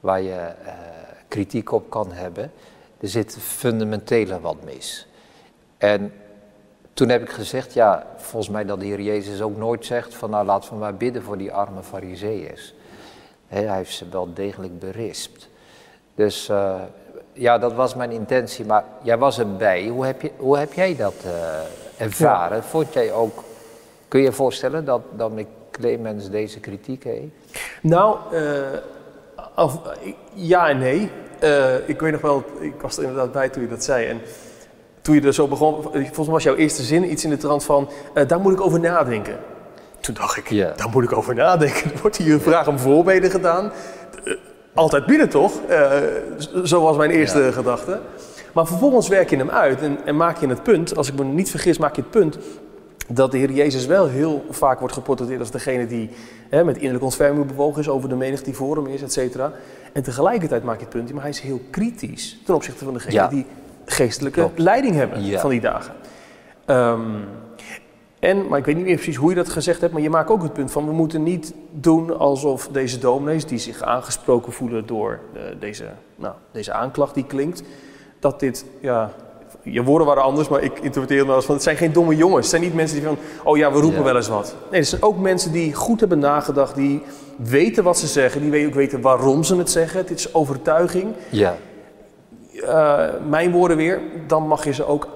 waar 0.00 0.22
je 0.22 0.52
kritiek 1.28 1.72
op 1.72 1.90
kan 1.90 2.12
hebben. 2.12 2.52
Er 3.00 3.08
zit 3.08 3.36
fundamentele 3.40 4.40
wat 4.40 4.56
mis. 4.64 5.06
En 5.78 6.12
toen 6.92 7.08
heb 7.08 7.22
ik 7.22 7.30
gezegd, 7.30 7.72
ja, 7.72 8.06
volgens 8.16 8.52
mij 8.52 8.64
dat 8.64 8.80
de 8.80 8.86
Heer 8.86 9.00
Jezus 9.00 9.42
ook 9.42 9.56
nooit 9.56 9.86
zegt 9.86 10.14
van 10.14 10.30
nou 10.30 10.46
laten 10.46 10.70
we 10.70 10.76
maar 10.76 10.94
bidden 10.96 11.22
voor 11.22 11.38
die 11.38 11.52
arme 11.52 11.82
fariseeërs. 11.82 12.74
Hij 13.46 13.76
heeft 13.76 13.92
ze 13.92 14.04
wel 14.10 14.34
degelijk 14.34 14.78
berispt. 14.78 15.48
Dus 16.14 16.48
eh, 16.48 16.74
ja, 17.32 17.58
dat 17.58 17.72
was 17.72 17.94
mijn 17.94 18.10
intentie, 18.10 18.64
maar 18.64 18.84
jij 19.02 19.18
was 19.18 19.38
erbij. 19.38 19.86
Hoe 19.86 20.06
heb, 20.06 20.22
je, 20.22 20.30
hoe 20.36 20.58
heb 20.58 20.72
jij 20.72 20.96
dat 20.96 21.14
eh, 21.24 22.04
ervaren? 22.06 22.62
Vond 22.62 22.92
jij 22.92 23.12
ook, 23.12 23.44
kun 24.08 24.20
je 24.20 24.26
je 24.26 24.32
voorstellen 24.32 24.84
dat, 24.84 25.00
dat 25.16 25.32
Clemens 25.70 26.30
deze 26.30 26.60
kritiek 26.60 27.04
heeft? 27.04 27.32
Nou, 27.82 28.16
eh, 28.32 28.78
af- 29.54 29.80
ja 30.34 30.68
en 30.68 30.78
nee. 30.78 31.10
Eh, 31.40 31.88
ik 31.88 32.00
weet 32.00 32.12
nog 32.12 32.20
wel, 32.20 32.44
ik 32.60 32.80
was 32.80 32.96
er 32.96 33.02
inderdaad 33.02 33.32
bij 33.32 33.48
toen 33.48 33.62
je 33.62 33.68
dat 33.68 33.84
zei. 33.84 34.06
En 34.06 34.20
toen 35.02 35.14
je 35.14 35.20
er 35.20 35.34
zo 35.34 35.48
begon, 35.48 35.82
volgens 35.82 36.16
mij 36.16 36.26
was 36.26 36.42
jouw 36.42 36.54
eerste 36.54 36.82
zin 36.82 37.10
iets 37.10 37.24
in 37.24 37.30
de 37.30 37.36
trant 37.36 37.64
van, 37.64 37.88
eh, 38.14 38.28
daar 38.28 38.40
moet 38.40 38.52
ik 38.52 38.60
over 38.60 38.80
nadenken. 38.80 39.38
Toen 40.00 40.14
dacht 40.14 40.36
ik, 40.36 40.76
daar 40.76 40.88
moet 40.92 41.04
ik 41.04 41.16
over 41.16 41.34
nadenken. 41.34 41.90
Er 41.94 42.00
wordt 42.00 42.16
hier 42.16 42.32
een 42.32 42.40
vraag 42.40 42.68
om 42.68 42.78
voorbeden 42.78 43.30
gedaan. 43.30 43.72
Eh, 44.24 44.34
altijd 44.74 45.06
binnen 45.06 45.28
toch? 45.28 45.52
Zo 46.64 46.82
was 46.82 46.96
mijn 46.96 47.10
eerste 47.10 47.52
gedachte. 47.52 48.00
Maar 48.52 48.66
vervolgens 48.66 49.08
werk 49.08 49.30
je 49.30 49.36
hem 49.36 49.50
uit 49.50 49.82
en, 49.82 49.98
en 50.04 50.16
maak 50.16 50.38
je 50.38 50.46
het 50.46 50.62
punt, 50.62 50.96
als 50.96 51.08
ik 51.08 51.14
me 51.14 51.24
niet 51.24 51.50
vergis, 51.50 51.78
maak 51.78 51.96
je 51.96 52.00
het 52.00 52.10
punt 52.10 52.38
dat 53.12 53.30
de 53.30 53.38
Heer 53.38 53.50
Jezus 53.52 53.86
wel 53.86 54.06
heel 54.06 54.44
vaak 54.50 54.78
wordt 54.78 54.94
geportretteerd 54.94 55.40
als 55.40 55.50
degene 55.50 55.86
die 55.86 56.10
hè, 56.48 56.64
met 56.64 56.74
innerlijke 56.74 57.04
ontferming 57.04 57.46
bewogen 57.46 57.80
is 57.80 57.88
over 57.88 58.08
de 58.08 58.14
menigte 58.14 58.44
die 58.44 58.54
voor 58.54 58.76
hem 58.76 58.86
is, 58.86 59.02
et 59.02 59.12
cetera. 59.12 59.52
En 59.92 60.02
tegelijkertijd 60.02 60.62
maak 60.64 60.76
je 60.76 60.80
het 60.84 60.90
punt, 60.92 61.12
maar 61.12 61.20
hij 61.22 61.30
is 61.30 61.40
heel 61.40 61.60
kritisch 61.70 62.40
ten 62.44 62.54
opzichte 62.54 62.84
van 62.84 62.92
degene 62.92 63.12
Ja. 63.12 63.26
die 63.28 63.46
geestelijke 63.84 64.40
Klopt. 64.40 64.58
leiding 64.58 64.94
hebben 64.94 65.24
Ja. 65.24 65.40
van 65.40 65.50
die 65.50 65.60
dagen. 65.60 65.94
Ehm, 66.64 67.00
en, 68.18 68.48
maar 68.48 68.58
ik 68.58 68.64
weet 68.64 68.76
niet 68.76 68.84
meer 68.84 68.94
precies 68.94 69.16
hoe 69.16 69.28
je 69.30 69.36
dat 69.36 69.48
gezegd 69.48 69.80
hebt, 69.80 69.92
maar 69.92 70.02
je 70.02 70.10
maakt 70.10 70.30
ook 70.30 70.42
het 70.42 70.52
punt 70.52 70.70
van 70.70 70.86
we 70.86 70.92
moeten 70.92 71.22
niet 71.22 71.54
doen 71.72 72.18
alsof 72.18 72.68
deze 72.68 72.98
dominees 72.98 73.46
die 73.46 73.58
zich 73.58 73.82
aangesproken 73.82 74.52
voelen 74.52 74.86
door 74.86 75.18
eh, 75.34 75.40
deze, 75.60 75.84
nou, 76.16 76.34
deze 76.52 76.72
aanklacht 76.72 77.14
die 77.14 77.24
klinkt, 77.26 77.62
dat 78.18 78.40
dit, 78.40 78.64
ja, 78.80 79.10
je 79.62 79.82
woorden 79.82 80.06
waren 80.06 80.22
anders, 80.22 80.48
maar 80.48 80.62
ik 80.62 80.78
interpreteer 80.78 81.18
het 81.18 81.26
wel 81.26 81.36
eens 81.36 81.44
van 81.44 81.54
het 81.54 81.64
zijn 81.64 81.76
geen 81.76 81.92
domme 81.92 82.16
jongens. 82.16 82.36
Het 82.40 82.48
zijn 82.50 82.62
niet 82.62 82.74
mensen 82.74 82.96
die 82.96 83.06
van, 83.06 83.16
oh 83.44 83.56
ja, 83.56 83.72
we 83.72 83.80
roepen 83.80 83.98
Ja. 83.98 84.04
wel 84.04 84.16
eens 84.16 84.28
wat. 84.28 84.54
Nee, 84.70 84.80
het 84.80 84.88
zijn 84.88 85.02
ook 85.02 85.18
mensen 85.18 85.52
die 85.52 85.74
goed 85.74 86.00
hebben 86.00 86.18
nagedacht, 86.18 86.74
die 86.74 87.02
weten 87.36 87.84
wat 87.84 87.98
ze 87.98 88.06
zeggen, 88.06 88.50
die 88.50 88.66
ook 88.66 88.74
weten 88.74 89.00
waarom 89.00 89.44
ze 89.44 89.56
het 89.56 89.70
zeggen. 89.70 90.00
Het 90.00 90.10
is 90.10 90.34
overtuiging. 90.34 91.12
Ja, 91.30 91.56
Eh, 92.66 93.04
mijn 93.28 93.50
woorden 93.52 93.76
weer, 93.76 94.00
dan 94.26 94.46
mag 94.46 94.64
je 94.64 94.72
ze 94.72 94.86
ook 94.86 95.08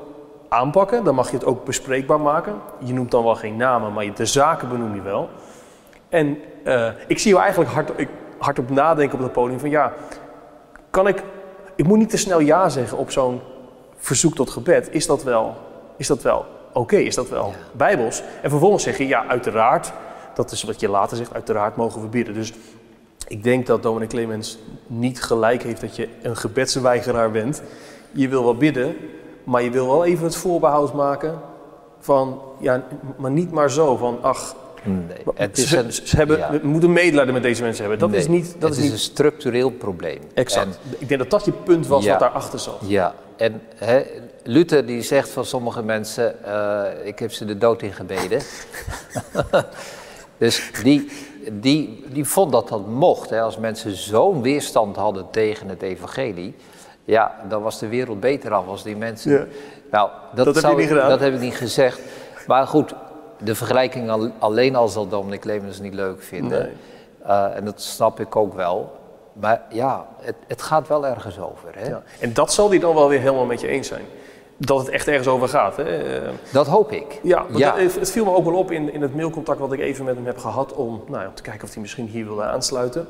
aanpakken. 0.49 1.05
Dan 1.05 1.15
mag 1.15 1.31
je 1.31 1.37
het 1.37 1.45
ook 1.45 1.65
bespreekbaar 1.65 2.21
maken. 2.21 2.55
Je 2.79 2.93
noemt 2.93 3.11
dan 3.11 3.25
wel 3.25 3.35
geen 3.35 3.57
namen, 3.57 3.93
maar 3.93 4.05
je- 4.05 4.13
de 4.13 4.27
zaken 4.27 4.69
benoem 4.69 4.95
je 4.95 5.03
wel. 5.03 5.29
En 6.09 6.39
eh, 6.65 6.89
ik 7.07 7.19
zie 7.19 7.31
jou 7.31 7.43
eigenlijk 7.43 7.73
hard, 7.73 7.91
ik, 7.97 8.09
nadenken 8.71 9.19
op 9.19 9.25
het 9.25 9.33
podium 9.33 9.59
van 9.61 9.71
ja, 9.71 9.93
kan 10.91 11.07
ik, 11.09 11.23
ik 11.75 11.87
moet 11.87 11.99
niet 11.99 12.11
te 12.11 12.17
snel 12.17 12.41
ja 12.41 12.69
zeggen 12.69 12.99
op 12.99 13.11
zo'n 13.11 13.41
verzoek 14.05 14.35
tot 14.35 14.51
gebed. 14.51 14.89
Is 14.91 15.07
dat 15.07 15.23
wel, 15.23 15.55
is 15.97 16.07
dat 16.07 16.23
wel 16.23 16.45
oké? 16.73 16.97
Is 16.97 17.15
dat 17.15 17.29
wel 17.29 17.47
Ja. 17.47 17.55
bijbels? 17.73 18.23
En 18.43 18.51
vervolgens 18.51 18.83
zeg 18.83 18.99
je 18.99 19.07
ja, 19.07 19.27
uiteraard. 19.27 19.93
Dat 20.35 20.51
is 20.53 20.63
wat 20.63 20.81
je 20.81 20.89
later 20.89 21.17
zegt, 21.17 21.35
uiteraard 21.35 21.77
mogen 21.77 22.01
we 22.01 22.07
bidden. 22.07 22.35
Dus 22.35 22.53
ik 23.29 23.43
denk 23.43 23.67
dat 23.67 23.83
Dominic 23.83 24.09
Clemens 24.09 24.59
niet 24.87 25.23
gelijk 25.23 25.63
heeft 25.63 25.81
dat 25.81 25.97
je 25.97 26.09
een 26.23 26.37
gebedsweigeraar 26.37 27.31
bent. 27.31 27.63
Je 28.13 28.29
wil 28.29 28.45
wel 28.45 28.57
bidden, 28.57 28.97
maar 29.45 29.63
je 29.63 29.71
wil 29.71 29.87
wel 29.87 30.05
even 30.05 30.25
het 30.25 30.37
voorbehoud 30.37 30.93
maken 30.95 31.39
van, 32.01 32.41
ja, 32.61 32.83
maar 33.17 33.31
niet 33.31 33.51
maar 33.53 33.71
zo 33.71 33.97
van, 33.97 34.19
ach, 34.23 34.55
nee. 34.83 35.17
Het 35.35 35.59
is 35.59 35.69
ze, 35.69 35.79
een, 35.79 35.93
ze 35.93 36.17
hebben, 36.17 36.39
ja. 36.39 36.51
we 36.51 36.67
moeten 36.67 36.93
medelijden 36.93 37.35
met 37.35 37.43
deze 37.43 37.63
mensen 37.63 37.81
hebben. 37.83 38.01
Dat 38.01 38.11
Nee, 38.11 38.21
is 38.21 38.29
niet, 38.29 38.55
dat 38.59 38.63
het 38.69 38.71
is 38.71 38.77
is 38.79 38.83
niet 38.83 38.93
een 38.93 38.99
structureel 38.99 39.71
probleem. 39.71 40.19
exact. 40.35 40.79
ik 40.99 41.09
denk 41.09 41.21
dat 41.21 41.31
dat 41.31 41.45
je 41.45 41.53
punt 41.53 41.87
was 41.87 42.05
Ja. 42.05 42.11
wat 42.11 42.21
daarachter 42.21 42.59
zat. 42.59 42.77
Ja, 42.87 43.15
en 43.37 43.63
Luther 44.43 44.87
die 44.87 45.03
zegt 45.03 45.29
van 45.29 45.45
sommige 45.45 45.83
mensen, 45.83 46.45
eh, 46.45 47.07
ik 47.07 47.19
heb 47.19 47.33
ze 47.33 47.45
de 47.45 47.59
dood 47.59 47.83
ingebeden. 47.83 48.41
dus 50.39 50.71
die, 50.83 51.11
die, 51.53 52.05
die 52.09 52.25
vond 52.25 52.53
dat 52.53 52.69
dat 52.69 52.87
mocht. 52.87 53.31
Hè, 53.31 53.41
als 53.41 53.59
mensen 53.59 53.97
zo'n 53.97 54.43
weerstand 54.43 54.97
hadden 54.97 55.31
tegen 55.31 55.69
het 55.69 55.83
evangelie, 55.83 56.55
ja, 57.05 57.41
dan 57.49 57.63
was 57.63 57.79
de 57.79 57.89
wereld 57.89 58.21
beter 58.21 58.53
af 58.53 58.67
als 58.67 58.83
die 58.83 58.97
mensen... 58.97 59.33
Ja. 59.33 59.47
Nou, 59.91 60.11
dat, 60.35 60.45
Dat 60.45 60.63
heb 60.63 60.77
niet. 60.77 60.89
Dat 60.89 61.21
heb 61.21 61.35
ik 61.35 61.41
niet 61.41 61.55
gezegd. 61.57 62.01
Maar 62.47 62.67
goed, 62.67 62.95
de 63.43 63.55
vergelijking 63.55 64.11
al- 64.11 64.31
alleen 64.39 64.77
al 64.77 64.89
zal 64.89 65.09
Dominic 65.09 65.41
Clemens 65.41 65.81
niet 65.81 65.95
leuk 65.95 66.23
vinden. 66.23 66.63
Nee. 66.63 66.73
Eh, 67.23 67.57
en 67.57 67.65
dat 67.65 67.81
snap 67.83 68.21
ik 68.21 68.37
ook 68.37 68.55
wel. 68.55 68.93
Maar 69.41 69.63
ja, 69.69 70.07
het, 70.21 70.35
het 70.47 70.63
gaat 70.63 70.89
wel 70.89 71.07
ergens 71.07 71.39
over. 71.39 71.69
Hè? 71.75 71.89
Ja. 71.89 72.03
En 72.21 72.33
dat 72.33 72.53
zal 72.53 72.69
hij 72.69 72.79
dan 72.79 72.95
wel 72.95 73.09
weer 73.09 73.21
helemaal 73.21 73.45
met 73.45 73.61
je 73.61 73.67
eens 73.67 73.89
zijn. 73.89 74.05
Dat 74.57 74.79
het 74.79 74.89
echt 74.89 75.09
ergens 75.09 75.29
over 75.29 75.49
gaat. 75.49 75.77
Hè? 75.77 76.21
Dat 76.53 76.67
hoop 76.67 76.93
ik. 76.93 77.21
Ja, 77.23 77.47
Ja. 77.51 77.77
Het, 77.77 77.95
het 77.95 78.11
viel 78.11 78.25
me 78.25 78.35
ook 78.35 78.45
wel 78.45 78.55
op 78.55 78.71
in, 78.71 78.93
in 78.93 79.03
het 79.03 79.15
mailcontact 79.15 79.59
wat 79.59 79.73
ik 79.73 79.81
even 79.81 80.05
met 80.05 80.15
hem 80.15 80.27
heb 80.27 80.39
gehad 80.39 80.73
om, 80.73 81.03
nou 81.07 81.27
om 81.27 81.35
te 81.35 81.43
kijken 81.43 81.65
of 81.67 81.73
hij 81.73 81.83
misschien 81.83 82.07
hier 82.07 82.25
wilde 82.25 82.43
aansluiten. 82.43 83.07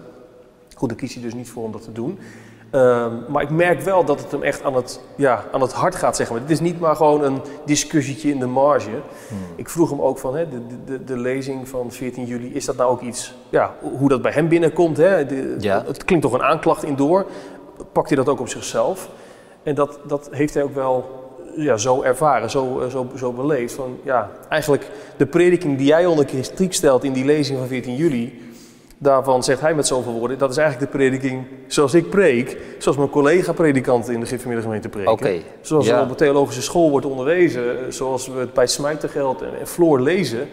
Goed, 0.74 0.88
daar 0.88 0.98
kies 0.98 1.14
hij 1.14 1.22
dus 1.22 1.34
niet 1.34 1.50
voor 1.50 1.64
om 1.64 1.72
dat 1.72 1.82
te 1.82 1.92
doen. 1.92 2.18
Ehm, 2.74 3.12
maar 3.28 3.42
ik 3.42 3.50
merk 3.50 3.80
wel 3.80 4.04
dat 4.04 4.20
het 4.20 4.30
hem 4.30 4.42
echt 4.42 4.62
aan 4.62 4.74
het, 4.74 5.00
ja, 5.16 5.44
aan 5.52 5.60
het 5.60 5.72
hart 5.72 5.94
gaat, 5.94 6.16
zeg 6.16 6.30
maar. 6.30 6.40
Het 6.40 6.50
is 6.50 6.60
niet 6.60 6.80
maar 6.80 6.96
gewoon 6.96 7.24
een 7.24 7.40
discussietje 7.64 8.30
in 8.30 8.38
de 8.38 8.46
marge. 8.46 8.88
Hmm. 9.28 9.38
Ik 9.56 9.68
vroeg 9.68 9.90
hem 9.90 10.00
ook 10.00 10.18
van 10.18 10.36
hè, 10.36 10.48
de, 10.48 10.58
de- 10.84 11.04
de, 11.04 11.16
lezing 11.18 11.68
van 11.68 11.92
14 11.92 12.24
juli, 12.24 12.54
is 12.54 12.64
dat 12.64 12.76
nou 12.76 12.90
ook 12.90 13.00
iets, 13.00 13.34
ja, 13.48 13.74
hoe 13.98 14.08
dat 14.08 14.22
bij 14.22 14.32
hem 14.32 14.48
binnenkomt? 14.48 14.96
Hè? 14.96 15.26
De- 15.26 15.56
Ja. 15.58 15.82
Het 15.86 16.04
klinkt 16.04 16.24
toch 16.24 16.34
een 16.34 16.42
aanklacht 16.42 16.84
in 16.84 16.96
door. 16.96 17.26
Pakt 17.92 18.08
hij 18.08 18.16
dat 18.16 18.28
ook 18.28 18.40
op 18.40 18.48
zichzelf? 18.48 19.08
En 19.62 19.74
dat, 19.74 19.98
dat 20.06 20.28
heeft 20.30 20.54
hij 20.54 20.62
ook 20.62 20.74
wel 20.74 21.22
ja, 21.56 21.76
zo 21.76 22.02
ervaren, 22.02 22.50
zo, 22.50 22.80
eh, 22.80 22.88
zo, 22.90 23.06
zo 23.16 23.32
beleefd. 23.32 23.74
Van, 23.74 23.96
ja, 24.02 24.30
eigenlijk 24.48 24.90
de 25.16 25.26
prediking 25.26 25.76
die 25.78 25.86
jij 25.86 26.06
onder 26.06 26.24
kritiek 26.24 26.72
stelt 26.72 27.04
in 27.04 27.12
die 27.12 27.24
lezing 27.24 27.58
van 27.58 27.68
14 27.68 27.94
juli, 27.96 28.42
daarvan 29.04 29.44
zegt 29.44 29.60
hij 29.60 29.74
met 29.74 29.86
zoveel 29.86 30.12
woorden, 30.12 30.38
dat 30.38 30.50
is 30.50 30.56
eigenlijk 30.56 30.92
de 30.92 30.98
prediking 30.98 31.46
zoals 31.66 31.94
ik 31.94 32.10
preek, 32.10 32.58
zoals 32.78 32.96
mijn 32.96 33.10
collega-predikanten 33.10 34.14
in 34.14 34.20
de 34.20 34.26
Gifmiddelgemeente 34.26 34.88
preken. 34.88 35.12
Oké, 35.12 35.38
Zoals 35.60 35.86
ja. 35.86 35.96
er 35.96 36.02
op 36.02 36.08
de 36.08 36.14
theologische 36.14 36.62
school 36.62 36.90
wordt 36.90 37.06
onderwezen, 37.06 37.78
eh, 37.78 37.84
zoals 37.88 38.26
we 38.26 38.38
het 38.38 38.52
bij 38.52 38.66
Smijtergeld 38.66 39.42
en, 39.42 39.58
en 39.60 39.66
Floor 39.66 40.00
lezen. 40.00 40.48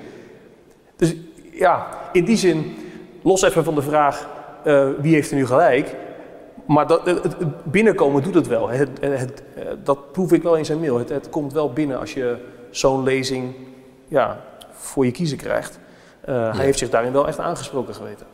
Dus 0.95 1.15
ja, 1.51 1.87
in 2.11 2.25
die 2.25 2.37
zin, 2.37 2.75
los 3.21 3.41
even 3.41 3.63
van 3.63 3.75
de 3.75 3.81
vraag 3.81 4.29
eh, 4.63 4.87
wie 5.01 5.13
heeft 5.13 5.29
er 5.29 5.35
nu 5.35 5.45
gelijk. 5.45 5.95
Maar 6.65 6.87
dat, 6.87 7.05
het, 7.05 7.35
binnenkomen 7.63 8.23
doet 8.23 8.33
het 8.33 8.47
wel. 8.47 8.69
Het, 8.69 8.89
eh, 9.01 9.21
dat 9.83 10.11
proef 10.11 10.31
ik 10.31 10.43
wel 10.43 10.55
in 10.55 10.65
zijn 10.65 10.79
mail. 10.79 10.97
Het, 10.97 11.09
het 11.09 11.29
komt 11.29 11.53
wel 11.53 11.73
binnen 11.73 11.99
als 11.99 12.13
je 12.13 12.37
zo'n 12.69 13.03
lezing 13.03 13.53
ja, 14.07 14.41
voor 14.71 15.05
je 15.05 15.11
kiezen 15.11 15.37
krijgt. 15.37 15.79
Hij 16.25 16.65
heeft 16.65 16.77
zich 16.77 16.89
daarin 16.89 17.11
wel 17.11 17.27
echt 17.27 17.39
aangesproken 17.39 17.93
geweten. 17.93 18.25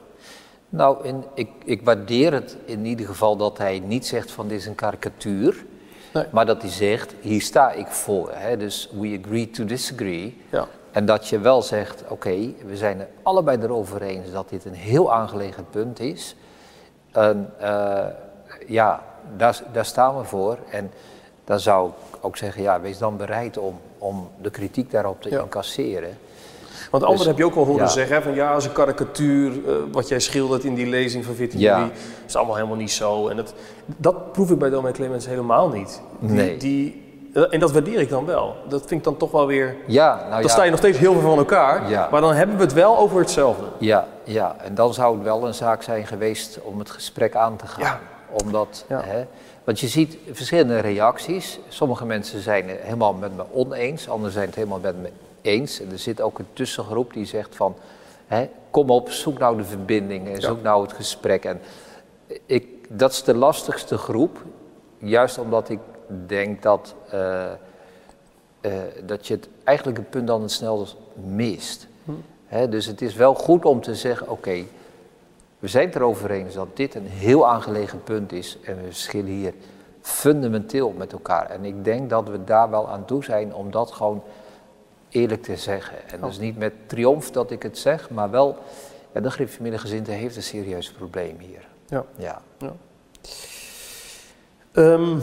Nou, 0.69 1.13
ik, 1.33 1.49
ik 1.63 1.81
waardeer 1.81 2.33
het 2.33 2.57
in 2.65 2.85
ieder 2.85 3.05
geval 3.05 3.35
dat 3.37 3.57
hij 3.57 3.79
niet 3.79 4.05
zegt 4.05 4.31
van 4.31 4.47
dit 4.47 4.59
is 4.59 4.65
een 4.65 4.75
karikatuur. 4.75 5.65
Nee. 6.13 6.25
Maar 6.31 6.45
dat 6.45 6.61
hij 6.61 6.71
zegt, 6.71 7.13
hier 7.21 7.41
sta 7.41 7.71
ik 7.71 7.87
voor. 7.87 8.29
Hè? 8.33 8.57
Dus 8.57 8.89
we 8.99 9.19
agree 9.23 9.49
to 9.49 9.65
disagree. 9.65 10.41
Ja. 10.49 10.67
En 10.91 11.05
dat 11.05 11.27
je 11.27 11.39
wel 11.39 11.61
zegt, 11.61 12.03
oké, 12.07 12.53
we 12.65 12.77
zijn 12.77 12.99
er 12.99 13.07
allebei 13.23 13.57
erover 13.61 14.01
eens 14.01 14.31
dat 14.31 14.49
dit 14.49 14.65
een 14.65 14.73
heel 14.73 15.13
aangelegen 15.13 15.65
punt 15.69 15.99
is. 15.99 16.35
En 17.11 17.53
eh, 17.59 18.05
ja, 18.67 19.03
daar, 19.37 19.61
daar 19.71 19.85
staan 19.85 20.17
we 20.17 20.23
voor. 20.23 20.57
En 20.71 20.91
dan 21.43 21.59
zou 21.59 21.89
ik 21.89 22.17
ook 22.21 22.37
zeggen, 22.37 22.61
ja, 22.61 22.81
wees 22.81 22.97
dan 22.97 23.17
bereid 23.17 23.57
om, 23.57 23.79
om 23.97 24.29
de 24.41 24.49
kritiek 24.49 24.91
daarop 24.91 25.21
te 25.21 25.29
Ja. 25.29 25.41
incasseren. 25.41 26.17
Want 26.91 27.03
anderen 27.03 27.17
Dus, 27.17 27.25
heb 27.27 27.37
je 27.37 27.45
ook 27.45 27.55
wel 27.55 27.65
horen 27.65 27.83
ja. 27.83 27.89
zeggen 27.89 28.23
van 28.23 28.33
ja, 28.33 28.53
als 28.53 28.65
een 28.65 28.71
karikatuur, 28.71 29.51
eh, 29.51 29.73
wat 29.91 30.07
jij 30.07 30.19
schildert 30.19 30.63
in 30.63 30.75
die 30.75 30.85
lezing 30.87 31.25
van 31.25 31.35
14 31.35 31.59
Ja. 31.59 31.77
juli, 31.79 31.91
is 32.27 32.35
allemaal 32.35 32.55
helemaal 32.55 32.77
niet 32.77 32.91
zo. 32.91 33.27
En 33.27 33.35
dat, 33.35 33.53
dat 33.85 34.31
proef 34.31 34.51
ik 34.51 34.57
bij 34.57 34.69
Dominee 34.69 34.93
Clemens 34.93 35.25
helemaal 35.27 35.69
niet. 35.69 36.01
Die, 36.19 36.29
Nee. 36.31 36.57
Die, 36.57 37.03
eh, 37.33 37.43
en 37.49 37.59
dat 37.59 37.71
waardeer 37.71 37.99
ik 37.99 38.09
dan 38.09 38.25
wel. 38.25 38.55
Dat 38.69 38.79
vind 38.79 38.91
ik 38.91 39.03
dan 39.03 39.17
toch 39.17 39.31
wel 39.31 39.47
weer... 39.47 39.75
Ja, 39.87 40.15
nou 40.15 40.29
dan 40.31 40.41
ja. 40.41 40.47
sta 40.47 40.63
je 40.63 40.69
nog 40.69 40.79
steeds 40.79 40.97
heel 40.97 41.13
veel 41.13 41.21
van 41.21 41.37
elkaar, 41.37 41.89
Ja. 41.89 42.07
maar 42.11 42.21
dan 42.21 42.33
hebben 42.33 42.55
we 42.57 42.63
het 42.63 42.73
wel 42.73 42.97
over 42.97 43.19
hetzelfde. 43.19 43.63
Ja, 43.79 44.07
ja, 44.23 44.55
en 44.63 44.75
dan 44.75 44.93
zou 44.93 45.15
het 45.15 45.23
wel 45.23 45.47
een 45.47 45.53
zaak 45.53 45.81
zijn 45.83 46.07
geweest 46.07 46.59
om 46.63 46.79
het 46.79 46.89
gesprek 46.89 47.35
aan 47.35 47.55
te 47.55 47.67
gaan. 47.67 47.83
Ja. 47.83 47.99
Omdat, 48.43 48.85
hè, 48.87 49.25
want 49.63 49.79
je 49.79 49.87
ziet 49.87 50.17
verschillende 50.31 50.79
reacties. 50.79 51.59
Sommige 51.67 52.05
mensen 52.05 52.41
zijn 52.41 52.69
het 52.69 52.79
helemaal 52.81 53.13
met 53.13 53.35
me 53.35 53.43
oneens, 53.51 54.09
anderen 54.09 54.33
zijn 54.33 54.45
het 54.45 54.55
helemaal 54.55 54.79
met 54.79 55.01
me 55.01 55.09
eens. 55.47 55.79
En 55.81 55.91
er 55.91 55.99
zit 55.99 56.21
ook 56.21 56.39
een 56.39 56.47
tussengroep 56.53 57.13
die 57.13 57.25
zegt 57.25 57.55
van, 57.55 57.75
hè, 58.27 58.49
kom 58.69 58.89
op, 58.89 59.09
zoek 59.09 59.39
nou 59.39 59.57
de 59.57 59.63
verbinding 59.63 60.27
en 60.27 60.41
zoek 60.41 60.61
nou 60.61 60.81
het 60.81 60.93
gesprek. 60.93 61.45
En 61.45 61.61
ik, 62.45 62.67
dat 62.89 63.11
is 63.11 63.23
de 63.23 63.35
lastigste 63.35 63.97
groep, 63.97 64.43
juist 64.97 65.37
omdat 65.37 65.69
ik 65.69 65.79
denk 66.27 66.61
dat, 66.61 66.95
eh, 67.09 67.51
eh, 68.61 68.71
dat 69.03 69.27
je 69.27 69.33
het 69.33 69.49
eigenlijk 69.63 69.97
het 69.97 70.09
punt 70.09 70.27
dan 70.27 70.41
het 70.41 70.51
snelst 70.51 70.95
mist. 71.13 71.87
Hè, 72.47 72.69
dus 72.69 72.85
het 72.85 73.01
is 73.01 73.15
wel 73.15 73.33
goed 73.33 73.65
om 73.65 73.81
te 73.81 73.95
zeggen, 73.95 74.29
oké, 74.29 74.63
we 75.59 75.67
zijn 75.67 75.85
het 75.85 75.95
erover 75.95 76.31
eens 76.31 76.53
dat 76.53 76.67
dit 76.73 76.95
een 76.95 77.07
heel 77.07 77.47
aangelegen 77.47 78.03
punt 78.03 78.31
is 78.31 78.57
en 78.63 78.75
we 78.75 78.83
verschillen 78.83 79.31
hier 79.31 79.53
fundamenteel 80.01 80.93
met 80.97 81.11
elkaar. 81.11 81.49
En 81.49 81.65
ik 81.65 81.83
denk 81.83 82.09
dat 82.09 82.29
we 82.29 82.43
daar 82.43 82.69
wel 82.69 82.89
aan 82.89 83.05
toe 83.05 83.23
zijn 83.23 83.53
om 83.53 83.71
dat 83.71 83.91
gewoon 83.91 84.23
eerlijk 85.17 85.43
te 85.43 85.55
zeggen. 85.55 85.97
En 86.09 86.21
dus 86.21 86.39
niet 86.39 86.57
met 86.57 86.73
triomf 86.85 87.31
dat 87.31 87.51
ik 87.51 87.63
het 87.63 87.77
zeg, 87.77 88.09
maar 88.09 88.29
wel, 88.29 88.57
ja, 89.13 89.21
de 89.21 89.31
Griffemiddelgezinte 89.31 90.11
heeft 90.11 90.35
een 90.35 90.43
serieus 90.43 90.91
probleem 90.91 91.37
hier. 91.39 91.67
Ja. 91.87 92.05
Ja. 92.15 92.41
Ehm, 94.71 95.17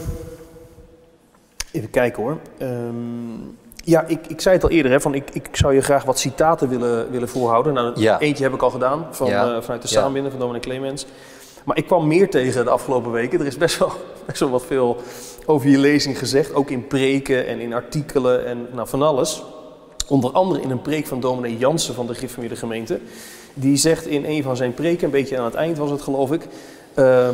even 1.71 1.89
kijken 1.89 2.23
hoor. 2.23 2.37
Ehm, 2.57 3.39
ja, 3.83 4.03
ik, 4.07 4.27
ik 4.27 4.41
zei 4.41 4.55
het 4.55 4.63
al 4.63 4.69
eerder, 4.69 4.91
hè, 4.91 5.01
van 5.01 5.13
ik, 5.13 5.29
ik 5.33 5.47
zou 5.51 5.73
je 5.73 5.81
graag 5.81 6.03
wat 6.03 6.19
citaten 6.19 6.69
willen, 6.69 7.11
willen 7.11 7.29
voorhouden. 7.29 7.73
Nou, 7.73 7.99
Ja. 7.99 8.19
Eentje 8.19 8.43
heb 8.43 8.53
ik 8.53 8.61
al 8.61 8.69
gedaan 8.69 9.07
van, 9.11 9.27
eh, 9.27 9.61
vanuit 9.61 9.81
de 9.81 9.87
Ja. 9.93 9.99
Saambinden 9.99 10.31
van 10.31 10.39
Dominic 10.39 10.61
Clemens. 10.61 11.05
Maar 11.63 11.77
ik 11.77 11.85
kwam 11.85 12.07
meer 12.07 12.29
tegen 12.29 12.63
de 12.63 12.69
afgelopen 12.69 13.11
weken. 13.11 13.39
Er 13.39 13.45
is 13.45 13.57
best 13.57 13.77
wel, 13.77 13.91
best 14.27 14.39
wel 14.39 14.49
wat 14.49 14.65
veel 14.65 14.97
over 15.45 15.69
je 15.69 15.77
lezing 15.77 16.17
gezegd. 16.17 16.53
Ook 16.53 16.69
in 16.69 16.87
preken 16.87 17.47
en 17.47 17.59
in 17.59 17.73
artikelen 17.73 18.45
en 18.45 18.67
nou, 18.71 18.87
van 18.87 19.01
alles. 19.01 19.43
Onder 20.07 20.31
andere 20.31 20.61
in 20.61 20.69
een 20.71 20.81
preek 20.81 21.07
van 21.07 21.19
dominee 21.19 21.57
Jansen 21.57 21.93
van 21.93 22.07
de 22.07 22.15
Gifvermeerde 22.15 22.55
gemeente. 22.55 22.99
Die 23.53 23.77
zegt 23.77 24.05
in 24.07 24.25
een 24.25 24.43
van 24.43 24.55
zijn 24.57 24.73
preken, 24.73 25.05
een 25.05 25.11
beetje 25.11 25.37
aan 25.37 25.45
het 25.45 25.53
eind 25.53 25.77
was 25.77 25.89
het 25.89 26.01
geloof 26.01 26.31
ik. 26.31 26.47
ehm, 26.93 27.33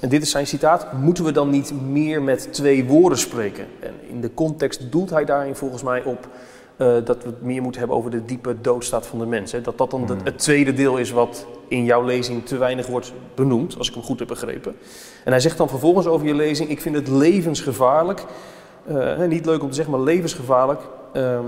en 0.00 0.08
dit 0.08 0.22
is 0.22 0.30
zijn 0.30 0.46
citaat. 0.46 0.92
Moeten 0.92 1.24
we 1.24 1.32
dan 1.32 1.50
niet 1.50 1.72
meer 1.88 2.22
met 2.22 2.48
twee 2.52 2.84
woorden 2.84 3.18
spreken? 3.18 3.66
En 3.80 3.94
in 4.08 4.20
de 4.20 4.34
context 4.34 4.92
doelt 4.92 5.10
hij 5.10 5.24
daarin 5.24 5.54
volgens 5.54 5.82
mij 5.82 6.02
op 6.02 6.28
eh, 6.76 6.86
dat 7.04 7.22
we 7.22 7.28
het 7.28 7.42
meer 7.42 7.62
moeten 7.62 7.80
hebben 7.80 7.98
over 7.98 8.10
de 8.10 8.24
diepe 8.24 8.60
doodstaat 8.60 9.06
van 9.06 9.18
de 9.18 9.26
mens. 9.26 9.52
Hè? 9.52 9.60
Dat 9.60 9.78
dat 9.78 9.90
dan 9.90 10.08
het, 10.08 10.20
het 10.24 10.38
tweede 10.38 10.72
deel 10.72 10.96
is 10.96 11.10
wat 11.10 11.46
in 11.68 11.84
jouw 11.84 12.04
lezing 12.04 12.46
te 12.46 12.56
weinig 12.56 12.86
wordt 12.86 13.12
benoemd, 13.34 13.78
als 13.78 13.88
ik 13.88 13.94
hem 13.94 14.02
goed 14.02 14.18
heb 14.18 14.28
begrepen. 14.28 14.76
En 15.24 15.30
hij 15.30 15.40
zegt 15.40 15.56
dan 15.56 15.68
vervolgens 15.68 16.06
over 16.06 16.26
je 16.26 16.34
lezing: 16.34 16.68
Ik 16.70 16.80
vind 16.80 16.94
het 16.94 17.08
levensgevaarlijk. 17.08 18.24
eh, 18.86 19.24
niet 19.24 19.46
leuk 19.46 19.62
om 19.62 19.68
te 19.68 19.74
zeggen, 19.74 19.94
maar 19.94 20.02
levensgevaarlijk. 20.02 20.80
Ehm, 21.12 21.44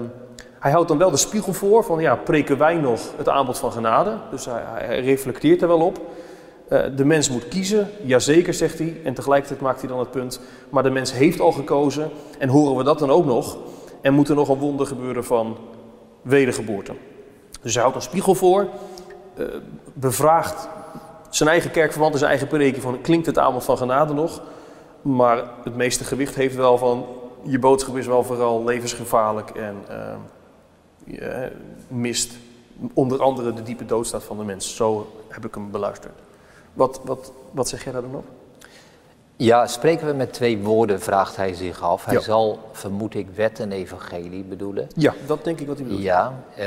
hij 0.62 0.70
houdt 0.70 0.88
dan 0.88 0.98
wel 0.98 1.11
de 1.11 1.16
spiegel 1.16 1.53
voor 1.53 1.85
van 1.85 2.01
ja, 2.01 2.16
preken 2.16 2.59
wij 2.59 2.75
nog 2.75 3.01
het 3.16 3.29
aanbod 3.29 3.59
van 3.59 3.72
genade? 3.72 4.16
Dus 4.31 4.44
hij, 4.44 5.01
reflecteert 5.01 5.62
er 5.62 5.68
wel 5.68 5.81
op. 5.81 6.01
Eh, 6.68 6.83
de 6.96 7.05
mens 7.05 7.31
moet 7.31 7.48
kiezen, 7.48 7.88
jazeker 8.03 8.55
zegt 8.55 8.79
hij. 8.79 9.01
En 9.05 9.14
tegelijkertijd 9.14 9.61
maakt 9.61 9.81
hij 9.81 9.88
dan 9.88 9.98
het 9.98 10.11
punt, 10.11 10.40
maar 10.70 10.83
de 10.83 10.90
mens 10.90 11.12
heeft 11.12 11.40
al 11.40 11.53
gekozen. 11.53 12.11
En 12.38 12.48
horen 12.48 12.77
we 12.77 12.85
dat 12.85 12.98
dan 12.98 13.11
ook 13.11 13.25
nog? 13.25 13.57
En 14.01 14.14
moet 14.14 14.29
er 14.29 14.35
nog 14.35 14.48
een 14.48 14.59
wonder 14.59 14.87
gebeuren 14.87 15.25
van 15.25 15.57
wedergeboorte? 16.22 16.92
Dus 17.62 17.72
hij 17.72 17.83
houdt 17.83 17.96
een 17.96 18.03
spiegel 18.03 18.35
voor, 18.35 18.66
eh, 19.35 19.46
bevraagt 19.92 20.68
zijn 21.31 21.48
eigen 21.48 21.70
kerkverband 21.70 22.12
en 22.12 22.18
zijn 22.18 22.31
eigen 22.31 22.48
prediking 22.48 22.83
van 22.83 23.01
klinkt 23.01 23.27
het 23.27 23.38
aanbod 23.38 23.64
van 23.64 23.77
genade 23.77 24.14
nog? 24.14 24.42
Maar 25.03 25.44
het 25.64 25.77
meeste 25.77 26.05
gewicht 26.05 26.35
heeft 26.35 26.57
wel 26.57 26.79
van 26.79 27.07
je 27.42 27.59
boodschap 27.59 27.96
is 27.96 28.07
wel 28.07 28.22
vooral 28.22 28.64
levensgevaarlijk 28.64 29.51
en 29.51 29.77
eh, 29.88 29.96
je 31.05 31.53
mist 31.88 32.33
onder 32.95 33.21
andere 33.23 33.53
de 33.55 33.62
diepe 33.62 33.85
doodstaat 33.87 34.23
van 34.23 34.38
de 34.38 34.45
mens. 34.45 34.77
Zo 34.77 35.12
heb 35.29 35.45
ik 35.45 35.55
hem 35.55 35.71
beluisterd. 35.71 36.12
Wat, 36.73 37.01
wat, 37.05 37.33
wat 37.51 37.69
zeg 37.69 37.85
jij 37.85 37.93
daar 37.93 38.03
dan 38.03 38.15
op? 38.15 38.25
Ja, 39.37 39.67
spreken 39.67 40.07
we 40.07 40.12
met 40.12 40.33
twee 40.33 40.59
woorden, 40.59 41.01
vraagt 41.01 41.37
hij 41.37 41.55
zich 41.55 41.83
af. 41.83 42.05
Hij 42.05 42.15
Ja. 42.15 42.21
zal, 42.21 42.59
vermoed 42.73 43.15
ik, 43.15 43.27
wet 43.35 43.61
en 43.61 43.73
evangelie 43.73 44.43
bedoelen. 44.45 44.88
Ja, 44.97 45.15
dat 45.27 45.45
denk 45.45 45.61
ik 45.61 45.67
wat 45.67 45.77
hij 45.77 45.85
bedoelt. 45.87 46.03
Ja, 46.05 46.43
eh, 46.57 46.67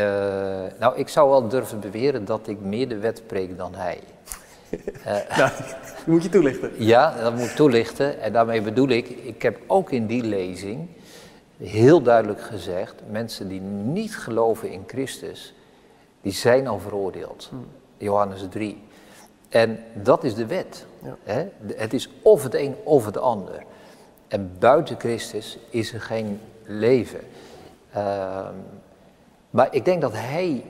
nou 0.79 0.95
ik 0.97 1.09
zou 1.09 1.29
wel 1.29 1.47
durven 1.47 1.79
beweren 1.79 2.25
dat 2.25 2.47
ik 2.47 2.59
meer 2.59 2.87
de 2.89 2.97
wet 2.97 3.27
preek 3.27 3.57
dan 3.57 3.75
hij. 3.75 3.99
Nou, 5.37 5.49
die 6.05 6.13
moet 6.13 6.23
je 6.23 6.29
toelichten. 6.29 6.71
Ja, 6.77 7.15
dat 7.21 7.35
moet 7.35 7.55
toelichten. 7.55 8.21
En 8.21 8.33
daarmee 8.33 8.61
bedoel 8.61 8.87
ik, 8.89 9.07
ik 9.09 9.41
heb 9.41 9.57
ook 9.67 9.91
in 9.91 10.05
die 10.05 10.23
lezing 10.23 10.87
heel 11.57 12.01
duidelijk 12.01 12.41
gezegd, 12.41 12.95
mensen 13.09 13.47
die 13.47 13.61
niet 13.61 14.17
geloven 14.17 14.71
in 14.71 14.83
Christus, 14.87 15.53
die 16.21 16.33
zijn 16.33 16.67
al 16.67 16.79
veroordeeld. 16.79 17.51
Johannes 17.97 18.45
3. 18.49 18.83
En 19.49 19.79
dat 19.93 20.23
is 20.23 20.35
de 20.35 20.45
wet. 20.45 20.85
Ja. 21.03 21.17
Hè? 21.23 21.45
Het 21.75 21.93
is 21.93 22.09
of 22.21 22.43
het 22.43 22.53
een 22.53 22.75
of 22.83 23.05
het 23.05 23.17
ander. 23.17 23.63
En 24.27 24.51
buiten 24.59 24.99
Christus 24.99 25.57
is 25.69 25.93
er 25.93 26.01
geen 26.01 26.39
leven. 26.63 27.19
Ehm, 27.91 28.53
Maar 29.49 29.67
ik 29.71 29.85
denk 29.85 30.01
dat 30.01 30.13
hij 30.13 30.63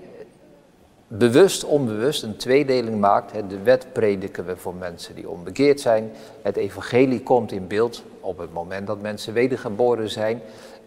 bewust, 1.07 1.63
onbewust 1.63 2.23
een 2.23 2.35
tweedeling 2.35 2.99
maakt. 2.99 3.31
Hè. 3.31 3.47
De 3.47 3.61
wet 3.61 3.93
prediken 3.93 4.45
we 4.45 4.57
voor 4.57 4.75
mensen 4.75 5.15
die 5.15 5.29
onbekeerd 5.29 5.81
zijn. 5.81 6.11
Het 6.41 6.55
evangelie 6.55 7.21
komt 7.21 7.51
in 7.51 7.67
beeld 7.67 8.03
op 8.19 8.37
het 8.37 8.53
moment 8.53 8.87
dat 8.87 9.01
mensen 9.01 9.33
wedergeboren 9.33 10.09
zijn 10.09 10.41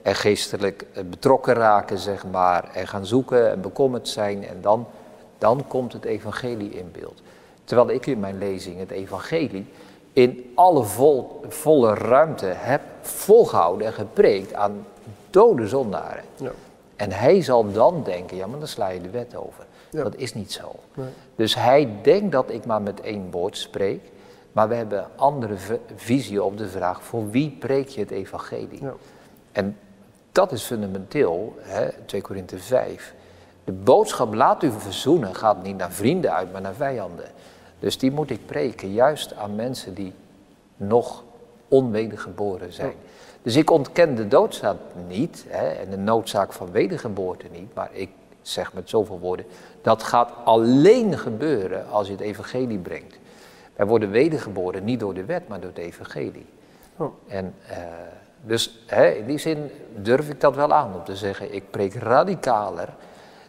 en 0.08 0.14
geestelijk 0.14 0.86
betrokken 1.10 1.54
raken, 1.54 1.98
zeg 1.98 2.26
maar, 2.26 2.70
en 2.74 2.88
gaan 2.88 3.06
zoeken 3.06 3.50
en 3.50 3.60
bekommerd 3.60 4.08
zijn. 4.08 4.46
En 4.46 4.60
dan, 4.60 4.86
dan 5.38 5.64
komt 5.66 5.92
het 5.92 6.04
evangelie 6.04 6.70
in 6.70 6.90
beeld. 6.92 7.22
Terwijl 7.64 7.90
ik 7.90 8.06
in 8.06 8.20
mijn 8.20 8.38
lezing 8.38 8.78
het 8.78 8.90
evangelie 8.90 9.66
in 10.12 10.52
alle 10.54 10.84
vol, 10.84 11.40
volle 11.48 11.94
ruimte 11.94 12.46
heb 12.46 12.80
volgehouden 13.00 13.86
en 13.86 13.92
gepreekt 13.92 14.54
aan 14.54 14.86
dode 15.30 15.68
zondaren. 15.68 16.24
Ja. 16.36 16.50
En 16.96 17.12
hij 17.12 17.42
zal 17.42 17.72
dan 17.72 18.02
denken, 18.04 18.36
ja, 18.36 18.46
maar 18.46 18.58
dan 18.58 18.68
sla 18.68 18.88
je 18.88 19.00
de 19.00 19.10
wet 19.10 19.36
over. 19.36 19.66
Dat 19.90 20.16
is 20.16 20.34
niet 20.34 20.52
zo. 20.52 20.74
Nee. 20.94 21.08
Dus 21.36 21.54
hij 21.54 21.88
denkt 22.02 22.32
dat 22.32 22.50
ik 22.50 22.64
maar 22.64 22.82
met 22.82 23.00
één 23.00 23.30
woord 23.30 23.56
spreek, 23.56 24.00
maar 24.52 24.68
we 24.68 24.74
hebben 24.74 24.98
een 24.98 25.16
andere 25.16 25.54
visie 25.96 26.42
op 26.42 26.58
de 26.58 26.68
vraag, 26.68 27.02
voor 27.02 27.30
wie 27.30 27.56
preek 27.58 27.88
je 27.88 28.00
het 28.00 28.10
evangelie? 28.10 28.82
Ja. 28.82 28.94
En 29.52 29.76
dat 30.38 30.52
is 30.52 30.62
fundamenteel, 30.62 31.54
hè, 31.60 31.88
2 32.04 32.20
Korinthe 32.20 32.58
5. 32.58 33.14
De 33.64 33.72
boodschap 33.72 34.34
laat 34.34 34.62
u 34.62 34.70
verzoenen 34.70 35.34
gaat 35.34 35.62
niet 35.62 35.76
naar 35.76 35.92
vrienden 35.92 36.34
uit, 36.34 36.52
maar 36.52 36.60
naar 36.60 36.74
vijanden. 36.74 37.24
Dus 37.78 37.98
die 37.98 38.10
moet 38.10 38.30
ik 38.30 38.46
preken, 38.46 38.92
juist 38.92 39.34
aan 39.34 39.54
mensen 39.54 39.94
die 39.94 40.12
nog 40.76 41.24
onwedergeboren 41.68 42.72
zijn. 42.72 42.92
Dus 43.42 43.56
ik 43.56 43.70
ontken 43.70 44.14
de 44.14 44.28
doodzaak 44.28 44.76
niet 45.08 45.44
hè, 45.48 45.68
en 45.68 45.90
de 45.90 45.96
noodzaak 45.96 46.52
van 46.52 46.70
wedergeboorte 46.70 47.46
niet, 47.52 47.74
maar 47.74 47.90
ik 47.92 48.10
zeg 48.42 48.72
met 48.72 48.88
zoveel 48.88 49.18
woorden, 49.18 49.46
dat 49.82 50.02
gaat 50.02 50.32
alleen 50.44 51.18
gebeuren 51.18 51.90
als 51.90 52.06
je 52.06 52.12
het 52.12 52.22
evangelie 52.22 52.78
brengt. 52.78 53.18
Wij 53.76 53.86
worden 53.86 54.10
wedergeboren 54.10 54.84
niet 54.84 55.00
door 55.00 55.14
de 55.14 55.24
wet, 55.24 55.48
maar 55.48 55.60
door 55.60 55.70
het 55.70 55.78
evangelie. 55.78 56.46
Oh. 56.96 57.12
En 57.26 57.54
uh, 57.70 57.76
dus 58.42 58.82
hè, 58.86 59.08
in 59.08 59.26
die 59.26 59.38
zin 59.38 59.70
durf 59.96 60.28
ik 60.28 60.40
dat 60.40 60.54
wel 60.54 60.72
aan 60.72 60.94
om 60.94 61.04
te 61.04 61.16
zeggen, 61.16 61.54
ik 61.54 61.70
preek 61.70 61.94
radicaler 61.94 62.88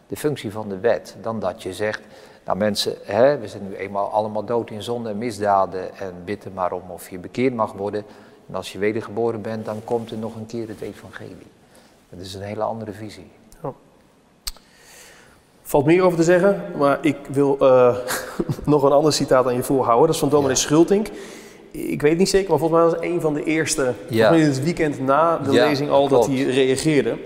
de 0.06 0.16
functie 0.16 0.52
van 0.52 0.68
de 0.68 0.78
wet 0.78 1.16
dan 1.22 1.40
dat 1.40 1.62
je 1.62 1.72
zegt, 1.72 2.00
nou 2.44 2.58
mensen, 2.58 2.94
hè, 3.02 3.38
we 3.38 3.48
zijn 3.48 3.68
nu 3.68 3.76
eenmaal 3.76 4.10
allemaal 4.10 4.44
dood 4.44 4.70
in 4.70 4.82
zonde 4.82 5.10
en 5.10 5.18
misdaden 5.18 5.96
en 5.96 6.14
bid 6.24 6.44
er 6.44 6.52
maar 6.52 6.72
om 6.72 6.90
of 6.90 7.10
je 7.10 7.18
bekeerd 7.18 7.54
mag 7.54 7.72
worden. 7.72 8.04
En 8.48 8.54
als 8.54 8.72
je 8.72 8.78
wedergeboren 8.78 9.42
bent, 9.42 9.64
dan 9.64 9.84
komt 9.84 10.10
er 10.10 10.18
nog 10.18 10.34
een 10.34 10.46
keer 10.46 10.68
het 10.68 10.80
evangelie. 10.80 11.50
Dat 12.08 12.20
is 12.20 12.34
een 12.34 12.42
hele 12.42 12.62
andere 12.62 12.92
visie. 12.92 13.30
Oh. 13.60 13.74
Valt 15.62 15.84
meer 15.84 16.02
over 16.02 16.18
te 16.18 16.24
zeggen, 16.24 16.62
maar 16.76 16.98
ik 17.00 17.16
wil 17.26 17.56
uh, 17.60 17.96
nog 18.64 18.82
een 18.82 18.92
ander 18.92 19.12
citaat 19.12 19.46
aan 19.46 19.54
je 19.54 19.62
voorhouden. 19.62 20.06
Dat 20.06 20.14
is 20.14 20.20
van 20.20 20.28
Dominee 20.28 20.56
ja. 20.56 20.60
Schultink. 20.60 21.08
Ik 21.70 22.02
weet 22.02 22.18
niet 22.18 22.28
zeker, 22.28 22.50
maar 22.50 22.58
volgens 22.58 22.80
mij 22.80 22.90
was 22.90 23.00
het 23.00 23.10
een 23.10 23.20
van 23.20 23.34
de 23.34 23.44
eerste. 23.44 23.92
Ja. 24.08 24.30
In 24.30 24.44
het 24.44 24.62
weekend 24.62 25.00
na 25.00 25.38
de 25.38 25.50
lezing 25.50 25.90
al 25.90 26.08
dat 26.08 26.26
hij 26.26 26.42
reageerde. 26.42 27.16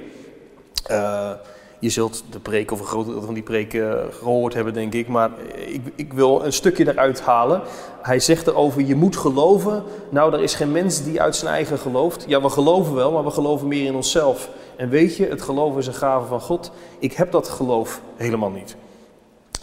Uh, 0.91 1.31
je 1.79 1.91
zult 1.91 2.25
de 2.31 2.39
preek 2.39 2.71
of 2.71 2.81
een 2.81 2.87
groot 2.87 3.07
deel 3.07 3.23
van 3.23 3.35
die 3.35 3.43
preek 3.43 3.73
uh, 3.73 3.95
gehoord 4.11 4.55
hebben, 4.55 4.75
denk 4.75 4.95
ik. 4.95 5.09
Maar 5.09 5.31
ik, 5.67 5.81
ik, 5.95 6.13
wil 6.13 6.45
een 6.45 6.53
stukje 6.53 6.89
eruit 6.89 7.21
halen. 7.21 7.63
Hij 8.03 8.21
zegt 8.21 8.47
erover, 8.47 8.83
je 8.83 8.95
moet 8.95 9.17
geloven. 9.17 9.83
Nou, 10.09 10.33
er 10.33 10.43
is 10.43 10.55
geen 10.55 10.73
mens 10.73 11.05
die 11.05 11.21
uit 11.21 11.37
zijn 11.37 11.53
eigen 11.53 11.79
gelooft. 11.79 12.25
Ja, 12.29 12.43
we 12.43 12.49
geloven 12.49 12.95
wel, 12.95 13.13
maar 13.13 13.25
we 13.25 13.31
geloven 13.31 13.69
meer 13.69 13.87
in 13.87 13.95
onszelf. 13.95 14.51
En 14.77 14.89
weet 14.89 15.17
je, 15.17 15.27
het 15.27 15.43
geloven 15.43 15.81
is 15.81 15.87
een 15.87 15.95
gave 15.95 16.27
van 16.27 16.41
God. 16.41 16.71
Ik 16.99 17.13
heb 17.13 17.33
dat 17.33 17.49
geloof 17.49 18.01
helemaal 18.17 18.51
niet. 18.51 18.77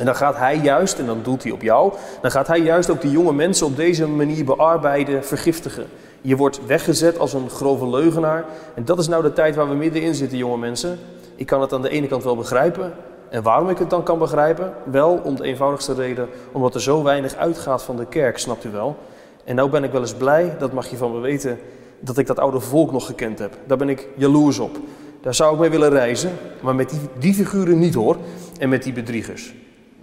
En 0.01 0.07
dan 0.07 0.15
gaat 0.15 0.37
hij 0.37 0.57
juist, 0.57 0.99
en 0.99 1.05
dan 1.05 1.19
doelt 1.23 1.43
hij 1.43 1.51
op 1.51 1.61
jou, 1.61 1.93
dan 2.21 2.31
gaat 2.31 2.47
hij 2.47 2.59
juist 2.59 2.89
ook 2.89 3.01
die 3.01 3.11
jonge 3.11 3.33
mensen 3.33 3.65
op 3.65 3.75
deze 3.75 4.07
manier 4.07 4.45
bearbeiden, 4.45 5.25
vergiftigen. 5.25 5.85
Je 6.21 6.35
wordt 6.35 6.65
weggezet 6.65 7.19
als 7.19 7.33
een 7.33 7.49
grove 7.49 7.89
leugenaar. 7.89 8.45
En 8.73 8.85
dat 8.85 8.99
is 8.99 9.07
nou 9.07 9.23
de 9.23 9.33
tijd 9.33 9.55
waar 9.55 9.69
we 9.69 9.75
middenin 9.75 10.15
zitten, 10.15 10.37
jonge 10.37 10.57
mensen. 10.57 10.99
Ik 11.35 11.45
kan 11.45 11.61
het 11.61 11.73
aan 11.73 11.81
de 11.81 11.89
ene 11.89 12.07
kant 12.07 12.23
wel 12.23 12.35
begrijpen. 12.35 12.93
En 13.29 13.43
waarom 13.43 13.69
ik 13.69 13.77
het 13.77 13.89
dan 13.89 14.03
kan 14.03 14.19
begrijpen? 14.19 14.73
Wel 14.83 15.21
om 15.23 15.35
de 15.35 15.43
eenvoudigste 15.43 15.93
reden, 15.93 16.27
omdat 16.51 16.75
er 16.75 16.81
zo 16.81 17.03
weinig 17.03 17.35
uitgaat 17.35 17.83
van 17.83 17.97
de 17.97 18.05
kerk, 18.05 18.37
snapt 18.37 18.63
u 18.63 18.69
wel. 18.69 18.95
En 19.43 19.55
nou 19.55 19.69
ben 19.69 19.83
ik 19.83 19.91
wel 19.91 20.01
eens 20.01 20.13
blij, 20.13 20.55
dat 20.59 20.73
mag 20.73 20.89
je 20.89 20.97
van 20.97 21.11
me 21.11 21.19
weten, 21.19 21.59
dat 21.99 22.17
ik 22.17 22.27
dat 22.27 22.39
oude 22.39 22.59
volk 22.59 22.91
nog 22.91 23.05
gekend 23.05 23.39
heb. 23.39 23.57
Daar 23.67 23.77
ben 23.77 23.89
ik 23.89 24.07
jaloers 24.15 24.59
op. 24.59 24.77
Daar 25.21 25.35
zou 25.35 25.53
ik 25.53 25.59
mee 25.59 25.69
willen 25.69 25.89
reizen, 25.89 26.31
maar 26.61 26.75
met 26.75 26.89
die, 26.89 26.99
die 27.19 27.33
figuren 27.33 27.79
niet 27.79 27.93
hoor. 27.93 28.17
En 28.59 28.69
met 28.69 28.83
die 28.83 28.93
bedriegers. 28.93 29.53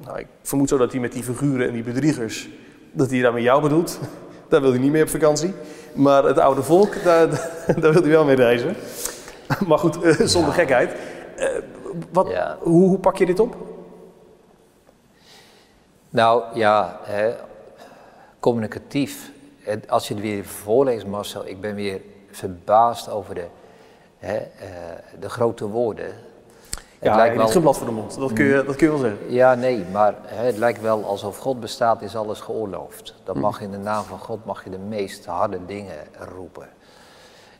Nou, 0.08 0.20
ik 0.20 0.26
vermoed 0.42 0.68
zo 0.68 0.76
dat 0.76 0.92
hij 0.92 1.00
met 1.00 1.12
die 1.12 1.22
figuren 1.22 1.66
en 1.66 1.72
die 1.72 1.82
bedriegers, 1.82 2.48
dat 2.92 3.10
hij 3.10 3.20
daar 3.20 3.32
met 3.32 3.42
jou 3.42 3.62
bedoelt. 3.62 3.98
Daar 4.48 4.60
wil 4.60 4.70
hij 4.70 4.78
niet 4.78 4.92
mee 4.92 5.02
op 5.02 5.08
vakantie. 5.08 5.54
Maar 5.94 6.24
het 6.24 6.38
oude 6.38 6.62
volk, 6.62 7.02
daar, 7.02 7.28
daar 7.80 7.92
wil 7.92 8.02
hij 8.02 8.10
wel 8.10 8.24
mee 8.24 8.36
reizen. 8.36 8.76
Maar 9.68 9.78
goed, 9.78 10.02
eh, 10.02 10.20
zonder 10.20 10.52
gekheid. 10.52 10.94
Eh, 11.36 11.48
wat, 12.12 12.28
hoe, 12.58 12.88
hoe, 12.88 12.98
pak 12.98 13.16
je 13.16 13.26
dit 13.26 13.40
op? 13.40 13.56
Nou 16.10 16.42
ja, 16.54 17.00
hè, 17.02 17.34
communicatief. 18.40 19.30
Als 19.88 20.08
je 20.08 20.14
het 20.14 20.22
weer 20.22 20.44
voorleest, 20.44 21.06
Marcel, 21.06 21.46
ik 21.46 21.60
ben 21.60 21.74
weer 21.74 22.00
verbaasd 22.30 23.10
over 23.10 23.34
de, 23.34 23.46
hè, 24.18 24.36
uh, 24.36 24.42
de 25.20 25.28
grote 25.28 25.66
woorden. 25.66 26.12
Ja, 27.00 27.08
het 27.08 27.16
lijkt 27.16 27.37
wel... 27.37 27.46
geen 27.46 27.62
blad 27.62 27.76
voor 27.76 27.87
de 27.87 27.92
mond, 27.92 28.18
dat 28.18 28.32
kun, 28.32 28.44
je, 28.44 28.64
dat 28.66 28.76
kun 28.76 28.87
je 28.87 28.92
wel 28.92 29.11
zeggen. 29.11 29.32
Ja, 29.32 29.54
nee, 29.54 29.84
maar 29.92 30.14
hè, 30.24 30.44
het 30.44 30.56
lijkt 30.56 30.80
wel 30.80 31.04
alsof 31.04 31.38
God 31.38 31.61
bestaat, 31.61 32.02
is 32.02 32.16
alles 32.16 32.40
geoorloofd. 32.40 33.14
Dan 33.24 33.37
mm. 33.37 33.42
mag 33.42 33.61
in 33.61 33.70
de 33.70 33.78
naam 33.78 34.04
van 34.04 34.18
God 34.18 34.44
mag 34.44 34.64
je 34.64 34.70
de 34.70 34.78
meest 34.78 35.26
harde 35.26 35.58
dingen 35.66 35.96
roepen. 36.34 36.68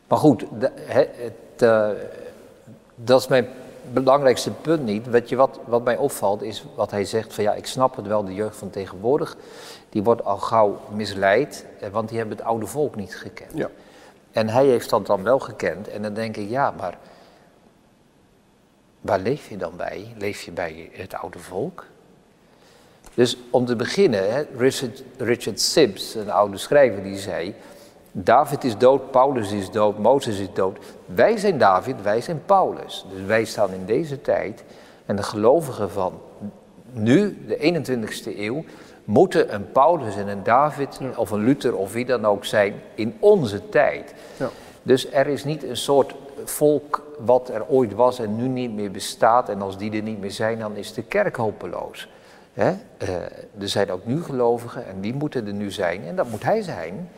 Maar 0.09 0.18
goed, 0.18 0.44
de, 0.59 0.70
het, 0.74 1.62
uh, 1.62 1.88
dat 2.94 3.20
is 3.20 3.29
mijn 3.29 3.48
belangrijkste 3.92 4.51
punt 4.51 4.85
niet. 4.85 5.07
Weet 5.07 5.29
je, 5.29 5.37
wat, 5.37 5.59
wat 5.64 5.85
mij 5.85 5.96
opvalt 5.96 6.42
is 6.42 6.64
wat 6.74 6.90
hij 6.90 7.05
zegt 7.05 7.35
van 7.35 7.44
ja, 7.44 7.53
ik 7.53 7.66
snap 7.66 7.96
het 7.96 8.07
wel, 8.07 8.24
de 8.24 8.35
jeugd 8.35 8.57
van 8.57 8.70
tegenwoordig, 8.70 9.37
die 9.88 10.03
wordt 10.03 10.24
al 10.24 10.37
gauw 10.37 10.81
misleid, 10.94 11.66
eh, 11.81 11.88
want 11.90 12.09
die 12.09 12.18
hebben 12.18 12.37
het 12.37 12.46
oude 12.46 12.66
volk 12.66 12.96
niet 12.96 13.16
gekend. 13.16 13.53
Ja. 13.55 13.68
En 14.33 14.48
hij 14.48 14.66
heeft 14.66 14.90
dat 14.90 15.07
dan 15.07 15.22
wel 15.22 15.38
gekend 15.38 15.88
en 15.88 16.03
dan 16.03 16.14
denk 16.14 16.37
ik, 16.37 16.48
ja, 16.48 16.74
maar 16.77 16.98
waar 19.09 19.21
leef 19.21 19.49
je 19.49 19.57
dan 19.57 19.73
bij? 19.77 20.14
Leef 20.18 20.42
je 20.42 20.51
bij 20.51 20.90
het 20.92 21.14
oude 21.14 21.38
volk? 21.38 21.85
Dus 23.14 23.37
om 23.51 23.66
te 23.66 23.77
beginnen, 23.77 24.33
hè, 24.33 24.42
Richard, 24.57 25.03
Richard 25.16 25.61
Sibbs, 25.61 26.14
een 26.14 26.31
oude 26.31 26.57
schrijver, 26.57 27.03
die 27.03 27.18
zei, 27.18 27.55
David 28.12 28.64
is 28.64 28.77
dood, 28.77 29.11
Paulus 29.11 29.53
is 29.53 29.71
dood, 29.71 29.99
Mozes 29.99 30.38
is 30.38 30.49
dood. 30.55 30.79
Wij 31.07 31.37
zijn 31.37 31.59
David, 31.59 32.03
wij 32.03 32.21
zijn 32.21 32.42
Paulus. 32.47 33.07
Dus 33.11 33.27
wij 33.27 33.44
staan 33.44 33.73
in 33.73 33.85
deze 33.85 34.21
tijd. 34.21 34.64
En 35.07 35.16
de 35.16 35.23
gelovigen 35.23 35.90
van 35.90 36.21
nu, 36.92 37.44
de 37.47 37.57
21ste 37.57 38.38
eeuw, 38.38 38.64
moeten 39.05 39.55
een 39.55 39.73
Paulus 39.73 40.16
en 40.16 40.29
een 40.29 40.42
David 40.42 41.01
of 41.16 41.31
een 41.31 41.44
Luther 41.44 41.77
of 41.77 41.92
wie 41.92 42.05
dan 42.05 42.25
ook 42.25 42.44
zijn 42.44 42.75
in 42.94 43.16
onze 43.21 43.68
tijd. 43.68 44.14
Ja. 44.37 44.51
Dus 44.83 45.12
er 45.12 45.27
is 45.27 45.44
niet 45.44 45.64
een 45.64 45.77
soort 45.77 46.14
volk 46.44 47.03
wat 47.18 47.48
er 47.48 47.66
ooit 47.66 47.94
was 47.94 48.18
en 48.18 48.37
nu 48.37 48.48
niet 48.48 48.72
meer 48.74 48.90
bestaat. 48.90 49.48
En 49.48 49.62
als 49.62 49.79
die 49.79 49.92
er 49.92 50.03
niet 50.03 50.20
meer 50.20 50.31
zijn, 50.31 50.59
dan 50.59 50.77
is 50.77 50.92
de 50.92 51.03
kerk 51.03 51.37
hopeloos. 51.37 52.09
He? 52.53 52.72
Uh, 53.03 53.09
er 53.59 53.68
zijn 53.68 53.90
ook 53.90 54.07
nu 54.07 54.22
gelovigen 54.22 54.87
en 54.87 55.01
die 55.01 55.14
moeten 55.14 55.46
er 55.46 55.53
nu 55.53 55.70
zijn. 55.70 56.05
En 56.05 56.16
dat 56.16 56.29
moet 56.31 56.42
hij 56.42 56.62
zijn. 56.62 57.09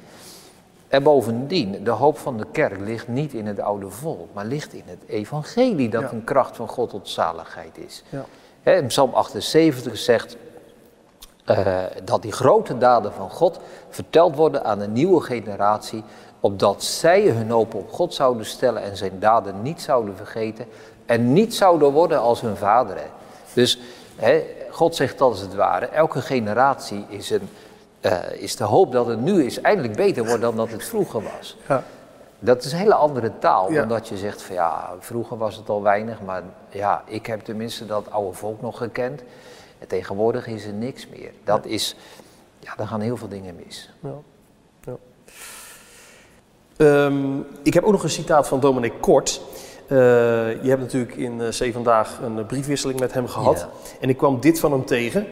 En 0.88 1.02
bovendien, 1.02 1.84
de 1.84 1.90
hoop 1.90 2.18
van 2.18 2.36
de 2.36 2.46
kerk 2.52 2.80
ligt 2.80 3.08
niet 3.08 3.32
in 3.32 3.46
het 3.46 3.60
oude 3.60 3.90
volk, 3.90 4.28
maar 4.32 4.44
ligt 4.44 4.72
in 4.72 4.82
het 4.86 5.02
evangelie 5.06 5.88
dat 5.88 6.12
een 6.12 6.24
kracht 6.24 6.56
van 6.56 6.68
God 6.68 6.90
tot 6.90 7.08
zaligheid 7.08 7.78
is. 7.78 8.02
Ja. 8.62 8.72
in 8.72 8.86
Psalm 8.86 9.12
78 9.12 9.98
zegt 9.98 10.36
uh, 11.46 11.82
dat 12.04 12.22
die 12.22 12.32
grote 12.32 12.78
daden 12.78 13.12
van 13.12 13.30
God 13.30 13.60
verteld 13.88 14.36
worden 14.36 14.64
aan 14.64 14.80
een 14.80 14.92
nieuwe 14.92 15.20
generatie, 15.20 16.04
opdat 16.40 16.82
zij 16.82 17.22
hun 17.22 17.50
hoop 17.50 17.74
op 17.74 17.92
God 17.92 18.14
zouden 18.14 18.46
stellen 18.46 18.82
en 18.82 18.96
zijn 18.96 19.18
daden 19.18 19.62
niet 19.62 19.82
zouden 19.82 20.16
vergeten 20.16 20.66
en 21.06 21.32
niet 21.32 21.54
zouden 21.54 21.92
worden 21.92 22.20
als 22.20 22.40
hun 22.40 22.56
vaderen. 22.56 23.10
Dus 23.52 23.78
God 24.70 24.96
zegt 24.96 25.20
als 25.20 25.40
het 25.40 25.54
ware, 25.54 25.86
elke 25.86 26.20
generatie 26.20 27.04
is 27.08 27.30
een 27.30 27.48
uh, 28.00 28.32
is 28.32 28.56
de 28.56 28.64
hoop 28.64 28.92
dat 28.92 29.06
het 29.06 29.20
nu 29.20 29.44
is 29.44 29.60
eindelijk 29.60 29.96
beter 29.96 30.26
wordt 30.26 30.40
dan 30.40 30.56
dat 30.56 30.70
het 30.70 30.84
vroeger 30.84 31.22
was. 31.22 31.56
Ja. 31.68 31.84
Dat 32.38 32.64
is 32.64 32.72
een 32.72 32.78
hele 32.78 32.94
andere 32.94 33.38
taal 33.38 33.72
dan 33.72 33.88
dat 33.88 34.08
je 34.08 34.16
zegt 34.16 34.42
van 34.42 34.54
ja, 34.54 34.90
vroeger 34.98 35.36
was 35.38 35.56
het 35.56 35.68
al 35.68 35.82
weinig, 35.82 36.20
maar 36.22 36.42
ja, 36.68 37.02
ik 37.06 37.26
heb 37.26 37.40
tenminste 37.40 37.86
dat 37.86 38.10
oude 38.10 38.36
volk 38.36 38.60
nog 38.60 38.76
gekend. 38.78 39.22
En 39.78 39.86
tegenwoordig 39.86 40.46
is 40.46 40.64
er 40.64 40.72
niks 40.72 41.08
meer. 41.08 41.32
Dat 41.44 41.66
is, 41.66 41.96
ja, 42.58 42.74
dan 42.76 42.88
gaan 42.88 43.00
heel 43.00 43.16
veel 43.16 43.28
dingen 43.28 43.56
mis. 43.56 43.90
Ja. 44.00 44.14
Um, 46.80 47.46
ik 47.62 47.74
heb 47.74 47.84
ook 47.84 47.92
nog 47.92 48.02
een 48.02 48.10
citaat 48.10 48.48
van 48.48 48.60
Dominic 48.60 48.92
Kort. 49.00 49.42
Eh, 49.86 49.96
je 50.62 50.68
hebt 50.68 50.80
natuurlijk 50.80 51.14
in 51.14 51.40
uh, 51.40 51.48
zeven 51.48 51.82
dagen 51.82 52.24
een 52.24 52.46
briefwisseling 52.46 53.00
met 53.00 53.12
hem 53.12 53.26
gehad. 53.26 53.58
Ja. 53.58 53.68
En 54.00 54.08
ik 54.08 54.16
kwam 54.16 54.40
dit 54.40 54.60
van 54.60 54.72
hem 54.72 54.84
tegen. 54.84 55.26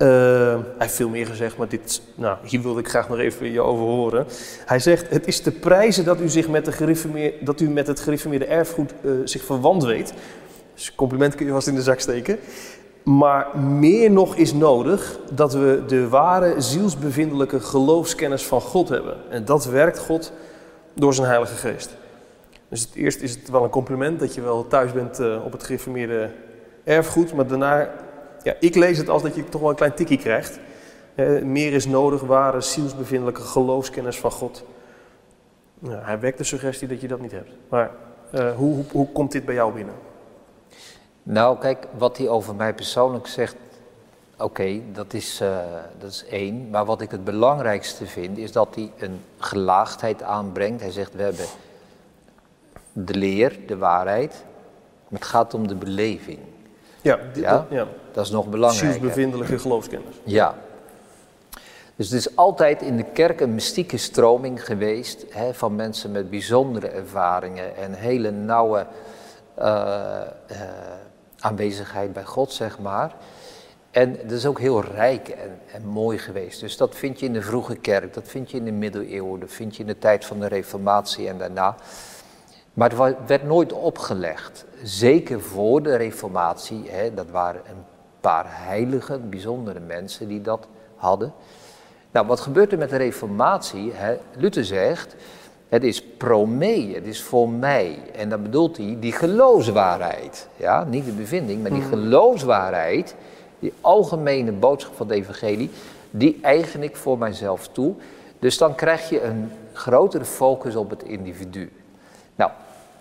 Eh, 0.00 0.08
hij 0.08 0.58
heeft 0.78 0.94
veel 0.94 1.08
meer 1.08 1.26
gezegd, 1.26 1.56
maar 1.56 1.68
dit, 1.68 2.02
nou, 2.14 2.36
hier 2.42 2.62
wilde 2.62 2.80
ik 2.80 2.88
graag 2.88 3.08
nog 3.08 3.18
even 3.18 3.52
je 3.52 3.60
over 3.60 3.84
horen. 3.84 4.26
Hij 4.66 4.78
zegt, 4.78 5.10
het 5.10 5.26
is 5.26 5.40
te 5.40 5.50
prijzen 5.50 6.04
dat 6.04 6.20
u, 6.20 6.28
zich 6.28 6.48
met, 6.48 6.64
de 6.64 7.34
dat 7.40 7.60
u 7.60 7.68
met 7.68 7.86
het 7.86 8.00
gereformeerde 8.00 8.44
erfgoed 8.44 8.92
eh, 9.04 9.10
zich 9.24 9.44
verwant 9.44 9.84
weet. 9.84 10.12
Dus 10.74 10.94
compliment 10.94 11.34
kun 11.34 11.46
je 11.46 11.52
vast 11.52 11.66
in 11.66 11.74
de 11.74 11.82
zak 11.82 12.00
steken. 12.00 12.38
Maar 13.02 13.58
meer 13.58 14.10
nog 14.10 14.36
is 14.36 14.52
nodig 14.52 15.18
dat 15.32 15.52
we 15.52 15.82
de 15.86 16.08
ware 16.08 16.60
zielsbevindelijke 16.60 17.60
geloofskennis 17.60 18.42
van 18.46 18.60
God 18.60 18.88
hebben. 18.88 19.16
En 19.30 19.44
dat 19.44 19.64
werkt 19.64 19.98
God 19.98 20.32
door 21.00 21.14
zijn 21.14 21.26
Heilige 21.28 21.54
Geest. 21.54 21.96
Dus 22.68 22.80
het 22.80 22.94
eerst 22.94 23.20
is 23.20 23.34
het 23.34 23.48
wel 23.48 23.64
een 23.64 23.70
compliment 23.70 24.20
dat 24.20 24.34
je 24.34 24.40
wel 24.40 24.66
thuis 24.66 24.92
bent 24.92 25.18
eh, 25.18 25.44
op 25.44 25.52
het 25.52 25.62
gereformeerde 25.62 26.30
erfgoed. 26.84 27.34
Maar 27.34 27.46
daarna, 27.46 27.90
ja, 28.42 28.54
ik 28.60 28.74
lees 28.74 28.98
het 28.98 29.08
als 29.08 29.22
dat 29.22 29.34
je 29.34 29.44
toch 29.44 29.60
wel 29.60 29.70
een 29.70 29.76
klein 29.76 29.94
tikkie 29.94 30.18
krijgt. 30.18 30.58
Eh, 31.14 31.42
meer 31.42 31.72
is 31.72 31.86
nodig, 31.86 32.20
ware 32.20 32.60
zielsbevindelijke 32.60 33.40
geloofskennis 33.40 34.18
van 34.18 34.30
God. 34.30 34.64
Ja, 35.78 36.00
hij 36.02 36.20
wekt 36.20 36.38
de 36.38 36.44
suggestie 36.44 36.88
dat 36.88 37.00
je 37.00 37.08
dat 37.08 37.20
niet 37.20 37.32
hebt. 37.32 37.50
Maar 37.68 37.90
eh, 38.30 38.56
hoe, 38.56 38.74
hoe, 38.74 38.84
hoe 38.92 39.12
komt 39.12 39.32
dit 39.32 39.44
bij 39.44 39.54
jou 39.54 39.74
binnen? 39.74 39.94
Nou, 41.22 41.58
kijk, 41.58 41.86
wat 41.98 42.18
hij 42.18 42.28
over 42.28 42.54
mij 42.54 42.74
persoonlijk 42.74 43.26
zegt, 43.26 43.56
oké, 44.42 44.80
dat, 44.92 45.14
is, 45.14 45.40
eh, 45.40 45.58
dat 45.98 46.10
is 46.10 46.24
één. 46.24 46.70
Maar 46.70 46.84
wat 46.84 47.00
ik 47.00 47.10
het 47.10 47.24
belangrijkste 47.24 48.06
vind, 48.06 48.38
is 48.38 48.52
dat 48.52 48.68
hij 48.74 48.92
een 48.98 49.20
gelaagdheid 49.38 50.22
aanbrengt. 50.22 50.80
Hij 50.80 50.90
zegt, 50.90 51.14
we 51.14 51.22
hebben 51.22 51.46
de 52.92 53.14
leer, 53.14 53.58
de 53.66 53.76
waarheid, 53.76 54.44
maar 55.08 55.20
het 55.20 55.28
gaat 55.28 55.54
om 55.54 55.68
de 55.68 55.74
beleving. 55.74 56.38
Ja, 57.02 57.18
dit, 57.32 57.42
Ja? 57.42 57.66
ja. 57.70 57.86
Dat 58.12 58.24
is 58.24 58.30
nog 58.30 58.48
belangrijker. 58.48 58.92
zielsbevindelijke 58.92 59.58
geloofskennis. 59.58 60.14
Ja. 60.24 60.54
Dus 61.96 62.10
het 62.10 62.18
is 62.18 62.36
altijd 62.36 62.82
in 62.82 62.96
de 62.96 63.04
kerk 63.04 63.40
een 63.40 63.54
mystieke 63.54 63.96
stroming 63.96 64.64
geweest 64.64 65.24
hè, 65.30 65.54
van 65.54 65.74
mensen 65.74 66.12
met 66.12 66.30
bijzondere 66.30 66.88
ervaringen 66.88 67.76
en 67.76 67.92
hele 67.92 68.30
nauwe 68.30 68.86
eh, 69.54 70.20
eh, 70.20 70.58
aanwezigheid 71.38 72.12
bij 72.12 72.24
God, 72.24 72.52
zeg 72.52 72.78
maar. 72.78 73.14
En 73.90 74.16
dat 74.22 74.30
is 74.30 74.46
ook 74.46 74.58
heel 74.58 74.84
rijk 74.84 75.28
en, 75.28 75.58
en 75.72 75.86
mooi 75.86 76.18
geweest. 76.18 76.60
Dus 76.60 76.76
dat 76.76 76.96
vind 76.96 77.20
je 77.20 77.26
in 77.26 77.32
de 77.32 77.42
vroege 77.42 77.76
kerk, 77.76 78.14
dat 78.14 78.28
vind 78.28 78.50
je 78.50 78.56
in 78.56 78.64
de 78.64 78.72
middeleeuwen, 78.72 79.40
dat 79.40 79.52
vind 79.52 79.76
je 79.76 79.80
in 79.80 79.88
de 79.88 79.98
tijd 79.98 80.24
van 80.24 80.40
de 80.40 80.46
Reformatie 80.46 81.28
en 81.28 81.38
daarna. 81.38 81.74
Maar 82.74 82.90
het 82.90 83.16
werd 83.26 83.44
nooit 83.44 83.72
opgelegd. 83.72 84.64
Zeker 84.82 85.40
voor 85.40 85.82
de 85.82 85.96
Reformatie, 85.96 86.84
hè, 86.88 87.14
dat 87.14 87.30
waren 87.30 87.60
een 87.66 87.84
paar 88.20 88.44
heilige, 88.48 89.18
bijzondere 89.18 89.80
mensen 89.80 90.28
die 90.28 90.40
dat 90.40 90.68
hadden. 90.96 91.32
Nou, 92.10 92.26
wat 92.26 92.40
gebeurt 92.40 92.72
er 92.72 92.78
met 92.78 92.90
de 92.90 92.96
Reformatie? 92.96 93.92
Hè? 93.94 94.16
Luther 94.36 94.64
zegt, 94.64 95.14
het 95.68 95.84
is 95.84 96.04
pro 96.04 96.46
me, 96.46 96.92
het 96.94 97.06
is 97.06 97.22
voor 97.22 97.48
mij. 97.48 97.98
En 98.16 98.28
dan 98.28 98.42
bedoelt 98.42 98.76
hij 98.76 98.96
die 99.00 99.12
geloofswaarheid. 99.12 100.48
Ja, 100.56 100.84
niet 100.84 101.04
de 101.04 101.12
bevinding, 101.12 101.62
maar 101.62 101.70
die 101.70 101.82
geloofswaarheid, 101.82 103.14
die 103.60 103.72
algemene 103.80 104.52
boodschap 104.52 104.94
van 104.94 105.08
de 105.08 105.14
evangelie, 105.14 105.70
die 106.10 106.38
eigen 106.42 106.82
ik 106.82 106.96
voor 106.96 107.18
mijzelf 107.18 107.68
toe. 107.68 107.94
Dus 108.38 108.58
dan 108.58 108.74
krijg 108.74 109.08
je 109.08 109.22
een 109.22 109.52
grotere 109.72 110.24
focus 110.24 110.76
op 110.76 110.90
het 110.90 111.02
individu. 111.02 111.72
Nou, 112.34 112.50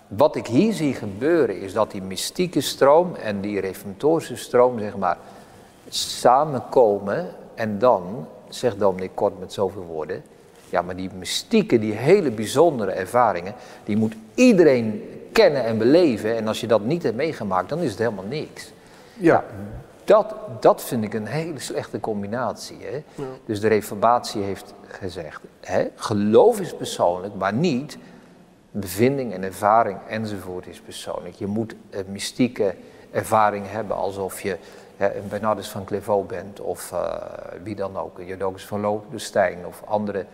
wat 0.08 0.36
ik 0.36 0.48
hier 0.48 0.74
zie 0.74 0.94
gebeuren 0.94 1.62
is 1.62 1.74
dat 1.74 1.92
die 1.92 2.02
mystieke 2.02 2.62
stroom 2.62 3.16
en 3.16 3.42
die 3.42 3.60
reformatorische 3.60 4.36
stroom, 4.36 4.80
zeg 4.80 4.98
maar, 4.98 5.18
samenkomen 5.90 7.30
en 7.56 7.80
dan, 7.80 8.28
zegt 8.50 8.80
dominee 8.80 9.12
Kort 9.14 9.40
met 9.40 9.54
zoveel 9.54 9.84
woorden, 9.84 10.24
ja, 10.70 10.82
maar 10.82 10.96
die 10.96 11.10
mystieke, 11.14 11.80
die 11.80 11.94
hele 11.94 12.32
bijzondere 12.32 12.92
ervaringen, 12.92 13.54
die 13.84 13.98
moet 13.98 14.16
iedereen 14.36 15.04
kennen 15.32 15.64
en 15.64 15.78
beleven. 15.78 16.36
En 16.36 16.48
als 16.48 16.62
je 16.62 16.68
dat 16.68 16.82
niet 16.82 17.04
hebt 17.04 17.16
meegemaakt, 17.16 17.70
dan 17.70 17.80
is 17.80 17.90
het 17.90 18.00
helemaal 18.00 18.26
niks. 18.30 18.72
Ja. 19.18 19.44
Dat, 20.10 20.36
dat 20.60 20.84
vind 20.84 21.04
ik 21.04 21.14
een 21.14 21.26
hele 21.26 21.60
slechte 21.60 22.00
combinatie. 22.00 22.78
Hè? 22.82 23.04
Dus 23.46 23.60
de 23.60 23.68
Reformatie 23.68 24.42
heeft 24.42 24.74
gezegd: 24.88 25.42
hè, 25.60 25.88
geloof 25.96 26.60
is 26.60 26.76
persoonlijk, 26.76 27.36
maar 27.36 27.54
niet 27.54 27.98
bevinding 28.72 29.34
en 29.34 29.44
ervaring 29.44 29.98
enzovoort 30.08 30.68
is 30.68 30.80
persoonlijk. 30.80 31.36
Je 31.36 31.46
moet 31.46 31.76
een 31.90 32.06
mystieke 32.08 32.76
ervaring 33.12 33.66
hebben 33.70 33.96
alsof 33.96 34.42
je 34.42 34.58
hè, 34.98 35.16
een 35.16 35.28
Bernardus 35.28 35.70
van 35.70 35.86
Clairvaux 35.86 36.28
bent 36.28 36.60
of 36.60 36.92
eh, 36.92 37.14
wie 37.64 37.76
dan 37.76 37.98
ook, 37.98 38.20
een 38.20 38.26
Jodocus 38.26 38.66
van 38.66 38.80
Lodestein 38.80 39.66
of 39.66 39.82
andere 39.86 40.26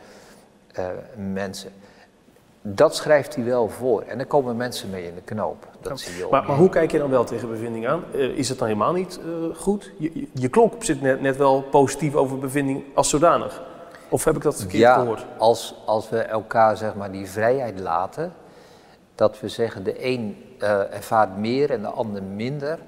eh, 0.72 0.86
mensen. 1.16 1.72
Dat 2.68 2.96
schrijft 2.96 3.36
hij 3.36 3.44
wel 3.44 3.70
voor 3.70 4.02
en 4.02 4.18
daar 4.18 4.28
komen 4.28 4.56
mensen 4.56 4.90
mee 4.90 5.08
in 5.08 5.16
de 5.16 5.22
knoop. 5.22 5.68
Dat 5.82 6.00
zie 6.00 6.18
je 6.18 6.26
ook. 6.26 6.32
Maar, 6.32 6.44
maar 6.44 6.58
hoe 6.58 6.70
kijk 6.70 6.92
je 6.92 6.98
dan 6.98 7.10
wel 7.10 7.24
tegen 7.24 7.50
bevinding 7.50 7.88
aan? 7.88 8.04
Eh, 8.14 8.20
is 8.20 8.50
het 8.50 8.58
dan 8.58 8.68
helemaal 8.68 8.94
niet 8.94 9.20
eh, 9.20 9.56
goed? 9.58 9.92
Je, 9.98 10.12
je, 10.14 10.28
je 10.34 10.50
klonk 10.50 10.74
op 10.74 10.84
zich 10.84 11.02
net, 11.02 11.22
net 11.22 11.38
wel 11.38 11.62
positief 11.62 12.16
over 12.16 12.40
bevinding 12.40 12.84
als 12.94 13.10
zodanig. 13.10 13.64
Of 14.10 14.24
heb 14.24 14.36
ik 14.36 14.42
dat 14.42 14.56
verkeerd 14.56 14.82
ja, 14.82 14.94
gehoord? 14.94 15.26
Als, 15.38 15.76
als 15.86 16.10
we 16.10 16.18
elkaar 16.18 16.78
zeg 16.78 16.96
maar 16.96 17.12
die 17.12 17.30
vrijheid 17.30 17.80
laten, 17.80 18.34
dat 19.16 19.40
we 19.40 19.50
zeggen 19.50 19.84
de 19.84 20.06
een 20.06 20.44
eh, 20.60 20.94
ervaart 20.94 21.38
meer 21.38 21.72
en 21.72 21.82
de 21.82 21.88
ander 21.88 22.24
minder, 22.24 22.80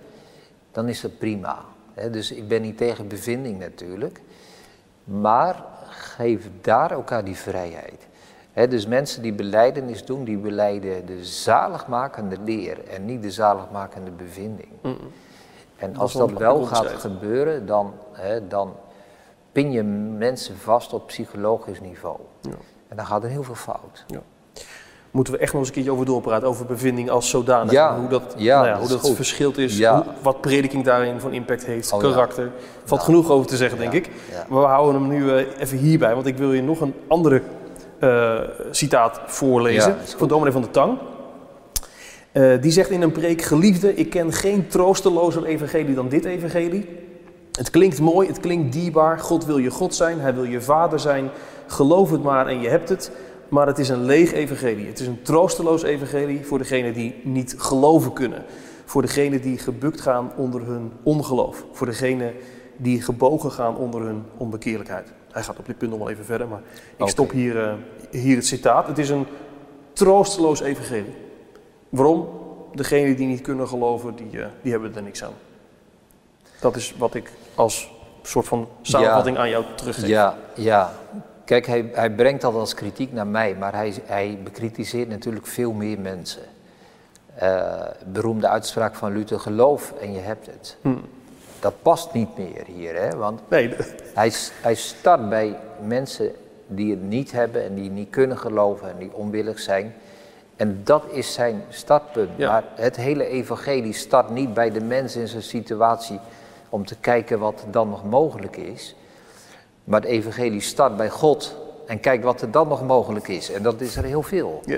dan 0.72 0.88
is 0.88 1.02
dat 1.02 1.18
prima. 1.18 1.62
Hè, 1.94 2.10
dus 2.10 2.32
ik 2.32 2.48
ben 2.48 2.62
niet 2.62 2.78
tegen 2.78 3.08
bevinding 3.08 3.60
natuurlijk, 3.60 4.22
maar 5.04 5.64
geef 5.90 6.50
daar 6.62 6.92
elkaar 6.92 7.24
die 7.24 7.38
vrijheid. 7.38 8.08
Dus 8.66 8.88
mensen 8.88 9.22
die 9.22 9.34
beleidenis 9.34 10.06
doen, 10.06 10.24
die 10.24 10.38
beleiden 10.38 11.06
de 11.06 11.26
zaligmakende 11.26 12.38
leer 12.46 12.78
en 12.94 13.06
niet 13.06 13.22
de 13.22 13.32
zaligmakende 13.32 14.12
bevinding. 14.12 14.68
En 15.78 15.98
als 15.98 16.14
dat 16.14 16.32
wel 16.32 16.64
gaat 16.64 16.88
gebeuren, 16.88 17.66
dan, 17.66 17.94
dan 18.48 18.74
pin 19.52 19.72
je 19.72 19.84
mensen 20.18 20.58
vast 20.58 20.94
op 20.94 21.08
psychologisch 21.08 21.82
niveau. 21.82 22.18
Ja. 22.42 22.52
En 22.88 22.96
dan 22.96 23.06
gaat 23.06 23.24
er 23.24 23.30
heel 23.30 23.44
veel 23.44 23.56
fout. 23.56 24.06
Moeten 25.12 25.34
we 25.34 25.40
echt 25.40 25.52
nog 25.52 25.60
eens 25.60 25.70
een 25.70 25.76
keertje 25.76 25.92
over 25.94 26.06
doorpraten, 26.06 26.48
over 26.48 26.66
bevinding 26.66 27.10
als 27.10 27.30
zodanig. 27.30 27.72
Ja, 27.72 28.00
hoe 28.00 28.10
dat, 28.10 28.34
ja, 28.38 28.56
nou 28.56 28.68
ja, 28.68 28.80
hoe 28.80 28.88
dat 28.88 29.10
verschilt 29.16 29.58
is, 29.58 29.78
Ja. 29.78 29.96
hoe- 29.96 30.14
wat 30.22 30.42
prediking 30.42 30.84
daarin 30.84 31.20
van 31.20 31.34
impact 31.34 31.66
heeft, 31.66 31.94
Oh 31.94 32.02
ja. 32.02 32.10
karakter. 32.10 32.52
Valt 32.84 33.00
Ja. 33.00 33.06
genoeg 33.06 33.30
over 33.30 33.48
te 33.48 33.56
zeggen, 33.58 33.80
denk 33.80 33.92
Ja, 33.92 33.98
ik. 33.98 34.10
ja. 34.32 34.46
Maar 34.50 34.62
we 34.62 34.68
houden 34.68 35.02
hem 35.02 35.10
nu 35.12 35.32
eh, 35.32 35.62
even 35.62 35.78
hierbij, 35.78 36.14
want 36.14 36.26
ik 36.26 36.38
wil 36.38 36.54
je 36.54 36.62
nog 36.62 36.82
een 36.82 36.94
andere 37.08 37.42
eh, 38.00 38.40
citaat 38.72 39.22
voorlezen. 39.26 39.92
Ja, 39.92 40.18
van 40.18 40.28
dominee 40.28 40.52
van 40.52 40.62
de 40.62 40.72
Tang. 40.72 40.98
Eh, 42.32 42.62
die 42.62 42.72
zegt 42.72 42.90
in 42.90 43.02
een 43.02 43.12
preek, 43.12 43.42
geliefde, 43.42 43.96
ik 43.96 44.10
ken 44.10 44.34
geen 44.34 44.68
troostelozer 44.68 45.46
evangelie 45.46 45.96
dan 45.96 46.10
dit 46.10 46.26
evangelie. 46.26 46.86
Het 47.52 47.70
klinkt 47.70 48.00
mooi, 48.00 48.28
het 48.28 48.40
klinkt 48.40 48.74
dierbaar. 48.74 49.20
God 49.20 49.46
wil 49.46 49.58
je 49.58 49.70
God 49.70 49.96
zijn, 49.96 50.20
hij 50.20 50.34
wil 50.34 50.44
je 50.44 50.62
vader 50.62 51.00
zijn. 51.00 51.30
Geloof 51.68 52.12
het 52.12 52.24
maar 52.24 52.48
en 52.48 52.62
je 52.62 52.70
hebt 52.70 52.90
het. 52.90 53.12
Maar 53.50 53.68
het 53.68 53.80
is 53.80 53.90
een 53.90 54.06
leeg 54.06 54.34
evangelie. 54.34 54.88
Het 54.88 55.00
is 55.00 55.08
een 55.08 55.22
troosteloos 55.22 55.84
evangelie 55.84 56.46
voor 56.46 56.58
degenen 56.58 56.94
die 56.94 57.16
niet 57.24 57.56
geloven 57.58 58.14
kunnen. 58.14 58.44
Voor 58.86 59.02
degenen 59.02 59.42
die 59.42 59.58
gebukt 59.58 60.02
gaan 60.02 60.32
onder 60.36 60.62
hun 60.66 60.92
ongeloof. 61.04 61.66
Voor 61.72 61.88
degenen 61.88 62.34
die 62.78 63.02
gebogen 63.02 63.52
gaan 63.52 63.78
onder 63.78 64.02
hun 64.02 64.24
onbekeerlijkheid. 64.38 65.14
Hij 65.38 65.46
gaat 65.46 65.60
op 65.60 65.66
dit 65.66 65.78
punt 65.78 65.92
nog 65.92 66.00
wel 66.00 66.10
even 66.10 66.26
verder, 66.26 66.48
maar 66.48 66.62
ik 66.98 67.08
stop 67.08 67.32
hier, 67.32 67.64
eh, 67.64 67.74
hier 68.12 68.36
het 68.36 68.46
citaat. 68.46 68.88
Het 68.88 68.98
is 68.98 69.10
een 69.10 69.28
troosteloos 69.94 70.62
evangelie. 70.62 71.16
Waarom? 71.90 72.30
Degenen 72.74 73.16
die 73.16 73.28
niet 73.28 73.42
kunnen 73.42 73.68
geloven, 73.68 74.16
die, 74.16 74.42
eh, 74.42 74.48
die 74.62 74.72
hebben 74.72 74.96
er 74.96 75.02
niks 75.04 75.24
aan. 75.24 75.34
Dat 76.60 76.76
is 76.76 76.96
wat 76.98 77.14
ik 77.14 77.32
als 77.56 77.92
soort 78.22 78.48
van 78.48 78.68
samenvatting 78.82 79.38
aan 79.38 79.50
jou 79.50 79.66
teruggeef. 79.76 80.08
Ja, 80.08 80.38
ja. 80.56 80.94
Kijk, 81.46 81.66
hij, 81.66 81.90
hij 81.94 82.12
brengt 82.12 82.42
dat 82.42 82.54
als 82.54 82.74
kritiek 82.74 83.12
naar 83.12 83.28
mij, 83.28 83.56
maar 83.56 83.74
hij, 83.74 83.94
hij 84.04 84.40
bekritiseert 84.44 85.10
natuurlijk 85.10 85.48
veel 85.48 85.72
meer 85.72 86.00
mensen. 86.00 86.44
Eh, 87.36 87.82
beroemde 88.06 88.48
uitspraak 88.48 88.96
van 88.96 89.14
Luther, 89.14 89.40
geloof 89.40 89.94
en 90.02 90.14
je 90.14 90.20
hebt 90.20 90.46
het. 90.46 90.78
Hm. 90.82 90.96
Dat 91.60 91.74
past 91.82 92.14
niet 92.14 92.38
meer 92.38 92.64
hier, 92.66 92.96
hè? 92.96 93.16
want 93.16 93.42
Nee, 93.50 93.76
hij, 94.14 94.32
hij 94.62 94.76
start 94.76 95.30
bij 95.30 95.60
mensen 95.86 96.32
die 96.68 96.92
het 96.92 97.02
niet 97.02 97.32
hebben 97.32 97.64
en 97.64 97.76
die 97.76 97.90
niet 97.90 98.10
kunnen 98.10 98.38
geloven 98.38 98.90
en 98.90 98.98
die 98.98 99.14
onwillig 99.14 99.60
zijn. 99.60 99.96
En 100.56 100.82
dat 100.84 101.04
is 101.12 101.34
zijn 101.34 101.64
startpunt. 101.70 102.30
Ja. 102.36 102.52
Maar 102.52 102.64
het 102.76 102.96
hele 102.96 103.26
evangelie 103.26 103.94
start 103.94 104.30
niet 104.30 104.54
bij 104.54 104.72
de 104.72 104.82
mens 104.82 105.16
in 105.16 105.28
zijn 105.28 105.44
situatie 105.44 106.20
om 106.70 106.86
te 106.86 106.96
kijken 107.00 107.40
wat 107.40 107.66
dan 107.72 107.90
nog 107.90 108.04
mogelijk 108.04 108.58
is. 108.58 108.96
Maar 109.84 110.02
het 110.02 110.10
evangelie 110.10 110.62
start 110.62 110.98
bij 110.98 111.10
God 111.10 111.56
en 111.88 112.00
kijk 112.00 112.24
wat 112.24 112.42
er 112.42 112.52
dan 112.52 112.68
nog 112.68 112.84
mogelijk 112.84 113.28
is. 113.28 113.52
En 113.52 113.64
dat 113.64 113.82
is 113.82 113.96
er 113.96 114.04
heel 114.04 114.24
veel. 114.24 114.62
ja. 114.66 114.78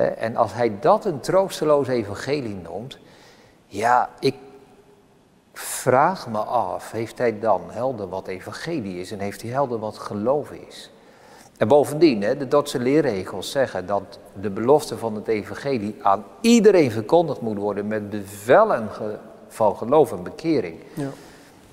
en 0.00 0.36
als 0.36 0.54
hij 0.54 0.72
dat 0.80 1.04
een 1.04 1.20
troosteloos 1.20 1.88
evangelie 1.88 2.54
noemt, 2.54 2.98
ja, 3.66 4.10
ik 4.20 4.34
vraag 5.52 6.28
me 6.28 6.38
af, 6.38 6.90
heeft 6.90 7.18
hij 7.18 7.38
dan 7.38 7.60
helder 7.68 8.08
wat 8.08 8.26
evangelie 8.26 9.00
is 9.00 9.12
en 9.12 9.18
heeft 9.18 9.42
hij 9.42 9.50
helder 9.50 9.78
wat 9.78 9.98
geloof 9.98 10.50
is? 10.50 10.90
En 11.56 11.68
bovendien, 11.68 12.22
hè, 12.22 12.36
de 12.36 12.48
Dordtse 12.48 12.78
leerregels 12.78 13.50
zeggen 13.50 13.86
dat 13.86 14.18
de 14.40 14.50
belofte 14.50 14.98
van 14.98 15.14
het 15.14 15.28
evangelie 15.28 15.96
aan 16.02 16.24
iedereen 16.40 16.90
verkondigd 16.90 17.40
moet 17.40 17.58
worden 17.58 17.86
met 17.86 18.10
bevellen 18.10 18.88
van 19.48 19.76
geloof 19.76 20.12
en 20.12 20.22
bekering. 20.22 20.76
Ja. 20.94 21.08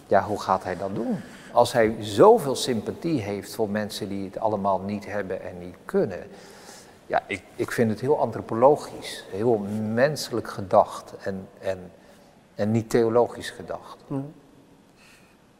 ja, 0.07 0.23
hoe 0.23 0.39
gaat 0.39 0.63
hij 0.63 0.77
dat 0.77 0.95
doen? 0.95 1.19
Als 1.51 1.73
hij 1.73 1.95
zoveel 1.99 2.55
sympathie 2.55 3.21
heeft 3.21 3.55
voor 3.55 3.69
mensen 3.69 4.09
die 4.09 4.25
het 4.25 4.39
allemaal 4.39 4.79
niet 4.79 5.05
hebben 5.05 5.41
en 5.41 5.59
niet 5.59 5.75
kunnen. 5.85 6.19
Ja, 7.05 7.23
ik, 7.27 7.43
ik 7.55 7.71
vind 7.71 7.89
het 7.89 7.99
heel 7.99 8.19
antropologisch, 8.19 9.25
heel 9.31 9.57
menselijk 9.93 10.49
gedacht 10.49 11.13
en, 11.23 11.47
en, 11.59 11.91
en 12.59 12.71
niet 12.71 12.89
theologisch 12.89 13.49
gedacht. 13.49 13.97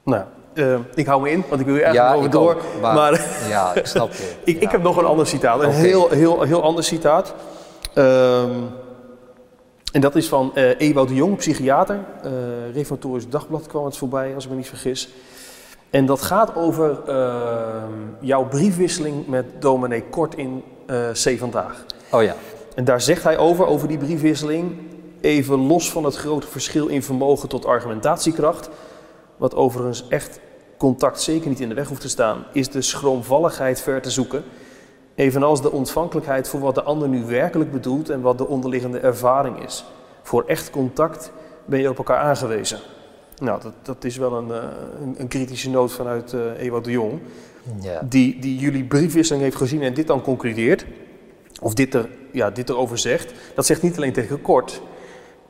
Nou, 0.03 0.23
uh, 0.53 0.79
ik 0.95 1.05
hou 1.05 1.21
me 1.21 1.31
in, 1.31 1.43
want 1.49 1.61
ik 1.61 1.67
wil 1.67 1.75
je 1.75 1.83
eigenlijk 1.83 2.13
ja, 2.13 2.17
over 2.17 2.29
door. 2.29 2.81
maar, 2.81 3.25
ja, 3.49 3.73
ik 3.75 3.85
snap 3.85 4.11
je. 4.11 4.33
ik, 4.43 4.61
ik 4.61 4.71
heb 4.71 4.81
nog 4.81 4.97
een 4.97 5.05
ander 5.05 5.27
citaat, 5.27 5.63
een 5.63 5.71
heel, 5.71 6.09
heel, 6.09 6.41
heel 6.41 6.63
ander 6.63 6.83
citaat. 6.83 7.33
Um, 7.95 8.69
en 9.91 10.01
dat 10.01 10.15
is 10.15 10.27
van 10.27 10.51
uh, 10.55 10.79
Ewout 10.79 11.07
de 11.07 11.15
Jong, 11.15 11.37
psychiater. 11.37 11.99
Uh, 12.25 12.31
Reformatorisch 12.73 13.29
Dagblad 13.29 13.67
kwam 13.67 13.85
het 13.85 13.97
voorbij, 13.97 14.35
als 14.35 14.43
ik 14.43 14.49
me 14.49 14.55
niet 14.55 14.67
vergis. 14.67 15.09
En 15.89 16.05
dat 16.05 16.21
gaat 16.21 16.55
over 16.55 16.99
uh, 17.07 17.83
jouw 18.19 18.47
briefwisseling 18.47 19.27
met 19.27 19.45
dominee 19.59 20.03
Kort 20.03 20.35
in 20.35 20.63
C 21.11 21.37
vandaag. 21.37 21.85
Oh 22.11 22.23
ja. 22.23 22.35
En 22.75 22.83
daar 22.83 23.01
zegt 23.01 23.23
hij 23.23 23.37
over, 23.37 23.65
over 23.65 23.87
die 23.87 23.97
briefwisseling, 23.97 24.77
even 25.21 25.59
los 25.59 25.91
van 25.91 26.03
het 26.03 26.15
grote 26.15 26.47
verschil 26.47 26.87
in 26.87 27.03
vermogen 27.03 27.49
tot 27.49 27.65
argumentatiekracht, 27.65 28.69
wat 29.37 29.55
overigens 29.55 30.07
echt 30.07 30.39
contact 30.77 31.21
zeker 31.21 31.49
niet 31.49 31.59
in 31.59 31.69
de 31.69 31.75
weg 31.75 31.87
hoeft 31.87 32.01
te 32.01 32.09
staan, 32.09 32.45
is 32.53 32.69
de 32.69 32.81
schroomvalligheid 32.81 33.81
ver 33.81 34.01
te 34.01 34.11
zoeken. 34.11 34.43
Evenals 35.15 35.61
de 35.61 35.71
ontvankelijkheid 35.71 36.47
voor 36.47 36.59
wat 36.59 36.75
de 36.75 36.83
ander 36.83 37.07
nu 37.07 37.25
werkelijk 37.25 37.71
bedoelt 37.71 38.09
en 38.09 38.21
wat 38.21 38.37
de 38.37 38.47
onderliggende 38.47 38.99
ervaring 38.99 39.63
is. 39.63 39.85
Voor 40.23 40.43
echt 40.47 40.69
contact 40.69 41.31
ben 41.65 41.79
je 41.79 41.89
op 41.89 41.97
elkaar 41.97 42.19
aangewezen. 42.19 42.79
Nou, 43.39 43.61
dat, 43.61 43.73
dat 43.81 44.03
is 44.03 44.17
wel 44.17 44.33
een, 44.33 44.51
eh, 44.51 44.63
een, 45.01 45.15
een 45.17 45.27
kritische 45.27 45.69
noot 45.69 45.91
vanuit 45.91 46.33
uh, 46.33 46.41
Ewout 46.57 46.83
de 46.83 46.91
Jong. 46.91 47.19
Ja. 47.81 48.01
Die, 48.09 48.39
die 48.39 48.57
jullie 48.57 48.83
briefwisseling 48.83 49.43
heeft 49.43 49.55
gezien 49.55 49.81
en 49.81 49.93
dit 49.93 50.07
dan 50.07 50.21
concludeert. 50.21 50.85
Of 51.61 51.73
dit, 51.73 51.93
er, 51.93 52.09
ja, 52.31 52.49
dit 52.49 52.69
erover 52.69 52.97
zegt. 52.97 53.33
Dat 53.55 53.65
zegt 53.65 53.81
niet 53.81 53.97
alleen 53.97 54.13
tegen 54.13 54.41
Kort. 54.41 54.81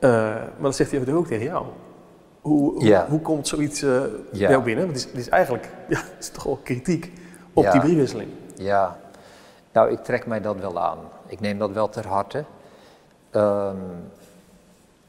Uh, 0.00 0.10
maar 0.34 0.50
dat 0.60 0.76
zegt 0.76 0.90
hij 0.90 1.12
ook 1.12 1.26
tegen 1.26 1.44
jou. 1.44 1.66
Hoe, 2.40 2.72
hoe, 2.72 3.04
hoe, 3.08 3.20
komt 3.20 3.48
zoiets 3.48 3.82
uh, 3.82 4.02
ja. 4.32 4.50
jou 4.50 4.62
binnen? 4.62 4.84
Want 4.84 4.96
het 4.96 5.06
is, 5.06 5.12
het 5.12 5.20
is 5.20 5.28
eigenlijk 5.28 5.68
ja, 5.88 5.98
het 5.98 6.16
is 6.18 6.28
toch 6.28 6.42
wel 6.42 6.58
kritiek 6.62 7.12
op 7.52 7.70
die 7.70 7.80
briefwisseling. 7.80 8.30
Ja, 8.54 8.98
nou 9.72 9.90
ik 9.90 10.04
trek 10.04 10.26
mij 10.26 10.40
dat 10.40 10.56
wel 10.56 10.80
aan. 10.80 10.98
Ik 11.26 11.40
neem 11.40 11.58
dat 11.58 11.70
wel 11.70 11.88
ter 11.88 12.06
harte. 12.06 12.44
Um, 13.32 14.10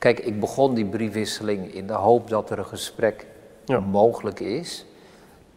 Kijk, 0.02 0.20
ik 0.20 0.40
begon 0.40 0.74
die 0.74 0.86
briefwisseling 0.86 1.74
in 1.74 1.88
de 1.88 1.94
hoop 1.94 2.30
dat 2.30 2.50
er 2.50 2.60
een 2.60 2.66
gesprek 2.66 3.26
mogelijk 3.90 4.40
is. 4.40 4.86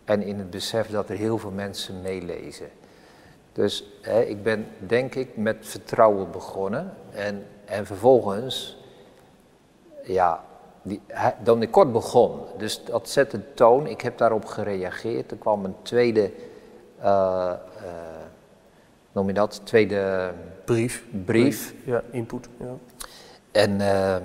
En 0.05 0.23
in 0.23 0.39
het 0.39 0.51
besef 0.51 0.91
dat 0.91 1.09
er 1.09 1.17
heel 1.17 1.39
veel 1.39 1.51
mensen 1.51 2.03
meelezen. 2.03 2.69
Dus 3.53 3.85
hè, 4.03 4.21
ik 4.21 4.43
ben 4.43 4.67
denk 4.79 5.15
ik 5.15 5.37
met 5.37 5.57
vertrouwen 5.61 6.31
begonnen. 6.31 6.95
En, 7.11 7.47
en 7.65 7.87
vervolgens, 7.87 8.84
ja, 10.05 10.45
die, 10.83 11.01
dan 11.43 11.63
ik 11.63 11.71
kort 11.71 11.93
begon. 11.93 12.41
Dus 12.59 12.85
dat 12.85 13.09
zette 13.09 13.39
de 13.39 13.55
toon. 13.55 13.87
Ik 13.87 14.01
heb 14.01 14.19
daarop 14.19 14.45
gereageerd. 14.45 15.31
Er 15.31 15.37
kwam 15.37 15.65
een 15.65 15.75
tweede, 15.83 16.31
uh, 17.01 17.05
uh, 17.05 17.91
noem 19.13 19.27
je 19.27 19.33
dat, 19.33 19.61
tweede 19.65 20.33
brief. 20.65 21.05
brief. 21.25 21.75
Ja, 21.85 22.03
input. 22.11 22.49
Ja. 22.59 22.77
En 23.53 23.71
uh, 23.71 24.17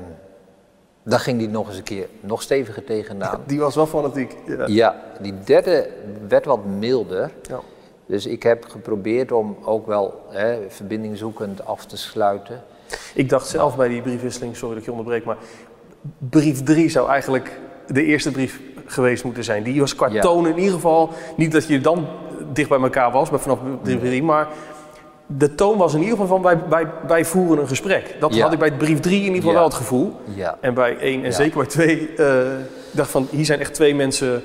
daar 1.03 1.19
ging 1.19 1.39
die 1.39 1.49
nog 1.49 1.67
eens 1.67 1.77
een 1.77 1.83
keer 1.83 2.07
nog 2.19 2.41
steviger 2.41 2.83
tegenaan. 2.83 3.41
die 3.47 3.59
was 3.59 3.75
wel 3.75 3.87
fanatiek. 3.87 4.35
Ja. 4.45 4.65
ja, 4.67 5.03
die 5.21 5.33
derde 5.43 5.89
werd 6.27 6.45
wat 6.45 6.65
milder. 6.65 7.31
Ja. 7.41 7.59
Dus 8.05 8.25
ik 8.25 8.43
heb 8.43 8.65
geprobeerd 8.65 9.31
om 9.31 9.57
ook 9.63 9.87
wel 9.87 10.21
hè, 10.29 10.69
verbinding 10.69 11.17
zoekend 11.17 11.65
af 11.65 11.85
te 11.85 11.97
sluiten. 11.97 12.63
Ik 13.13 13.29
dacht 13.29 13.47
zelf 13.47 13.75
bij 13.75 13.87
die 13.87 14.01
briefwisseling, 14.01 14.55
sorry 14.55 14.73
dat 14.73 14.79
ik 14.79 14.85
je 14.85 14.97
onderbreek, 14.97 15.25
maar 15.25 15.37
brief 16.17 16.63
3 16.63 16.89
zou 16.89 17.09
eigenlijk 17.09 17.59
de 17.87 18.03
eerste 18.03 18.31
brief 18.31 18.59
geweest 18.85 19.23
moeten 19.23 19.43
zijn. 19.43 19.63
Die 19.63 19.79
was 19.79 19.95
qua 19.95 20.19
toon 20.19 20.47
in 20.47 20.57
ieder 20.57 20.73
geval, 20.73 21.09
niet 21.35 21.51
dat 21.51 21.67
je 21.67 21.81
dan 21.81 22.07
dicht 22.53 22.69
bij 22.69 22.79
elkaar 22.79 23.11
was, 23.11 23.29
maar 23.29 23.39
vanaf 23.39 23.59
brief 23.83 23.99
3, 23.99 24.23
maar 24.23 24.47
de 25.37 25.55
toon 25.55 25.77
was 25.77 25.93
in 25.93 25.99
ieder 25.99 26.17
geval 26.17 26.27
van 26.27 26.41
wij, 26.41 26.59
wij, 26.69 26.87
wij 27.07 27.25
voeren 27.25 27.59
een 27.59 27.67
gesprek. 27.67 28.15
Dat 28.19 28.39
had 28.39 28.53
ik 28.53 28.59
bij 28.59 28.71
brief 28.71 28.99
3 28.99 29.15
in 29.15 29.25
ieder 29.25 29.35
geval 29.35 29.53
wel 29.53 29.63
het 29.63 29.73
gevoel. 29.73 30.15
En 30.61 30.73
bij 30.73 30.97
1 30.97 31.23
en 31.23 31.33
zeker 31.33 31.57
bij 31.57 31.67
2 31.67 32.09
uh, 32.17 32.41
eh, 32.41 32.59
dacht 32.91 33.09
van 33.09 33.27
hier 33.31 33.45
zijn 33.45 33.59
echt 33.59 33.73
twee 33.73 33.95
mensen 33.95 34.41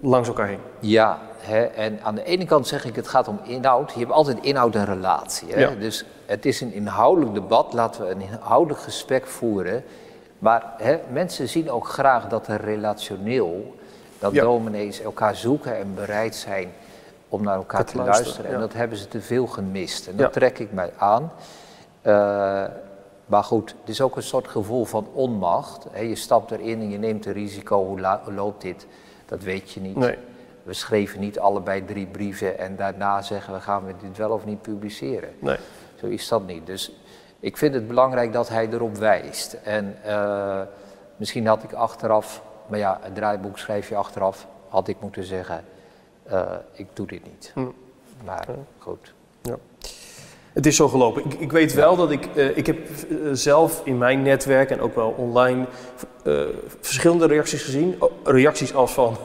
langs 0.00 0.28
elkaar 0.28 0.46
heen. 0.46 0.58
Ja, 0.80 1.18
hè, 1.38 1.62
en 1.62 1.98
aan 2.02 2.14
de 2.14 2.24
ene 2.24 2.44
kant 2.44 2.66
zeg 2.66 2.84
ik 2.84 2.96
het 2.96 3.08
gaat 3.08 3.28
om 3.28 3.40
inhoud. 3.44 3.92
Je 3.92 3.98
hebt 3.98 4.12
altijd 4.12 4.38
inhoud 4.40 4.74
en 4.74 4.84
relatie. 4.84 5.48
Hè? 5.52 5.78
Dus 5.78 6.04
het 6.26 6.46
is 6.46 6.60
een 6.60 6.72
inhoudelijk 6.72 7.34
debat, 7.34 7.72
laten 7.72 8.04
we 8.04 8.10
een 8.10 8.20
inhoudelijk 8.20 8.80
gesprek 8.80 9.26
voeren. 9.26 9.84
Maar 10.40 10.72
hè, 10.76 10.98
mensen 11.10 11.48
zien 11.48 11.70
ook 11.70 11.88
graag 11.88 12.28
dat 12.28 12.46
er 12.46 12.60
relationeel, 12.60 13.74
dat 14.18 14.34
dominees 14.34 15.00
elkaar 15.00 15.36
zoeken 15.36 15.76
en 15.76 15.94
bereid 15.94 16.34
zijn 16.34 16.72
om 17.28 17.42
naar 17.42 17.56
elkaar 17.56 17.84
te, 17.84 17.96
luisteren. 17.96 18.52
En 18.52 18.60
dat 18.60 18.72
hebben 18.72 18.98
ze 18.98 19.08
te 19.08 19.20
veel 19.20 19.46
gemist. 19.46 20.06
En 20.06 20.16
dat 20.16 20.32
trek 20.32 20.58
ik 20.58 20.72
mij 20.72 20.92
aan. 20.96 21.32
Uh, 22.02 22.64
maar 23.26 23.44
goed, 23.44 23.74
het 23.80 23.88
is 23.88 24.00
ook 24.00 24.16
een 24.16 24.22
soort 24.22 24.48
gevoel 24.48 24.84
van 24.84 25.06
onmacht. 25.12 25.86
je 26.00 26.14
stapt 26.14 26.50
erin 26.50 26.80
en 26.80 26.90
je 26.90 26.98
neemt 26.98 27.26
een 27.26 27.32
risico. 27.32 27.84
Hoe, 27.84 28.18
loopt 28.34 28.62
dit? 28.62 28.86
Dat 29.26 29.42
weet 29.42 29.70
je 29.72 29.80
niet. 29.80 29.96
Nee. 29.96 30.18
We 30.62 30.72
schreven 30.72 31.20
niet 31.20 31.38
allebei 31.38 31.84
drie 31.84 32.06
brieven 32.06 32.58
en 32.58 32.76
daarna 32.76 33.22
zeggen 33.22 33.54
we 33.54 33.60
gaan 33.60 33.86
we 33.86 33.94
dit 34.02 34.16
wel 34.16 34.30
of 34.30 34.44
niet 34.44 34.62
publiceren. 34.62 35.30
Nee. 35.38 35.56
Zo 36.00 36.06
is 36.06 36.28
dat 36.28 36.46
niet. 36.46 36.66
Dus 36.66 36.92
ik 37.40 37.56
vind 37.56 37.74
het 37.74 37.88
belangrijk 37.88 38.32
dat 38.32 38.48
hij 38.48 38.68
erop 38.68 38.96
wijst. 38.96 39.52
En 39.52 39.96
uh, 40.06 40.60
misschien 41.16 41.46
had 41.46 41.62
ik 41.62 41.72
achteraf, 41.72 42.42
maar 42.66 42.78
ja, 42.78 42.98
het 43.02 43.14
draaiboek 43.14 43.58
schrijf 43.58 43.88
je 43.88 43.96
achteraf, 43.96 44.46
had 44.68 44.88
ik 44.88 44.96
moeten 45.00 45.24
zeggen 45.24 45.64
uh, 46.32 46.42
ik 46.72 46.86
doe 46.92 47.06
dit 47.06 47.24
niet. 47.24 47.50
Hm. 47.54 47.66
Maar 48.24 48.46
goed. 48.78 49.12
Ja. 49.42 49.56
Het 50.52 50.66
is 50.66 50.76
zo 50.76 50.88
gelopen. 50.88 51.24
Ik, 51.24 51.34
ik 51.34 51.52
weet 51.52 51.72
wel 51.72 51.96
dat 51.96 52.10
ik, 52.10 52.28
uh, 52.34 52.56
ik 52.56 52.66
heb 52.66 52.78
zelf 53.32 53.80
in 53.84 53.98
mijn 53.98 54.22
netwerk 54.22 54.70
en 54.70 54.80
ook 54.80 54.94
wel 54.94 55.14
online 55.16 55.66
verschillende 56.80 57.26
reacties 57.26 57.62
gezien. 57.62 57.98
reacties 58.24 58.74
als 58.74 58.92
van, 58.92 59.16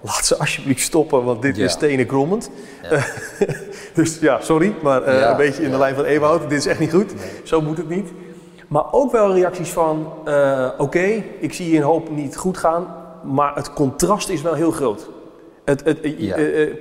laat 0.00 0.26
ze 0.26 0.36
alsjeblieft 0.36 0.82
stoppen, 0.82 1.24
want 1.24 1.42
dit 1.42 1.58
is 1.58 1.72
stenen 1.72 2.06
krommend. 2.06 2.50
Ja. 2.90 3.04
dus 3.94 4.18
ja, 4.18 4.40
sorry, 4.40 4.74
maar 4.82 5.06
een 5.06 5.36
beetje 5.36 5.62
in 5.62 5.70
de 5.70 5.78
lijn 5.78 5.94
van 5.94 6.04
Ewout, 6.04 6.48
dit 6.48 6.58
is 6.58 6.66
echt 6.66 6.78
niet 6.78 6.92
goed. 6.92 7.12
Zo 7.44 7.60
moet 7.60 7.76
het 7.76 7.88
niet. 7.88 8.08
Maar 8.68 8.92
ook 8.92 9.12
wel 9.12 9.34
reacties 9.34 9.70
van, 9.70 10.12
oké, 10.78 11.22
ik 11.40 11.52
zie 11.52 11.70
je 11.70 11.76
een 11.76 11.82
hoop 11.82 12.10
niet 12.10 12.36
goed 12.36 12.58
gaan, 12.58 12.86
maar 13.22 13.54
het 13.54 13.72
contrast 13.72 14.28
is 14.28 14.42
wel 14.42 14.54
heel 14.54 14.70
groot. 14.70 15.08
Het, 15.64 15.84
het, 15.84 16.00
eh, 16.00 16.62
eh, 16.62 16.74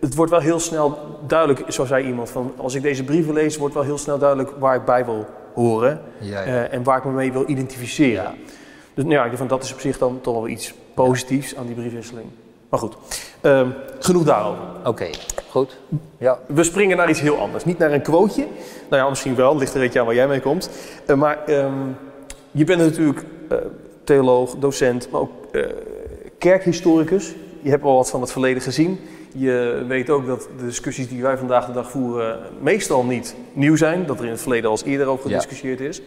het 0.00 0.14
wordt 0.14 0.30
wel 0.30 0.40
heel 0.40 0.60
snel 0.60 0.98
duidelijk, 1.26 1.72
zo 1.72 1.84
zei 1.84 2.06
iemand, 2.06 2.30
van 2.30 2.52
als 2.56 2.74
ik 2.74 2.82
deze 2.82 3.04
brieven 3.04 3.34
lees, 3.34 3.56
wordt 3.56 3.74
wel 3.74 3.82
heel 3.82 3.98
snel 3.98 4.18
duidelijk 4.18 4.50
waar 4.58 4.74
ik 4.74 4.84
bij 4.84 5.04
wil 5.04 5.26
horen 5.54 6.00
en 6.70 6.82
waar 6.82 6.98
ik 6.98 7.04
me 7.04 7.10
mee 7.10 7.32
wil 7.32 7.44
identificeren. 7.46 8.34
Dus 8.94 9.04
nou 9.04 9.16
ja, 9.16 9.22
ik 9.22 9.26
denk 9.26 9.38
van 9.38 9.46
dat 9.46 9.62
is 9.62 9.72
op 9.72 9.80
zich 9.80 9.98
dan 9.98 10.20
toch 10.20 10.34
wel 10.34 10.48
iets 10.48 10.74
positiefs 10.94 11.56
aan 11.56 11.66
die 11.66 11.74
briefwisseling. 11.74 12.26
Maar 12.72 12.80
goed, 12.80 12.96
uh, 13.42 13.68
genoeg 13.98 14.24
daarover. 14.24 14.62
Oké, 14.84 15.10
goed. 15.48 15.78
Ja. 16.18 16.38
We 16.46 16.64
springen 16.64 16.96
naar 16.96 17.10
iets 17.10 17.20
heel 17.20 17.38
anders. 17.38 17.64
Niet 17.64 17.78
naar 17.78 17.92
een 17.92 18.02
quoteje. 18.02 18.46
Nou 18.90 19.02
ja, 19.02 19.08
misschien 19.08 19.34
wel. 19.34 19.56
Ligt 19.56 19.70
er 19.70 19.76
een 19.76 19.82
beetje 19.82 20.00
aan 20.00 20.06
waar 20.06 20.14
jij 20.14 20.28
mee 20.28 20.40
komt. 20.40 20.70
Uh, 21.06 21.16
maar 21.16 21.38
um, 21.48 21.96
je 22.50 22.64
bent 22.64 22.80
natuurlijk 22.80 23.24
uh, 23.52 23.58
theoloog, 24.04 24.56
docent, 24.58 25.10
maar 25.10 25.20
ook 25.20 25.30
kerkhistoricus 26.38 27.34
je 27.62 27.70
hebt 27.70 27.82
al 27.82 27.96
wat 27.96 28.10
van 28.10 28.20
het 28.20 28.32
verleden 28.32 28.62
gezien. 28.62 28.98
Je 29.34 29.84
weet 29.88 30.10
ook 30.10 30.26
dat 30.26 30.48
de 30.58 30.64
discussies 30.64 31.08
die 31.08 31.22
wij 31.22 31.36
vandaag 31.36 31.66
de 31.66 31.72
dag 31.72 31.90
voeren 31.90 32.40
meestal 32.60 33.04
niet 33.04 33.34
nieuw 33.52 33.76
zijn. 33.76 34.06
Dat 34.06 34.18
er 34.18 34.24
in 34.24 34.30
het 34.30 34.40
verleden 34.40 34.70
al 34.70 34.76
eens 34.76 34.84
eerder 34.84 35.06
over 35.06 35.30
gediscussieerd 35.30 35.80
is. 35.80 36.02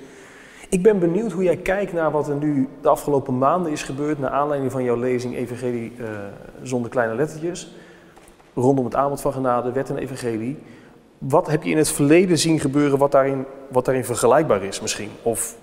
Ik 0.69 0.81
ben 0.81 0.99
benieuwd 0.99 1.31
hoe 1.31 1.43
jij 1.43 1.57
kijkt 1.57 1.93
naar 1.93 2.11
wat 2.11 2.27
er 2.27 2.35
nu 2.35 2.69
de 2.81 2.89
afgelopen 2.89 3.37
maanden 3.37 3.71
is 3.71 3.83
gebeurd... 3.83 4.19
naar 4.19 4.29
aanleiding 4.29 4.71
van 4.71 4.83
jouw 4.83 4.99
lezing 4.99 5.35
Evangelie 5.35 5.91
uh, 5.99 6.07
zonder 6.61 6.89
kleine 6.89 7.15
lettertjes... 7.15 7.71
rondom 8.53 8.85
het 8.85 8.95
aanbod 8.95 9.21
van 9.21 9.33
genade, 9.33 9.71
wet 9.71 9.89
en 9.89 9.97
evangelie. 9.97 10.57
wat 11.17 11.47
heb 11.47 11.63
je 11.63 11.69
in 11.69 11.77
het 11.77 11.91
verleden 11.91 12.37
zien 12.37 12.59
gebeuren 12.59 12.97
wat 12.97 13.11
daarin, 13.11 13.45
wat 13.69 13.85
daarin 13.85 14.05
vergelijkbaar 14.05 14.63
is 14.63 14.81
misschien? 14.81 15.09
Of 15.21 15.55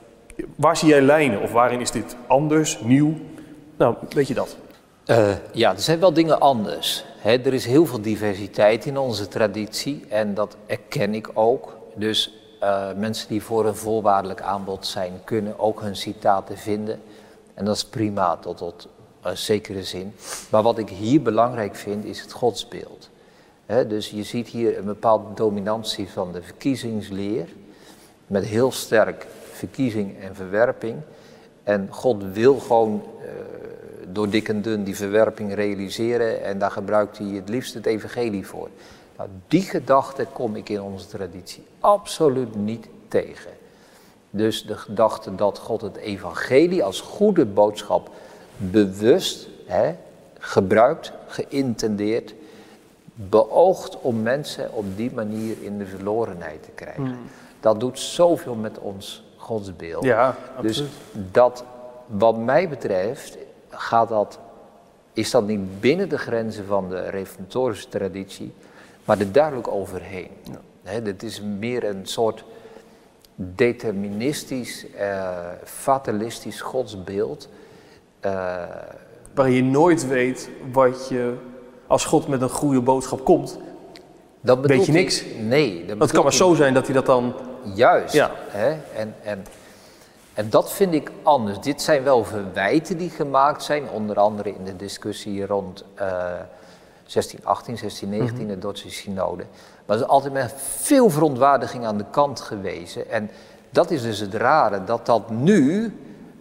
waar 0.57 0.77
zie 0.77 0.89
jij 0.89 1.01
lijnen? 1.01 1.41
Of 1.41 1.53
waarin 1.53 1.81
is 1.81 1.91
dit 1.91 2.17
anders, 2.27 2.81
nieuw? 2.81 3.15
Nou, 3.77 3.95
weet 4.09 4.29
je 4.29 4.35
dat? 4.35 4.57
Uh, 5.07 5.31
ja, 5.53 5.71
er 5.71 5.81
zijn 5.81 6.01
wel 6.01 6.13
dingen 6.13 6.41
anders. 6.41 7.05
Er 7.23 7.55
is 7.55 7.67
heel 7.67 7.87
veel 7.87 8.01
diversiteit 8.01 8.87
in 8.87 8.99
onze 8.99 9.29
traditie 9.29 10.05
en 10.09 10.35
dat 10.35 10.57
erken 10.67 11.15
ik 11.15 11.31
ook. 11.35 11.77
Dus 11.95 12.42
uh, 12.63 12.87
mensen 12.97 13.29
die 13.29 13.43
voor 13.43 13.67
een 13.67 13.77
voorwaardelijk 13.77 14.41
aanbod 14.41 14.87
zijn, 14.87 15.13
kunnen 15.25 15.59
ook 15.59 15.81
hun 15.81 15.97
citaten 15.97 16.59
vinden. 16.59 17.01
En 17.55 17.65
dat 17.65 17.77
is 17.77 17.85
prima 17.85 18.37
tot, 18.37 18.57
tot 18.57 18.89
uh, 19.27 19.33
zekere 19.33 19.85
zin. 19.85 20.15
Maar 20.51 20.63
wat 20.63 20.79
ik 20.79 20.89
hier 20.89 21.23
belangrijk 21.23 21.75
vind, 21.75 22.05
is 22.05 22.21
het 22.21 22.33
godsbeeld. 22.33 23.11
Dus 23.67 24.11
je 24.11 24.23
ziet 24.23 24.49
hier 24.49 24.79
een 24.79 24.85
bepaalde 24.85 25.35
dominantie 25.35 26.09
van 26.09 26.33
de 26.33 26.43
verkiezingsleer. 26.43 27.49
Met 28.27 28.45
heel 28.45 28.73
sterk 28.73 29.27
verkiezing 29.53 30.21
en 30.21 30.35
verwerping. 30.35 30.97
En 31.63 31.89
God 31.91 32.25
wil 32.33 32.59
gewoon 32.59 33.03
uh, 33.21 33.29
door 34.09 34.31
dik 34.31 34.49
en 34.49 34.63
dun 34.63 34.85
die 34.85 34.97
verwerping 34.97 35.55
realiseren. 35.55 36.45
En 36.45 36.59
daar 36.59 36.71
gebruikt 36.71 37.19
hij 37.19 37.27
het 37.27 37.49
liefst 37.49 37.75
het 37.75 37.87
evangelie 37.87 38.47
voor. 38.47 38.69
Nou, 39.17 39.29
die 39.49 39.63
gedachte 39.63 40.27
kom 40.33 40.57
ik 40.57 40.69
in 40.69 40.83
onze 40.83 41.07
traditie 41.07 41.65
absoluut 41.81 42.55
niet 42.55 42.89
tegen. 43.09 43.51
Dus 44.31 44.67
de 44.67 44.77
gedachte 44.77 45.35
dat 45.35 45.59
God 45.59 45.81
het 45.81 45.97
evangelie 45.97 46.85
als 46.85 47.01
goede 47.01 47.47
boodschap 47.47 48.11
bewust 48.57 49.49
hè, 49.67 49.95
gebruikt, 50.39 51.13
geïntendeerd, 51.27 52.35
beoogt 53.15 54.01
om 54.01 54.23
mensen 54.23 54.73
op 54.73 54.97
die 54.97 55.13
manier 55.13 55.57
in 55.61 55.79
de 55.79 55.87
verlorenheid 55.87 56.63
te 56.63 56.71
krijgen. 56.71 57.05
Hmm. 57.05 57.19
Dat 57.61 57.81
doet 57.81 57.99
zoveel 57.99 58.55
met 58.55 58.79
ons 58.79 59.25
godsbeeld. 59.37 60.05
Ja, 60.05 60.37
dus 60.61 60.85
dat, 61.13 61.65
wat 62.07 62.37
mij 62.39 62.69
betreft, 62.69 63.37
gaat 63.69 64.09
dat, 64.09 64.39
is 65.13 65.31
dat 65.31 65.47
niet 65.47 65.81
binnen 65.81 66.09
de 66.09 66.19
grenzen 66.19 66.67
van 66.67 66.89
de 66.89 67.01
reformatorische 67.01 67.89
traditie, 67.89 68.53
maar 69.05 69.19
er 69.19 69.33
duidelijk 69.33 69.69
overheen. 69.69 70.31
Ja. 70.83 71.01
dit 71.01 71.23
is 71.23 71.41
meer 71.41 71.85
een 71.85 72.07
soort 72.07 72.45
deterministisch, 73.35 74.87
uh, 74.95 75.29
fatalistisch 75.65 76.61
godsbeeld. 76.61 77.49
Uh, 78.25 78.63
Waar 79.35 79.51
je 79.51 79.63
nooit 79.63 80.07
weet 80.07 80.51
wat 80.73 81.09
je, 81.09 81.35
als 81.87 82.05
God 82.05 82.29
met 82.29 82.43
een 82.43 82.51
goede 82.51 82.81
boodschap 82.81 83.25
komt, 83.25 83.59
dat 84.41 84.67
weet 84.67 84.87
je 84.87 84.93
niks. 84.93 85.25
nee. 85.39 85.85
Dat 85.87 85.99
het 85.99 86.11
kan 86.13 86.23
maar 86.23 86.33
zo 86.33 86.55
zijn 86.55 86.75
dat 86.75 86.85
hij 86.85 86.95
dat 86.95 87.07
dan... 87.07 87.35
Juist. 87.75 88.15
Ja. 88.15 88.31
En, 88.95 89.15
en, 89.23 89.45
en 90.35 90.51
dat 90.51 90.73
vind 90.73 90.95
ik 90.95 91.11
anders. 91.23 91.59
Dit 91.59 91.83
zijn 91.83 92.03
wel 92.03 92.25
verwijten 92.25 92.97
die 92.97 93.11
gemaakt 93.11 93.63
zijn, 93.63 93.91
onder 93.91 94.17
andere 94.19 94.55
in 94.55 94.65
de 94.65 94.77
discussie 94.77 95.47
rond 95.47 95.85
uh, 96.01 96.33
1618, 97.13 97.77
1619, 97.77 98.35
mm 98.35 98.39
-hmm. 98.39 98.55
de 98.55 98.59
Dordtse 98.59 98.91
synode. 98.91 99.45
Maar 99.87 99.97
er 99.97 100.03
is 100.03 100.09
altijd 100.09 100.33
met 100.33 100.55
veel 100.57 101.11
verontwaardiging 101.11 101.85
aan 101.85 101.97
de 101.97 102.05
kant 102.11 102.41
gewezen. 102.41 103.11
En 103.11 103.31
dat 103.71 103.91
is 103.91 104.03
dus 104.03 104.19
het 104.19 104.35
rare, 104.35 104.85
dat 104.85 105.07
dat 105.07 105.31
nu, 105.31 105.95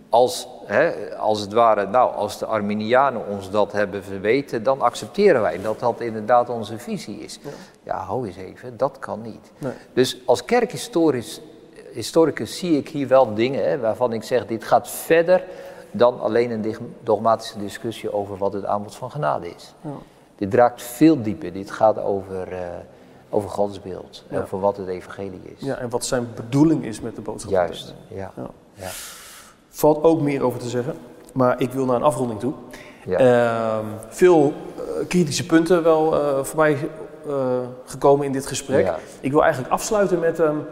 als, 0.10 0.48
hè, 0.66 1.16
als 1.16 1.42
het 1.42 1.54
ware, 1.54 1.88
nou, 1.88 2.16
als 2.16 2.38
de 2.38 2.46
Arminianen 2.46 3.28
ons 3.28 3.50
dat 3.50 3.72
hebben 3.72 4.04
verweten, 4.04 4.64
dan 4.64 4.82
accepteren 4.82 5.42
wij 5.42 5.62
dat 5.62 5.80
dat 5.80 6.02
inderdaad 6.02 6.50
onze 6.50 6.78
visie 6.78 7.20
is. 7.20 7.40
Ja, 7.42 7.50
ja 7.84 7.98
hou 7.98 8.28
eens 8.28 8.38
even, 8.38 8.78
dat 8.78 9.00
kan 9.00 9.22
niet. 9.22 9.52
Nee. 9.58 9.74
Dus 9.94 10.22
als 10.26 10.46
kerkhistoricus 10.46 11.42
historicus 11.94 12.58
zie 12.58 12.78
ik 12.78 12.90
hier 12.90 13.08
wel 13.08 13.34
dingen 13.34 13.70
hè, 13.70 13.80
waarvan 13.80 14.14
ik 14.14 14.24
zeg, 14.24 14.46
dit 14.46 14.64
gaat 14.64 14.90
verder 14.90 15.44
dan 15.92 16.20
alleen 16.20 16.52
een 16.52 16.76
dogmatische 17.04 17.60
discussie 17.60 18.14
over 18.14 18.38
wat 18.38 18.54
het 18.54 18.66
aanbod 18.66 18.96
van 18.96 19.12
genade 19.12 19.50
is. 19.50 19.74
Ja. 19.82 19.90
Dit 20.42 20.54
raakt 20.54 20.82
veel 20.82 21.22
dieper, 21.22 21.54
dit 21.54 21.72
gaat 21.72 22.00
over... 22.00 22.52
Uh, 22.52 22.58
over 23.34 23.50
Gods 23.50 23.82
beeld. 23.82 24.24
Ja. 24.30 24.42
Over 24.42 24.60
wat 24.60 24.78
het 24.78 24.88
evangelie 24.88 25.42
is. 25.44 25.66
Ja, 25.66 25.76
en 25.78 25.90
wat 25.90 26.06
zijn 26.06 26.28
bedoeling 26.36 26.86
is 26.86 27.02
met 27.02 27.16
de 27.16 27.22
boodschap. 27.22 27.52
Juist, 27.52 27.94
ja. 28.08 28.32
ja. 28.36 28.50
ja. 28.74 28.90
Valt 29.70 30.04
ook 30.04 30.22
meer 30.22 30.44
over 30.44 30.60
te 30.60 30.70
zeggen. 30.70 30.96
Maar 31.34 31.62
ik 31.62 31.72
wil 31.72 31.86
naar 31.86 31.96
een 31.96 32.04
afronding 32.04 32.40
toe. 32.40 32.54
Uh, 33.08 33.78
veel 34.10 34.54
uh, 34.78 35.08
kritische 35.08 35.46
punten 35.46 35.84
wel 35.84 36.14
uh, 36.14 36.44
voorbij 36.44 36.78
gekomen 37.86 38.26
in 38.26 38.32
dit 38.32 38.48
gesprek. 38.48 38.92
Ik 39.20 39.32
wil 39.32 39.44
eigenlijk 39.44 39.74
afsluiten 39.74 40.20
met 40.20 40.40
um, 40.40 40.66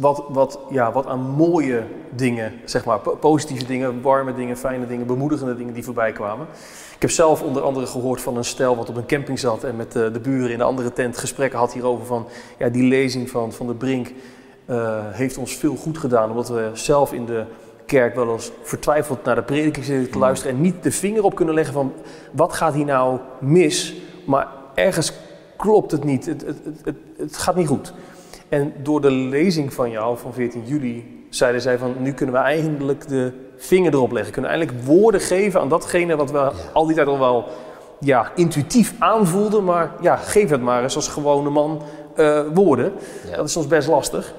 wat, 0.00 0.24
wat, 0.28 0.58
ja, 0.70 0.92
wat 0.92 1.06
aan 1.06 1.20
mooie 1.20 1.82
dingen, 2.10 2.52
zeg 2.64 2.84
maar, 2.84 2.98
positieve 2.98 3.64
dingen, 3.64 4.02
warme 4.02 4.34
dingen, 4.34 4.56
fijne 4.56 4.86
dingen, 4.86 5.06
bemoedigende 5.06 5.56
dingen 5.56 5.74
die 5.74 5.84
voorbij 5.84 6.12
kwamen. 6.12 6.46
Ik 7.04 7.10
heb 7.10 7.18
zelf 7.18 7.42
onder 7.42 7.62
andere 7.62 7.86
gehoord 7.86 8.20
van 8.20 8.36
een 8.36 8.44
stel 8.44 8.76
wat 8.76 8.88
op 8.88 8.96
een 8.96 9.06
camping 9.06 9.38
zat 9.38 9.64
en 9.64 9.76
met 9.76 9.92
de, 9.92 10.10
de 10.10 10.20
buren 10.20 10.50
in 10.50 10.58
de 10.58 10.64
andere 10.64 10.92
tent 10.92 11.18
gesprekken 11.18 11.58
had 11.58 11.72
hierover 11.72 12.06
van, 12.06 12.26
ja, 12.58 12.68
die 12.68 12.82
lezing 12.82 13.30
van, 13.30 13.52
van 13.52 13.66
de 13.66 13.74
Brink 13.74 14.12
uh, 14.66 14.98
heeft 15.10 15.38
ons 15.38 15.56
veel 15.56 15.76
goed 15.76 15.98
gedaan, 15.98 16.30
omdat 16.30 16.48
we 16.48 16.70
zelf 16.72 17.12
in 17.12 17.24
de 17.24 17.44
kerk 17.86 18.14
wel 18.14 18.32
eens 18.32 18.50
vertwijfeld 18.62 19.24
naar 19.24 19.34
de 19.34 19.42
prediking 19.42 19.84
zitten 19.84 20.10
te 20.10 20.18
luisteren 20.18 20.56
en 20.56 20.60
niet 20.60 20.82
de 20.82 20.92
vinger 20.92 21.24
op 21.24 21.34
kunnen 21.34 21.54
leggen 21.54 21.74
van, 21.74 21.92
wat 22.32 22.52
gaat 22.52 22.74
hier 22.74 22.84
nou 22.84 23.18
mis, 23.40 23.94
maar 24.26 24.48
ergens 24.74 25.12
klopt 25.56 25.90
het 25.90 26.04
niet, 26.04 26.26
het, 26.26 26.44
het, 26.44 26.58
het, 26.84 26.96
het 27.16 27.36
gaat 27.36 27.56
niet 27.56 27.68
goed. 27.68 27.94
En 28.48 28.72
door 28.82 29.00
de 29.00 29.10
lezing 29.10 29.72
van 29.72 29.90
jou 29.90 30.18
van 30.18 30.32
14 30.32 30.62
juli 30.64 31.26
zeiden 31.28 31.60
zij 31.60 31.78
van 31.78 31.94
nu 31.98 32.12
kunnen 32.12 32.34
we 32.34 32.40
eindelijk 32.40 33.08
de 33.08 33.32
vinger 33.56 33.92
erop 33.92 34.12
leggen. 34.12 34.32
Kunnen 34.32 34.50
eindelijk 34.50 34.78
woorden 34.84 35.20
geven 35.20 35.60
aan 35.60 35.68
datgene 35.68 36.16
wat 36.16 36.30
we 36.30 36.38
ja. 36.38 36.52
al 36.72 36.86
die 36.86 36.96
tijd 36.96 37.08
al 37.08 37.18
wel 37.18 37.44
ja, 38.00 38.30
intuïtief 38.34 38.94
aanvoelden. 38.98 39.64
Maar 39.64 39.92
ja, 40.00 40.16
geef 40.16 40.50
het 40.50 40.62
maar 40.62 40.82
eens 40.82 40.96
als 40.96 41.08
gewone 41.08 41.50
man 41.50 41.82
uh, 42.16 42.40
woorden. 42.54 42.92
Ja. 43.30 43.36
Dat 43.36 43.46
is 43.46 43.52
soms 43.52 43.66
best 43.66 43.88
lastig. 43.88 44.34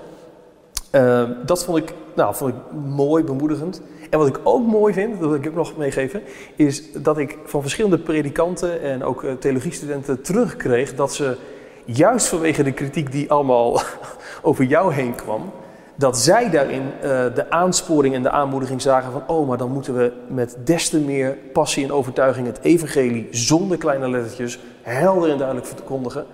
Uh, 0.92 1.24
dat 1.46 1.64
vond 1.64 1.78
ik, 1.78 1.94
nou, 2.16 2.36
vond 2.36 2.54
ik 2.54 2.60
mooi, 2.86 3.24
bemoedigend. 3.24 3.82
En 4.10 4.20
wat 4.20 4.28
ik 4.28 4.40
ook 4.44 4.66
mooi 4.68 4.94
vind, 4.94 5.20
dat 5.20 5.30
wil 5.30 5.38
ik 5.38 5.48
ook 5.48 5.56
nog 5.56 5.78
meegeven, 5.78 6.22
is 6.56 6.92
dat 6.94 7.18
ik 7.18 7.38
van 7.46 7.62
verschillende 7.62 7.98
predikanten 7.98 8.82
en 8.82 9.04
ook 9.04 9.24
uh, 9.24 9.32
theologiestudenten 9.32 10.22
terugkreeg 10.22 10.96
dat 10.96 11.14
ze 11.14 11.38
juist 11.86 12.28
vanwege 12.28 12.64
de 12.64 12.72
kritiek 12.72 13.12
die 13.12 13.32
allemaal 13.32 13.82
over 14.42 14.64
jou 14.64 14.94
heen 14.94 15.16
kwam, 15.16 15.52
dat 15.96 16.18
zij 16.18 16.50
daarin 16.50 16.82
uh, 16.82 17.10
de 17.36 17.50
aansporing 17.50 18.16
en 18.16 18.24
de 18.24 18.30
aanmoediging 18.30 18.82
zagen 18.82 19.12
van, 19.12 19.24
oh, 19.28 19.48
maar 19.48 19.58
dan 19.58 19.72
moeten 19.72 19.96
we 19.96 20.14
met 20.28 20.58
des 20.64 20.90
te 20.90 21.00
meer 21.00 21.38
passie 21.54 21.84
en 21.84 21.92
overtuiging 21.92 22.48
het 22.48 22.60
evangelie 22.62 23.28
zonder 23.32 23.78
kleine 23.78 24.10
lettertjes 24.10 24.60
helder 24.82 25.32
en 25.32 25.38
duidelijk 25.38 25.68
verkondigen. 25.68 26.26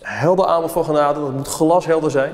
Helder 0.00 0.46
aanbod 0.46 0.72
van 0.72 0.84
genade, 0.84 1.20
dat 1.20 1.32
moet 1.32 1.48
glashelder 1.48 2.10
zijn. 2.10 2.32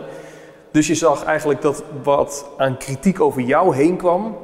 Dus 0.70 0.87
je 0.87 0.95
zag 0.95 1.24
eigenlijk 1.24 1.62
dat 1.62 1.83
wat 2.03 2.47
aan 2.57 2.77
kritiek 2.77 3.20
over 3.20 3.43
jou 3.43 3.77
heen 3.77 3.97
kwam, 3.97 4.37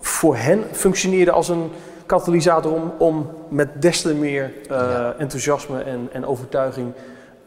voor 0.00 0.36
hen 0.36 0.64
functioneerde 0.72 1.30
als 1.30 1.48
een 1.48 1.70
katalysator 2.06 2.72
om, 2.72 2.92
om 2.98 3.30
met 3.48 3.82
des 3.82 4.00
te 4.00 4.14
meer 4.14 4.52
uh, 4.62 4.68
ja. 4.68 5.14
enthousiasme 5.18 5.82
en, 5.82 6.08
en 6.12 6.26
overtuiging 6.26 6.92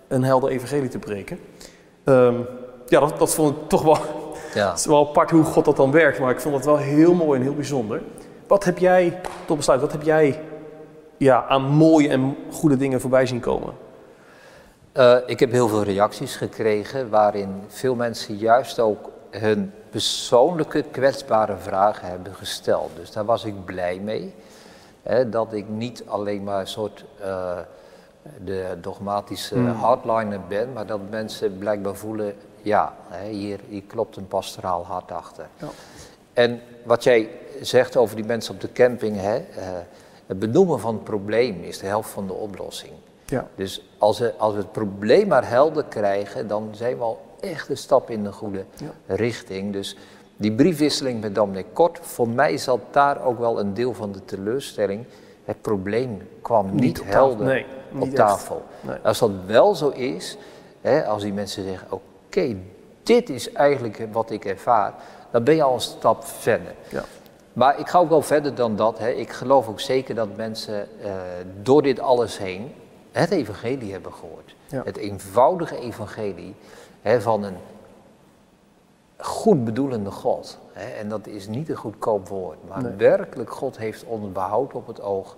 een 0.07 0.23
helder 0.23 0.49
evangelie 0.49 0.89
te 0.89 0.99
breken. 0.99 1.39
Um, 2.03 2.45
ja, 2.87 2.99
dat, 2.99 3.19
dat 3.19 3.33
vond 3.33 3.55
ik 3.55 3.69
toch 3.69 3.83
wel, 3.83 3.97
ja. 4.53 4.69
het 4.69 4.79
is 4.79 4.85
wel 4.85 5.07
apart 5.07 5.31
hoe 5.31 5.43
God 5.43 5.65
dat 5.65 5.75
dan 5.75 5.91
werkt, 5.91 6.19
maar 6.19 6.31
ik 6.31 6.39
vond 6.39 6.55
het 6.55 6.65
wel 6.65 6.77
heel 6.77 7.13
mooi 7.13 7.39
en 7.39 7.45
heel 7.45 7.55
bijzonder. 7.55 8.01
Wat 8.47 8.63
heb 8.63 8.77
jij, 8.77 9.19
tot 9.45 9.57
besluit, 9.57 9.81
wat 9.81 9.91
heb 9.91 10.01
jij 10.01 10.41
ja, 11.17 11.45
aan 11.47 11.61
mooie 11.61 12.09
en 12.09 12.35
goede 12.51 12.77
dingen 12.77 13.01
voorbij 13.01 13.25
zien 13.25 13.39
komen? 13.39 13.73
Uh, 14.93 15.15
ik 15.25 15.39
heb 15.39 15.51
heel 15.51 15.67
veel 15.67 15.83
reacties 15.83 16.35
gekregen 16.35 17.09
waarin 17.09 17.61
veel 17.67 17.95
mensen 17.95 18.35
juist 18.35 18.79
ook 18.79 19.09
hun 19.29 19.71
persoonlijke 19.89 20.81
kwetsbare 20.91 21.55
vragen 21.57 22.07
hebben 22.07 22.35
gesteld. 22.35 22.91
Dus 22.95 23.11
daar 23.11 23.25
was 23.25 23.45
ik 23.45 23.65
blij 23.65 23.99
mee. 23.99 24.33
Hè, 25.03 25.29
dat 25.29 25.53
ik 25.53 25.69
niet 25.69 26.03
alleen 26.07 26.43
maar 26.43 26.59
een 26.59 26.67
soort 26.67 27.05
uh, 27.21 27.57
de 28.45 28.77
dogmatische 28.81 29.55
hmm. 29.55 29.71
hardliner 29.71 30.39
ben, 30.47 30.73
maar 30.73 30.85
dat 30.85 30.99
mensen 31.09 31.57
blijkbaar 31.57 31.95
voelen, 31.95 32.33
ja, 32.67 32.95
hier, 33.29 33.59
hier 33.67 33.83
klopt 33.87 34.15
een 34.15 34.27
pastoraal 34.27 34.85
hart 34.85 35.11
achter. 35.11 35.47
Ja. 35.57 35.67
En 36.33 36.61
wat 36.83 37.03
jij 37.03 37.29
zegt 37.61 37.97
over 37.97 38.15
die 38.15 38.25
mensen 38.25 38.53
op 38.53 38.61
de 38.61 38.71
camping, 38.71 39.19
hè, 39.19 39.37
uh, 39.37 39.43
het 40.25 40.39
benoemen 40.39 40.79
van 40.79 40.93
het 40.93 41.03
probleem 41.03 41.63
is 41.63 41.79
de 41.79 41.85
helft 41.85 42.09
van 42.09 42.27
de 42.27 42.33
oplossing. 42.33 42.93
Ja. 43.25 43.47
Dus 43.55 43.89
als 43.97 44.19
we, 44.19 44.33
als 44.37 44.53
we 44.53 44.59
het 44.59 44.71
probleem 44.71 45.27
maar 45.27 45.49
helder 45.49 45.83
krijgen, 45.83 46.47
dan 46.47 46.69
zijn 46.71 46.97
we 46.97 47.03
al 47.03 47.21
echt 47.39 47.69
een 47.69 47.77
stap 47.77 48.09
in 48.09 48.23
de 48.23 48.31
goede 48.31 48.65
ja. 48.75 49.15
richting. 49.15 49.73
Dus 49.73 49.97
die 50.35 50.51
briefwisseling 50.51 51.21
met 51.21 51.35
Dominic 51.35 51.65
Kort, 51.73 51.99
voor 52.01 52.29
mij 52.29 52.57
zat 52.57 52.79
daar 52.91 53.23
ook 53.23 53.39
wel 53.39 53.59
een 53.59 53.73
deel 53.73 53.93
van 53.93 54.11
de 54.11 54.25
teleurstelling. 54.25 55.05
Het 55.43 55.61
probleem 55.61 56.27
kwam 56.41 56.65
niet, 56.71 56.81
niet 56.81 57.03
helder. 57.03 57.45
Nee 57.45 57.65
niet 57.91 58.09
op 58.09 58.15
tafel. 58.15 58.63
Nee. 58.81 58.97
Als 59.03 59.19
dat 59.19 59.31
wel 59.45 59.75
zo 59.75 59.89
is, 59.89 60.37
hè, 60.81 61.05
als 61.05 61.23
die 61.23 61.33
mensen 61.33 61.63
zeggen, 61.63 61.87
oké, 61.91 62.03
dit 63.03 63.29
is 63.29 63.51
eigenlijk 63.51 64.07
wat 64.11 64.31
ik 64.31 64.45
ervaar, 64.45 64.93
dan 65.31 65.43
ben 65.43 65.55
je 65.55 65.63
al 65.63 65.73
een 65.73 65.79
stap 65.81 66.23
verder. 66.25 66.73
Ja. 66.89 67.03
Maar 67.53 67.79
ik 67.79 67.87
ga 67.87 67.99
ook 67.99 68.09
wel 68.09 68.21
verder 68.21 68.55
dan 68.55 68.75
dat. 68.75 68.99
Hè. 68.99 69.09
Ik 69.09 69.29
geloof 69.31 69.67
ook 69.67 69.79
zeker 69.79 70.15
dat 70.15 70.35
mensen 70.35 70.87
eh, 71.01 71.11
door 71.61 71.81
dit 71.81 71.99
alles 71.99 72.37
heen 72.37 72.71
het 73.11 73.31
evangelie 73.31 73.91
hebben 73.91 74.13
gehoord. 74.13 74.55
Ja. 74.67 74.81
Het 74.85 74.97
eenvoudige 74.97 75.79
evangelie 75.79 76.55
hè, 77.01 77.21
van 77.21 77.43
een 77.43 77.57
goed 79.17 79.65
bedoelende 79.65 80.11
God. 80.11 80.57
Hè. 80.73 80.89
En 80.89 81.09
dat 81.09 81.27
is 81.27 81.47
niet 81.47 81.69
een 81.69 81.75
goedkoop 81.75 82.27
woord, 82.27 82.57
maar 82.67 82.83
Nee. 82.83 82.91
werkelijk 82.91 83.51
God 83.51 83.77
heeft 83.77 84.03
ons 84.03 84.31
behoud 84.31 84.73
op 84.73 84.87
het 84.87 85.01
oog. 85.01 85.35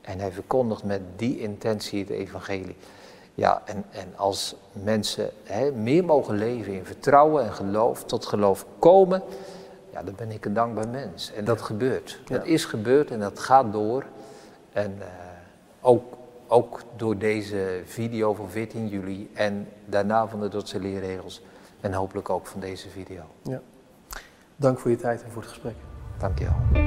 En 0.00 0.18
hij 0.18 0.32
verkondigt 0.32 0.84
met 0.84 1.00
die 1.16 1.40
intentie 1.40 2.00
het 2.00 2.10
evangelie. 2.10 2.76
Ja, 3.36 3.62
en, 3.64 3.84
en 3.90 4.12
als 4.16 4.56
mensen 4.72 5.30
hè, 5.44 5.72
meer 5.72 6.04
mogen 6.04 6.36
leven 6.36 6.72
in 6.72 6.84
vertrouwen 6.84 7.44
en 7.44 7.52
geloof, 7.52 8.04
tot 8.04 8.26
geloof 8.26 8.66
komen, 8.78 9.22
ja, 9.92 10.02
dan 10.02 10.14
ben 10.16 10.30
ik 10.30 10.44
een 10.44 10.54
dankbaar 10.54 10.88
mens. 10.88 11.32
En 11.32 11.44
dat 11.44 11.62
gebeurt. 11.62 12.20
Ja. 12.24 12.36
Dat 12.36 12.46
is 12.46 12.64
gebeurd 12.64 13.10
en 13.10 13.20
dat 13.20 13.38
gaat 13.38 13.72
door. 13.72 14.04
En 14.72 14.96
eh, 15.00 15.06
ook, 15.80 16.04
ook 16.46 16.82
door 16.96 17.18
deze 17.18 17.82
video 17.84 18.34
van 18.34 18.50
14 18.50 18.88
juli 18.88 19.30
en 19.34 19.68
daarna 19.84 20.28
van 20.28 20.40
de 20.40 20.48
Dordtse 20.48 20.80
leerregels. 20.80 21.42
En 21.80 21.92
hopelijk 21.92 22.30
ook 22.30 22.46
van 22.46 22.60
deze 22.60 22.88
video. 22.88 23.22
Dank 24.56 24.78
voor 24.78 24.90
je 24.90 24.96
tijd 24.96 25.22
en 25.22 25.30
voor 25.30 25.42
het 25.42 25.50
gesprek. 25.50 25.74
Dank 26.18 26.38
je 26.38 26.44
wel. 26.44 26.82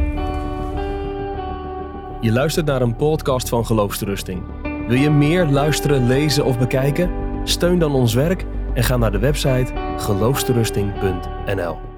Je 2.21 2.31
luistert 2.31 2.65
naar 2.65 2.81
een 2.81 2.95
podcast 2.95 3.49
van 3.49 3.65
Geloofsterusting. 3.65 4.68
Wil 4.89 4.97
je 4.97 5.09
meer 5.09 5.45
luisteren, 5.45 6.07
lezen 6.07 6.45
of 6.45 6.57
bekijken? 6.57 7.09
Steun 7.43 7.79
dan 7.79 7.93
ons 7.93 8.13
werk 8.13 8.45
en 8.73 8.83
ga 8.83 8.97
naar 8.97 9.11
de 9.11 9.19
website 9.19 9.73
geloofsterusting.nl. 9.97 11.88